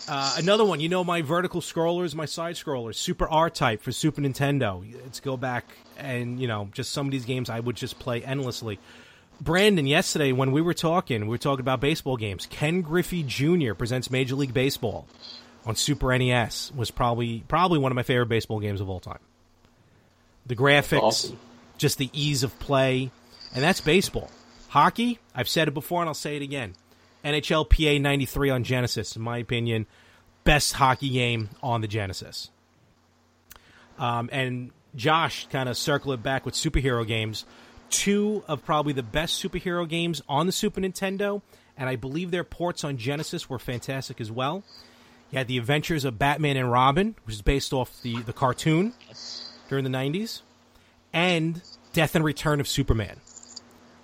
[0.08, 3.92] Uh, another one, you know, my vertical scrollers, my side scrollers, Super R Type for
[3.92, 4.82] Super Nintendo.
[5.04, 5.66] Let's go back
[5.98, 8.78] and, you know, just some of these games I would just play endlessly.
[9.42, 12.46] Brandon, yesterday when we were talking, we were talking about baseball games.
[12.46, 13.74] Ken Griffey Jr.
[13.74, 15.06] presents Major League Baseball
[15.66, 19.20] on Super NES was probably probably one of my favorite baseball games of all time.
[20.46, 21.38] The graphics, awesome.
[21.78, 23.10] just the ease of play,
[23.54, 24.30] and that's baseball.
[24.68, 26.74] Hockey, I've said it before and I'll say it again.
[27.24, 29.86] NHL PA 93 on Genesis, in my opinion,
[30.44, 32.50] best hockey game on the Genesis.
[33.98, 37.44] Um, and Josh kind of circle it back with superhero games.
[37.90, 41.42] Two of probably the best superhero games on the Super Nintendo,
[41.76, 44.62] and I believe their ports on Genesis were fantastic as well.
[45.31, 48.94] You had the Adventures of Batman and Robin, which is based off the, the cartoon
[49.69, 50.43] during the 90s,
[51.12, 51.62] and
[51.93, 53.16] Death and Return of Superman,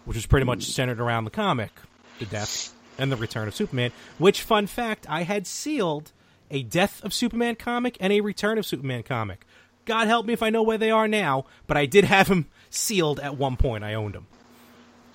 [0.05, 0.71] which was pretty much hmm.
[0.71, 1.71] centered around the comic,
[2.19, 3.93] the death and the return of Superman.
[4.19, 6.13] Which, fun fact, I had sealed
[6.51, 9.45] a Death of Superman comic and a Return of Superman comic.
[9.85, 12.47] God help me if I know where they are now, but I did have them
[12.71, 13.85] sealed at one point.
[13.85, 14.27] I owned them.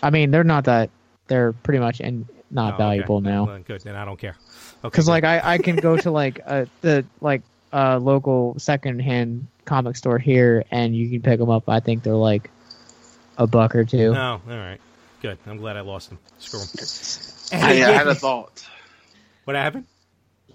[0.04, 0.90] I mean, they're not that.
[1.28, 3.30] They're pretty much in, not Oh, valuable okay.
[3.30, 3.46] now.
[3.46, 4.36] Well, Good, then I don't care.
[4.82, 5.12] Because good.
[5.12, 7.42] like I, I can go to like uh, the like
[7.74, 11.70] uh local secondhand comic store here, and you can pick them up.
[11.70, 12.50] I think they're like
[13.38, 14.14] a buck or two.
[14.14, 14.80] No, all right,
[15.22, 15.38] good.
[15.48, 16.20] I'm glad I lost them.
[16.40, 17.60] Screw them.
[17.60, 18.66] Hey, I had a thought.
[19.46, 19.86] What happened?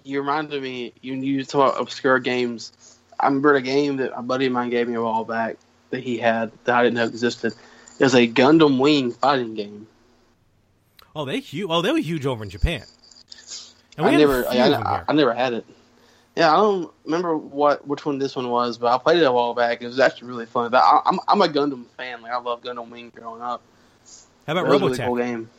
[0.03, 0.93] You reminded me.
[1.01, 2.71] You you talk about obscure games.
[3.19, 5.57] I remember a game that a buddy of mine gave me a while back
[5.89, 7.53] that he had that I didn't know existed.
[7.99, 9.87] It was a Gundam Wing fighting game.
[11.17, 11.67] Oh, they huge.
[11.69, 12.83] Oh, they were huge over in Japan.
[13.97, 15.03] And I never, I, I.
[15.07, 15.65] I never had it.
[16.35, 19.31] Yeah, I don't remember what which one this one was, but I played it a
[19.31, 19.81] while back.
[19.81, 20.69] It was actually really fun.
[20.69, 22.21] But I, I'm I'm a Gundam fan.
[22.21, 23.63] Like I love Gundam Wing growing up.
[24.45, 24.81] How about Robotech?
[24.81, 25.49] really cool game.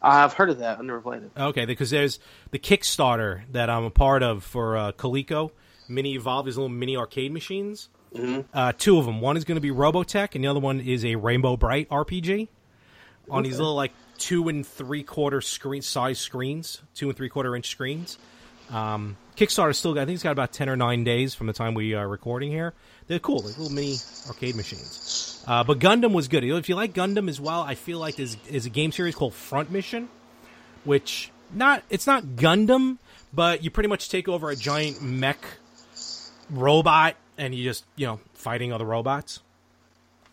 [0.00, 0.78] I've heard of that.
[0.78, 1.30] I've never played it.
[1.38, 2.18] Okay, because there's
[2.50, 5.50] the Kickstarter that I'm a part of for uh, Coleco
[5.86, 7.90] Mini Evolve, these little mini arcade machines.
[8.14, 8.46] Mhm.
[8.54, 9.20] Uh, two of them.
[9.20, 12.48] One is going to be Robotech, and the other one is a Rainbow Brite RPG
[13.30, 17.54] on these little like two and three quarter screen size screens, two and three quarter
[17.56, 18.18] inch screens.
[18.70, 21.52] Um, Kickstarter still got, I think it's got about ten or nine days from the
[21.52, 22.72] time we are recording here.
[23.06, 23.96] They're cool, like little mini
[24.26, 25.44] arcade machines.
[25.46, 26.44] Uh, but Gundam was good.
[26.44, 29.34] If you like Gundam as well, I feel like there's is a game series called
[29.34, 30.08] Front Mission,
[30.84, 32.98] which not it's not Gundam,
[33.32, 35.44] but you pretty much take over a giant mech
[36.50, 39.40] robot and you just you know fighting other robots.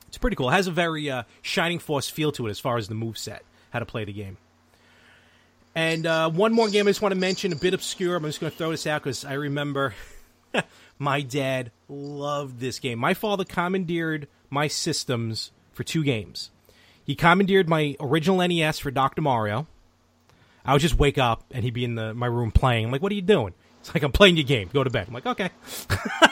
[0.08, 0.50] It's pretty cool.
[0.50, 3.18] It has a very uh, Shining Force feel to it as far as the move
[3.18, 4.38] set, how to play the game.
[5.74, 8.16] And uh, one more game I just want to mention, a bit obscure.
[8.16, 9.94] I'm just going to throw this out because I remember
[11.00, 13.00] my dad loved this game.
[13.00, 16.52] My father commandeered my systems for two games.
[17.04, 19.22] He commandeered my original NES for Dr.
[19.22, 19.68] Mario.
[20.66, 22.86] I would just wake up and he'd be in the, my room playing.
[22.86, 23.54] I'm like, what are you doing?
[23.80, 24.70] It's like, I'm playing your game.
[24.72, 25.08] Go to bed.
[25.08, 25.50] I'm like, okay.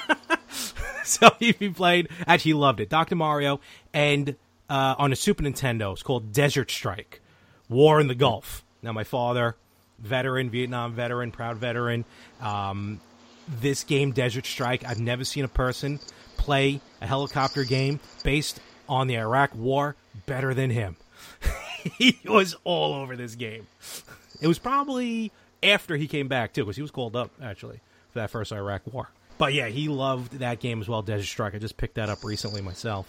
[1.03, 2.09] so he he played.
[2.27, 2.89] Actually, he loved it.
[2.89, 3.15] Dr.
[3.15, 3.59] Mario.
[3.91, 4.35] And
[4.69, 7.21] uh, on a Super Nintendo, it's called Desert Strike
[7.69, 8.63] War in the Gulf.
[8.81, 9.55] Now, my father,
[9.99, 12.05] veteran, Vietnam veteran, proud veteran.
[12.41, 12.99] Um,
[13.47, 15.99] this game, Desert Strike, I've never seen a person
[16.37, 20.95] play a helicopter game based on the Iraq War better than him.
[21.97, 23.67] he was all over this game.
[24.41, 25.31] It was probably
[25.61, 27.79] after he came back too, because he was called up actually
[28.11, 29.09] for that first Iraq War.
[29.37, 31.55] But yeah, he loved that game as well, Desert Strike.
[31.55, 33.07] I just picked that up recently myself.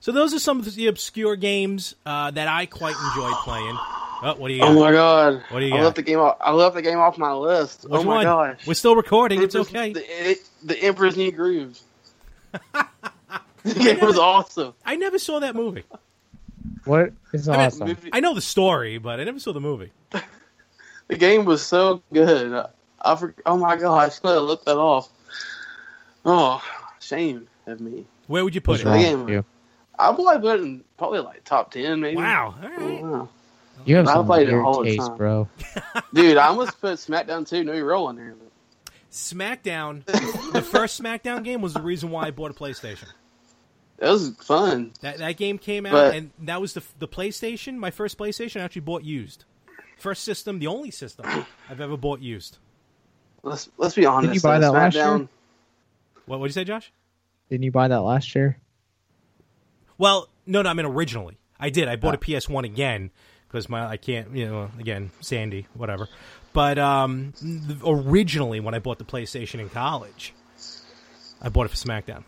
[0.00, 3.76] So those are some of the obscure games uh, that I quite enjoyed playing.
[4.20, 4.70] Oh, what do you got?
[4.70, 5.42] Oh my god!
[5.50, 5.84] What do you I got?
[5.84, 6.18] left the game.
[6.18, 7.84] Off, I left the game off my list.
[7.84, 8.24] Which oh my one?
[8.24, 8.66] gosh!
[8.66, 9.42] We're still recording.
[9.42, 9.92] It's okay.
[9.92, 11.78] The, it, the Emperor's New Groove.
[13.64, 14.74] it game was awesome.
[14.84, 15.84] I never saw that movie.
[16.84, 17.88] What is I, mean, awesome?
[17.88, 19.92] movie- I know the story, but I never saw the movie.
[21.08, 22.66] The game was so good.
[23.00, 24.18] I for, oh my gosh!
[24.18, 25.08] I could have looked that off.
[26.26, 26.62] Oh,
[27.00, 28.04] shame of me.
[28.26, 28.86] Where would you put What's it?
[28.86, 29.20] wrong game.
[29.24, 29.44] with you?
[29.98, 32.16] I probably put it in probably like top ten, maybe.
[32.16, 32.54] Wow.
[32.62, 33.02] All right.
[33.02, 33.28] Wow.
[33.84, 35.16] You have I some played it weird all the taste, time.
[35.16, 35.48] bro.
[36.14, 38.34] Dude, I almost put SmackDown 2 Know Your Role in there.
[38.34, 40.04] But SmackDown,
[40.52, 43.06] the first SmackDown game was the reason why I bought a PlayStation.
[44.00, 44.92] That was fun.
[45.00, 47.74] That that game came out, But- and that was the the PlayStation.
[47.78, 49.44] My first PlayStation I actually bought used.
[49.98, 51.26] First system, the only system
[51.68, 52.58] I've ever bought used.
[53.42, 54.28] Let's let's be honest.
[54.28, 55.28] Did you buy that last SmackDown, year?
[56.26, 56.92] What what did you say, Josh?
[57.50, 58.56] Didn't you buy that last year?
[59.98, 61.36] Well, no, no, I mean originally.
[61.60, 61.88] I did.
[61.88, 62.20] I bought a Ah.
[62.20, 63.10] PS1 again
[63.48, 66.08] because my I can't, you know, again, Sandy, whatever.
[66.52, 67.34] But um,
[67.84, 70.32] originally, when I bought the PlayStation in college,
[71.42, 72.24] I bought it for SmackDown.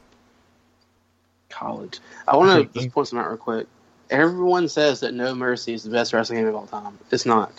[1.48, 1.98] college.
[2.28, 3.66] I want to just point something out real quick.
[4.10, 6.98] Everyone says that No Mercy is the best wrestling game of all time.
[7.10, 7.52] It's not.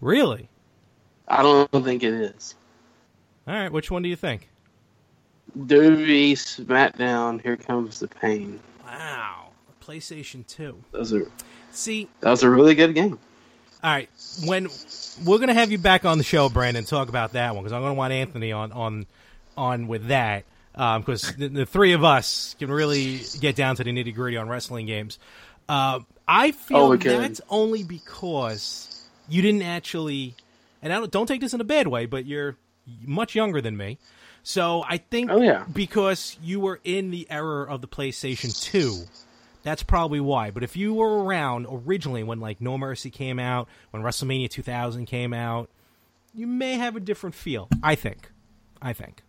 [0.00, 0.48] Really?
[1.28, 2.54] I don't think it is.
[3.46, 3.70] All right.
[3.70, 4.48] Which one do you think?
[5.58, 7.40] WWE SmackDown.
[7.42, 8.60] Here comes the pain.
[9.90, 10.82] PlayStation Two.
[10.92, 11.22] That was a
[11.72, 13.18] See, that was a really good game.
[13.82, 14.08] All right,
[14.44, 14.68] when
[15.24, 17.82] we're gonna have you back on the show, Brandon, talk about that one because I'm
[17.82, 19.06] gonna want Anthony on on
[19.56, 20.44] on with that
[20.74, 24.48] because the, the three of us can really get down to the nitty gritty on
[24.48, 25.18] wrestling games.
[25.68, 30.34] Uh, I feel Oh, that's only because you didn't actually,
[30.82, 32.56] and I don't, don't take this in a bad way, but you're
[33.04, 33.98] much younger than me.
[34.42, 35.64] So I think Oh, yeah.
[35.72, 38.96] because you were in the era of the PlayStation 2,
[39.62, 40.50] that's probably why.
[40.50, 45.06] But if you were around originally when like No Mercy came out, when WrestleMania 2000
[45.06, 45.68] came out,
[46.34, 47.68] you may have a different feel.
[47.82, 48.30] I think.
[48.80, 49.22] I think.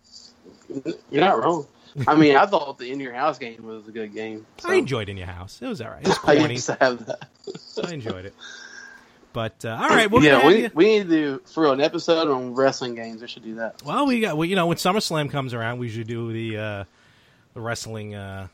[1.10, 1.68] You're not wrong.
[2.08, 4.46] I mean, I thought the In Your House game was a good game.
[4.60, 5.60] so- I enjoyed In Your House.
[5.62, 6.02] It was all right.
[6.02, 7.28] It was I used to have that.
[7.84, 8.34] I enjoyed it.
[9.34, 12.54] But uh, all right, we're yeah, we, we need to do for an episode on
[12.54, 13.22] wrestling games.
[13.22, 13.82] We should do that.
[13.86, 16.84] Well, we got well, you know when SummerSlam comes around, we should do the uh,
[17.54, 18.48] the wrestling uh,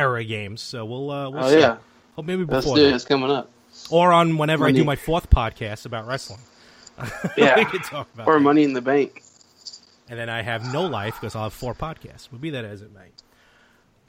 [0.00, 0.60] era games.
[0.60, 1.60] So we'll uh, we'll oh see.
[1.60, 1.76] yeah,
[2.16, 2.94] Hope maybe let's before do it.
[2.94, 3.50] It's coming up.
[3.90, 6.40] or on whenever I do my fourth podcast about wrestling.
[7.36, 8.40] Yeah, we can talk about or that.
[8.40, 9.22] Money in the Bank.
[10.10, 12.30] and then I have no life because I'll have four podcasts.
[12.30, 13.06] Would be that as it may.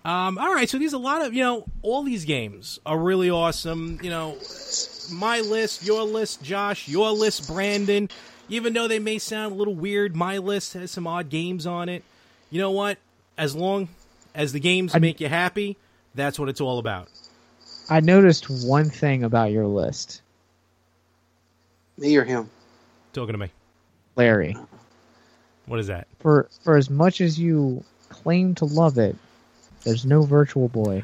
[0.04, 3.30] Um, all right, so these a lot of you know all these games are really
[3.30, 4.00] awesome.
[4.02, 4.36] You know,
[5.14, 8.10] my list, your list, Josh, your list, Brandon.
[8.50, 11.88] Even though they may sound a little weird, my list has some odd games on
[11.88, 12.04] it.
[12.50, 12.98] You know what?
[13.38, 13.88] As long
[14.34, 15.78] as the games make you happy,
[16.16, 17.10] that's what it's all about.
[17.90, 20.22] I noticed one thing about your list,
[21.98, 22.50] Me or him?
[23.14, 23.50] Talking to me.
[24.16, 24.56] Larry.
[25.66, 26.08] What is that?
[26.20, 29.16] For for as much as you claim to love it,
[29.84, 31.04] there's no Virtual Boy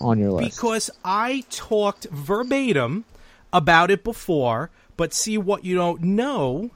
[0.00, 0.56] on your list.
[0.56, 3.04] Because I talked verbatim
[3.52, 6.70] about it before, but see what you don't know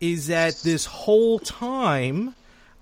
[0.00, 2.34] is that this whole time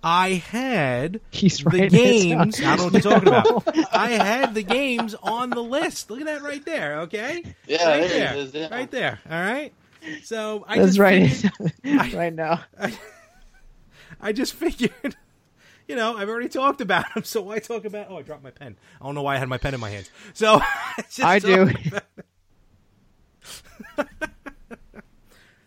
[0.07, 2.61] I had He's the games.
[2.61, 3.89] I don't know what you're talking about.
[3.97, 6.11] I had the games on the list.
[6.11, 7.01] Look at that right there.
[7.01, 8.69] Okay, Yeah, right there there, it is, yeah.
[8.71, 9.19] right there.
[9.31, 9.73] All right.
[10.23, 11.31] So I That's just right.
[11.31, 12.63] figured- right now.
[14.21, 15.17] I just figured,
[15.89, 18.09] you know, I've already talked about him, so why talk about?
[18.11, 18.77] Oh, I dropped my pen.
[19.01, 20.11] I don't know why I had my pen in my hands.
[20.35, 20.61] So
[21.11, 21.71] just I do.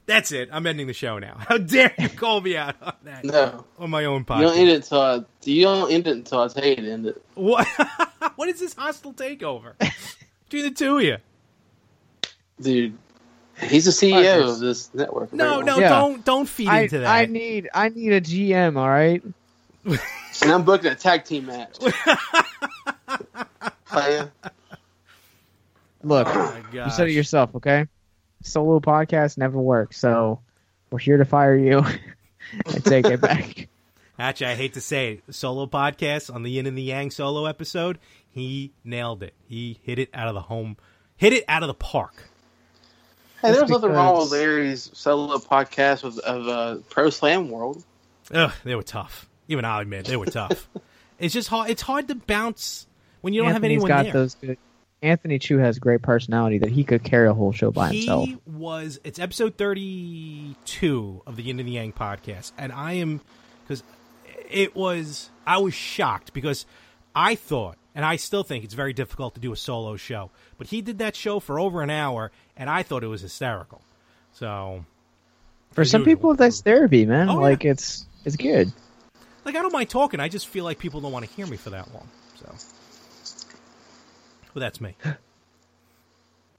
[0.07, 0.49] Talk about- That's it.
[0.51, 1.35] I'm ending the show now.
[1.47, 4.39] How dare you call me out on that No, on my own podcast.
[4.39, 6.91] you don't end it until I, you don't end it until I tell you to
[6.91, 7.21] end it.
[7.35, 7.67] What?
[8.35, 9.73] what is this hostile takeover
[10.49, 11.17] between the two of you?
[12.59, 12.97] Dude,
[13.61, 14.51] he's the CEO Partners.
[14.53, 15.31] of this network.
[15.33, 15.89] No, no, Yeah.
[15.89, 17.07] don't don't feed I, into that.
[17.07, 18.77] I need I need a GM.
[18.77, 19.21] All right.
[19.85, 21.77] And I'm booking a tag team match.
[26.03, 27.55] Look, oh you said it yourself.
[27.55, 27.87] Okay.
[28.41, 30.39] Solo podcast never works, so
[30.89, 31.83] we're here to fire you
[32.65, 33.67] and take it back.
[34.19, 37.45] Actually, I hate to say it, solo podcast on the Yin and the Yang solo
[37.45, 37.99] episode,
[38.29, 39.33] he nailed it.
[39.47, 40.77] He hit it out of the home,
[41.17, 42.29] hit it out of the park.
[43.41, 47.83] Hey, That's there's nothing wrong with Larry's solo podcast with of uh, Pro Slam World.
[48.33, 49.29] Ugh, they were tough.
[49.47, 50.67] Even I'll admit they were tough.
[51.19, 51.69] it's just hard.
[51.69, 52.87] It's hard to bounce
[53.21, 54.13] when you don't have anyone got there.
[54.13, 54.57] those good.
[55.01, 58.25] Anthony Chu has great personality that he could carry a whole show by himself.
[58.25, 58.99] He was.
[59.03, 63.21] It's episode thirty-two of the Yin and the Yang podcast, and I am
[63.63, 63.83] because
[64.49, 65.29] it was.
[65.45, 66.65] I was shocked because
[67.15, 70.31] I thought, and I still think it's very difficult to do a solo show.
[70.57, 73.81] But he did that show for over an hour, and I thought it was hysterical.
[74.33, 74.83] So,
[75.71, 77.29] For some people, that's therapy, man.
[77.29, 77.39] Oh, yeah.
[77.39, 78.71] like it's it's good.
[79.45, 80.19] like, I don't mind talking.
[80.19, 82.07] I just feel like people don't want to hear me for that long.
[82.39, 82.53] So,
[84.57, 85.15] well, that's me, and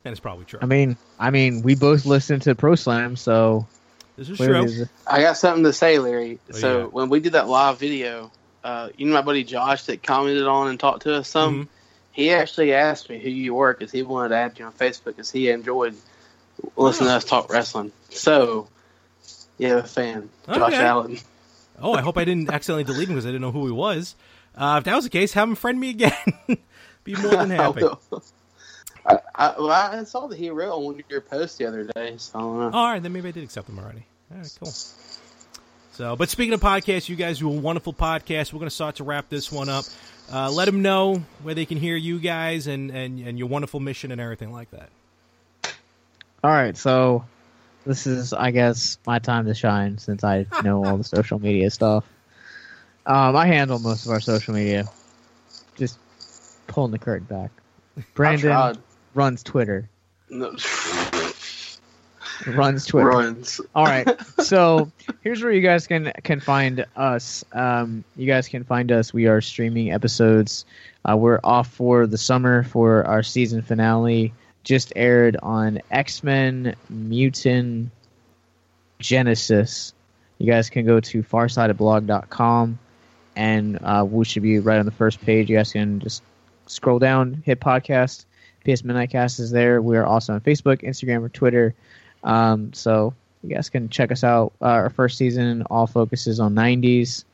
[0.05, 0.61] it's probably true.
[0.63, 3.67] I mean, I mean, we both listen to Pro Slam, so
[4.17, 4.47] this is true.
[4.53, 6.39] there's a- I got something to say, Larry.
[6.53, 6.85] Oh, so yeah.
[6.85, 8.31] when we did that live video,
[8.63, 11.65] uh, you know my buddy Josh that commented on and talked to us some.
[11.65, 11.69] Mhm.
[12.13, 15.05] He actually asked me who you were because he wanted to add you on Facebook
[15.17, 15.95] because he enjoyed
[16.77, 17.91] listening to us talk wrestling.
[18.11, 18.69] So,
[19.59, 20.85] yeah, a fan, Josh Okay.
[20.85, 21.19] Allen.
[21.81, 24.15] Oh, I hope I didn't accidentally delete him because I didn't know who he was.
[24.57, 26.13] Uh, if that was the case, have him friend me again.
[27.15, 27.85] Be more than happy.
[27.85, 28.19] I.
[29.07, 31.85] I, I, well, I saw the he wrote on one of your posts the other
[31.85, 32.15] day.
[32.19, 32.79] So I don't know.
[32.79, 34.05] All right, then maybe I did accept them already.
[34.31, 34.73] All right, cool.
[35.93, 38.53] So, but speaking of podcasts, you guys do a wonderful podcast.
[38.53, 39.85] We're going to start to wrap this one up.
[40.31, 43.81] Uh, let them know where they can hear you guys and, and, and your wonderful
[43.81, 44.91] mission and everything like that.
[46.45, 46.77] all right.
[46.77, 47.25] So
[47.87, 51.71] this is, I guess, my time to shine since I know all the social media
[51.71, 52.05] stuff.
[53.07, 54.85] Um, I handle most of our social media.
[55.77, 55.99] Just
[56.69, 57.51] pulling the curtain back.
[58.15, 58.79] Brandon
[59.15, 59.89] runs Twitter.
[60.31, 60.57] No.
[62.47, 63.09] Runs Twitter.
[63.09, 63.61] Runs.
[63.75, 64.09] All right.
[64.49, 64.91] So
[65.21, 67.45] here's where you guys can can find us.
[67.53, 69.13] Um, you guys can find us.
[69.13, 70.65] We are streaming episodes.
[71.05, 74.33] Uh, we're off for the summer for our season finale
[74.65, 77.91] just aired on X Men Mutant
[79.01, 79.93] Genesis.
[80.39, 82.79] You guys can go to farsightedblog.com
[83.37, 85.51] and uh, we should be right on the first page.
[85.51, 86.23] You guys can just
[86.69, 88.25] scroll down, hit podcast.
[88.65, 89.81] PS Midnight Cast is there.
[89.81, 91.75] We are also on Facebook, Instagram, or Twitter.
[92.23, 94.53] Um, so you guys can check us out.
[94.61, 97.25] Uh, our first season all focuses on 90s.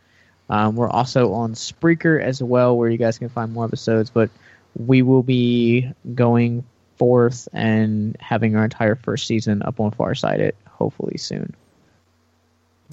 [0.50, 4.10] Um, we're also on Spreaker as well, where you guys can find more episodes.
[4.10, 4.30] But
[4.76, 6.64] we will be going
[6.96, 11.54] forth and having our entire first season up on Farsighted hopefully soon.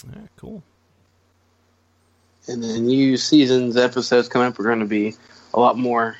[0.05, 0.63] All right, cool.
[2.47, 5.13] And then new seasons episodes coming up are going to be
[5.53, 6.17] a lot more,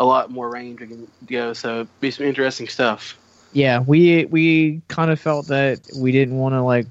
[0.00, 1.52] a lot more range we can go.
[1.52, 3.16] So be some interesting stuff.
[3.52, 6.86] Yeah, we we kind of felt that we didn't want to like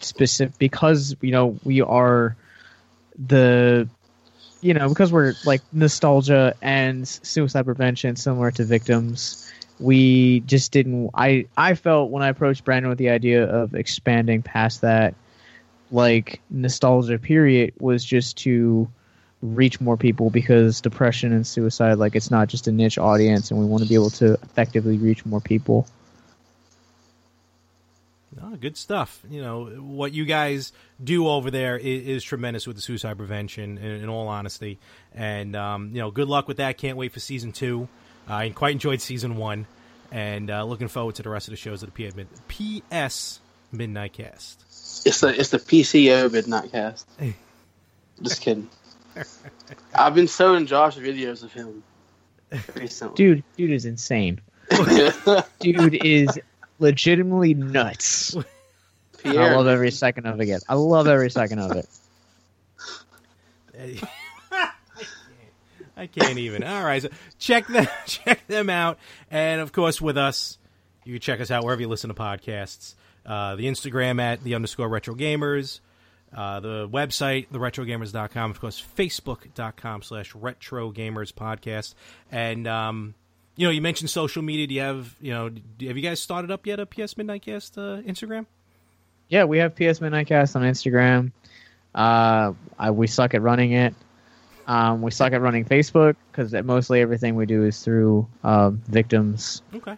[0.00, 2.34] specific because you know we are
[3.18, 3.86] the
[4.62, 11.10] you know because we're like nostalgia and suicide prevention similar to victims we just didn't
[11.12, 15.14] i i felt when i approached brandon with the idea of expanding past that
[15.90, 18.88] like nostalgia period was just to
[19.42, 23.58] reach more people because depression and suicide like it's not just a niche audience and
[23.58, 25.86] we want to be able to effectively reach more people
[28.42, 29.20] Oh, good stuff.
[29.28, 30.72] You know what you guys
[31.02, 33.76] do over there is, is tremendous with the suicide prevention.
[33.78, 34.78] In, in all honesty,
[35.14, 36.78] and um, you know, good luck with that.
[36.78, 37.88] Can't wait for season two.
[38.28, 39.66] Uh, I quite enjoyed season one,
[40.12, 42.10] and uh, looking forward to the rest of the shows of the
[42.48, 43.40] P- PS
[43.72, 44.62] Midnight Cast.
[45.04, 47.08] It's the it's the PCO Midnight Cast.
[48.22, 48.68] Just kidding.
[49.94, 51.82] I've been showing Josh videos of him
[52.74, 53.14] recently.
[53.14, 54.40] dude dude is insane
[55.60, 56.38] dude is
[56.78, 58.36] legitimately nuts
[59.24, 60.62] I love every second of it.
[60.68, 61.86] I love every second of it.
[65.96, 66.62] I can't even.
[66.62, 67.08] All right, so
[67.38, 68.98] check them check them out,
[69.30, 70.58] and of course with us,
[71.04, 72.94] you can check us out wherever you listen to podcasts.
[73.26, 75.80] Uh, the Instagram at the underscore retro gamers,
[76.34, 81.94] uh, the website theretrogamers.com, of course facebook.com slash retro gamers podcast,
[82.30, 83.14] and um,
[83.56, 84.66] you know you mentioned social media.
[84.66, 87.78] Do you have you know do, have you guys started up yet a PS Midnightcast
[87.78, 88.46] uh, Instagram?
[89.28, 91.32] Yeah, we have PS Midnightcast on Instagram.
[91.94, 93.94] Uh, I, we suck at running it.
[94.66, 99.62] Um, we suck at running Facebook because mostly everything we do is through uh, victims.
[99.74, 99.96] Okay.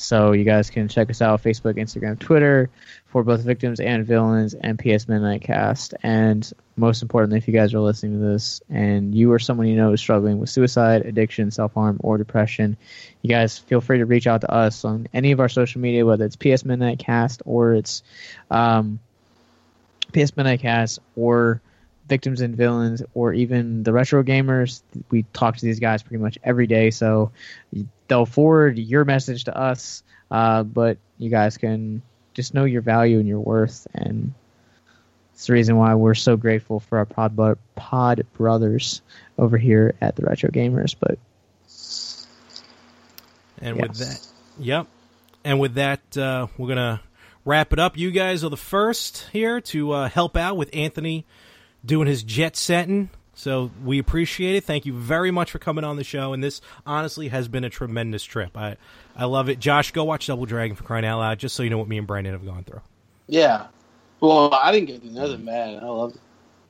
[0.00, 2.70] So you guys can check us out on Facebook, Instagram, Twitter
[3.06, 5.94] for both victims and villains and PS Midnight Cast.
[6.02, 9.76] And most importantly, if you guys are listening to this and you or someone you
[9.76, 12.76] know is struggling with suicide, addiction, self harm, or depression,
[13.22, 16.06] you guys feel free to reach out to us on any of our social media,
[16.06, 18.02] whether it's PS Midnight Cast or it's
[18.50, 18.98] um,
[20.12, 21.60] PS Midnight Cast or
[22.10, 26.36] victims and villains or even the retro gamers we talk to these guys pretty much
[26.42, 27.30] every day so
[28.08, 32.02] they'll forward your message to us uh, but you guys can
[32.34, 34.34] just know your value and your worth and
[35.32, 39.00] it's the reason why we're so grateful for our pod, pod brothers
[39.38, 41.16] over here at the retro gamers but
[43.60, 44.26] And with that,
[44.58, 44.86] yep.
[45.44, 47.02] And with that, uh, we're gonna
[47.44, 47.96] wrap it up.
[47.96, 51.24] You guys are the first here to uh, help out with Anthony
[51.84, 53.10] doing his jet setting.
[53.34, 54.64] So we appreciate it.
[54.64, 56.32] Thank you very much for coming on the show.
[56.34, 58.56] And this honestly has been a tremendous trip.
[58.56, 58.76] I
[59.16, 59.58] I love it.
[59.60, 61.96] Josh, go watch Double Dragon for crying out loud, just so you know what me
[61.98, 62.80] and Brandon have gone through.
[63.28, 63.66] yeah.
[64.20, 65.82] Well, I didn't get to know them bad.
[65.82, 66.20] I love it.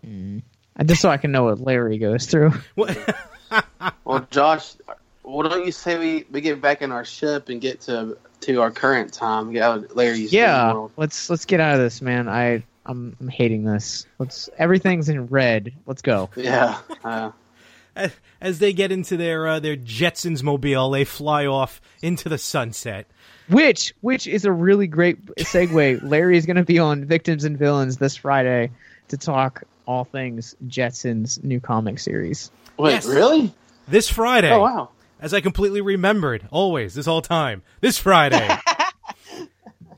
[0.05, 0.43] and
[0.87, 2.53] just so i can know what larry goes through
[4.05, 4.75] Well, Josh,
[5.23, 8.61] why don't you say we, we get back in our ship and get to to
[8.63, 9.53] our current time?
[9.53, 10.93] Get out of Larry's yeah world.
[10.97, 15.27] let's let's get out of this man i i'm, I'm hating this let's everything's in
[15.27, 16.79] red let's go Yeah.
[17.05, 17.31] Uh,
[17.97, 22.39] As- As they get into their uh, their Jetsons mobile, they fly off into the
[22.39, 23.07] sunset.
[23.49, 26.03] Which which is a really great segue.
[26.09, 28.71] Larry is going to be on Victims and Villains this Friday
[29.09, 32.51] to talk all things Jetsons new comic series.
[32.79, 33.07] wait, Yes.
[33.07, 33.53] really?
[33.89, 34.53] This Friday.
[34.53, 34.91] Oh wow.
[35.21, 37.63] as I completely remembered always this whole time.
[37.81, 38.49] This Friday.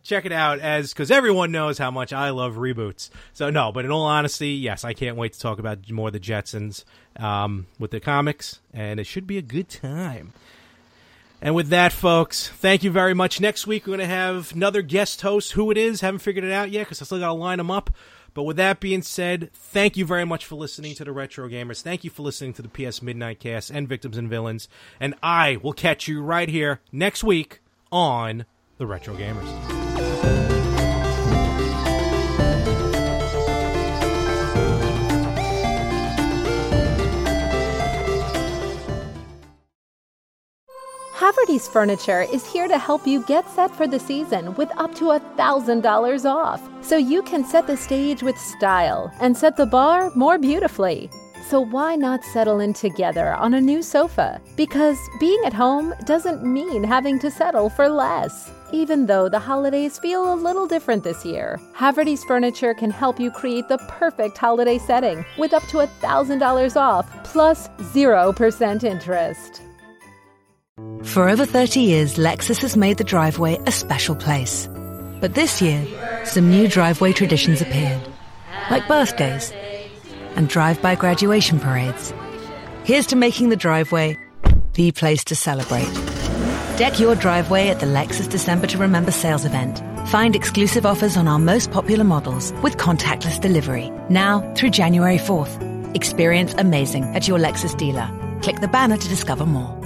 [0.03, 3.11] Check it out as because everyone knows how much I love reboots.
[3.33, 6.19] So no, but in all honesty, yes, I can't wait to talk about more the
[6.19, 6.85] Jetsons
[7.17, 10.33] um, with the comics, and it should be a good time.
[11.41, 13.41] And with that, folks, thank you very much.
[13.41, 15.53] Next week we're going to have another guest host.
[15.53, 17.71] Who it is, haven't figured it out yet because I still got to line them
[17.71, 17.91] up.
[18.35, 21.83] But with that being said, thank you very much for listening to the Retro Gamers.
[21.83, 24.69] Thank you for listening to the PS Midnight Cast and Victims and Villains.
[25.01, 27.61] And I will catch you right here next week
[27.91, 28.47] on
[28.79, 29.82] the Retro Gamers.
[41.23, 45.05] Haverty's Furniture is here to help you get set for the season with up to
[45.05, 46.61] $1,000 off.
[46.85, 51.11] So you can set the stage with style and set the bar more beautifully.
[51.49, 54.41] So why not settle in together on a new sofa?
[54.57, 58.51] Because being at home doesn't mean having to settle for less.
[58.73, 63.31] Even though the holidays feel a little different this year, Haverty's Furniture can help you
[63.31, 69.63] create the perfect holiday setting with up to $1,000 off plus 0% interest.
[71.05, 74.69] For over 30 years, Lexus has made the driveway a special place.
[75.21, 75.87] But this year,
[76.25, 78.01] some new driveway traditions appeared,
[78.71, 79.53] like birthdays
[80.37, 82.15] and drive-by graduation parades.
[82.85, 84.17] Here's to making the driveway
[84.75, 85.93] the place to celebrate.
[86.79, 89.83] Deck your driveway at the Lexus December to Remember sales event.
[90.09, 93.91] Find exclusive offers on our most popular models with contactless delivery.
[94.09, 95.95] Now through January 4th.
[95.95, 98.09] Experience amazing at your Lexus dealer.
[98.41, 99.82] Click the banner to discover more.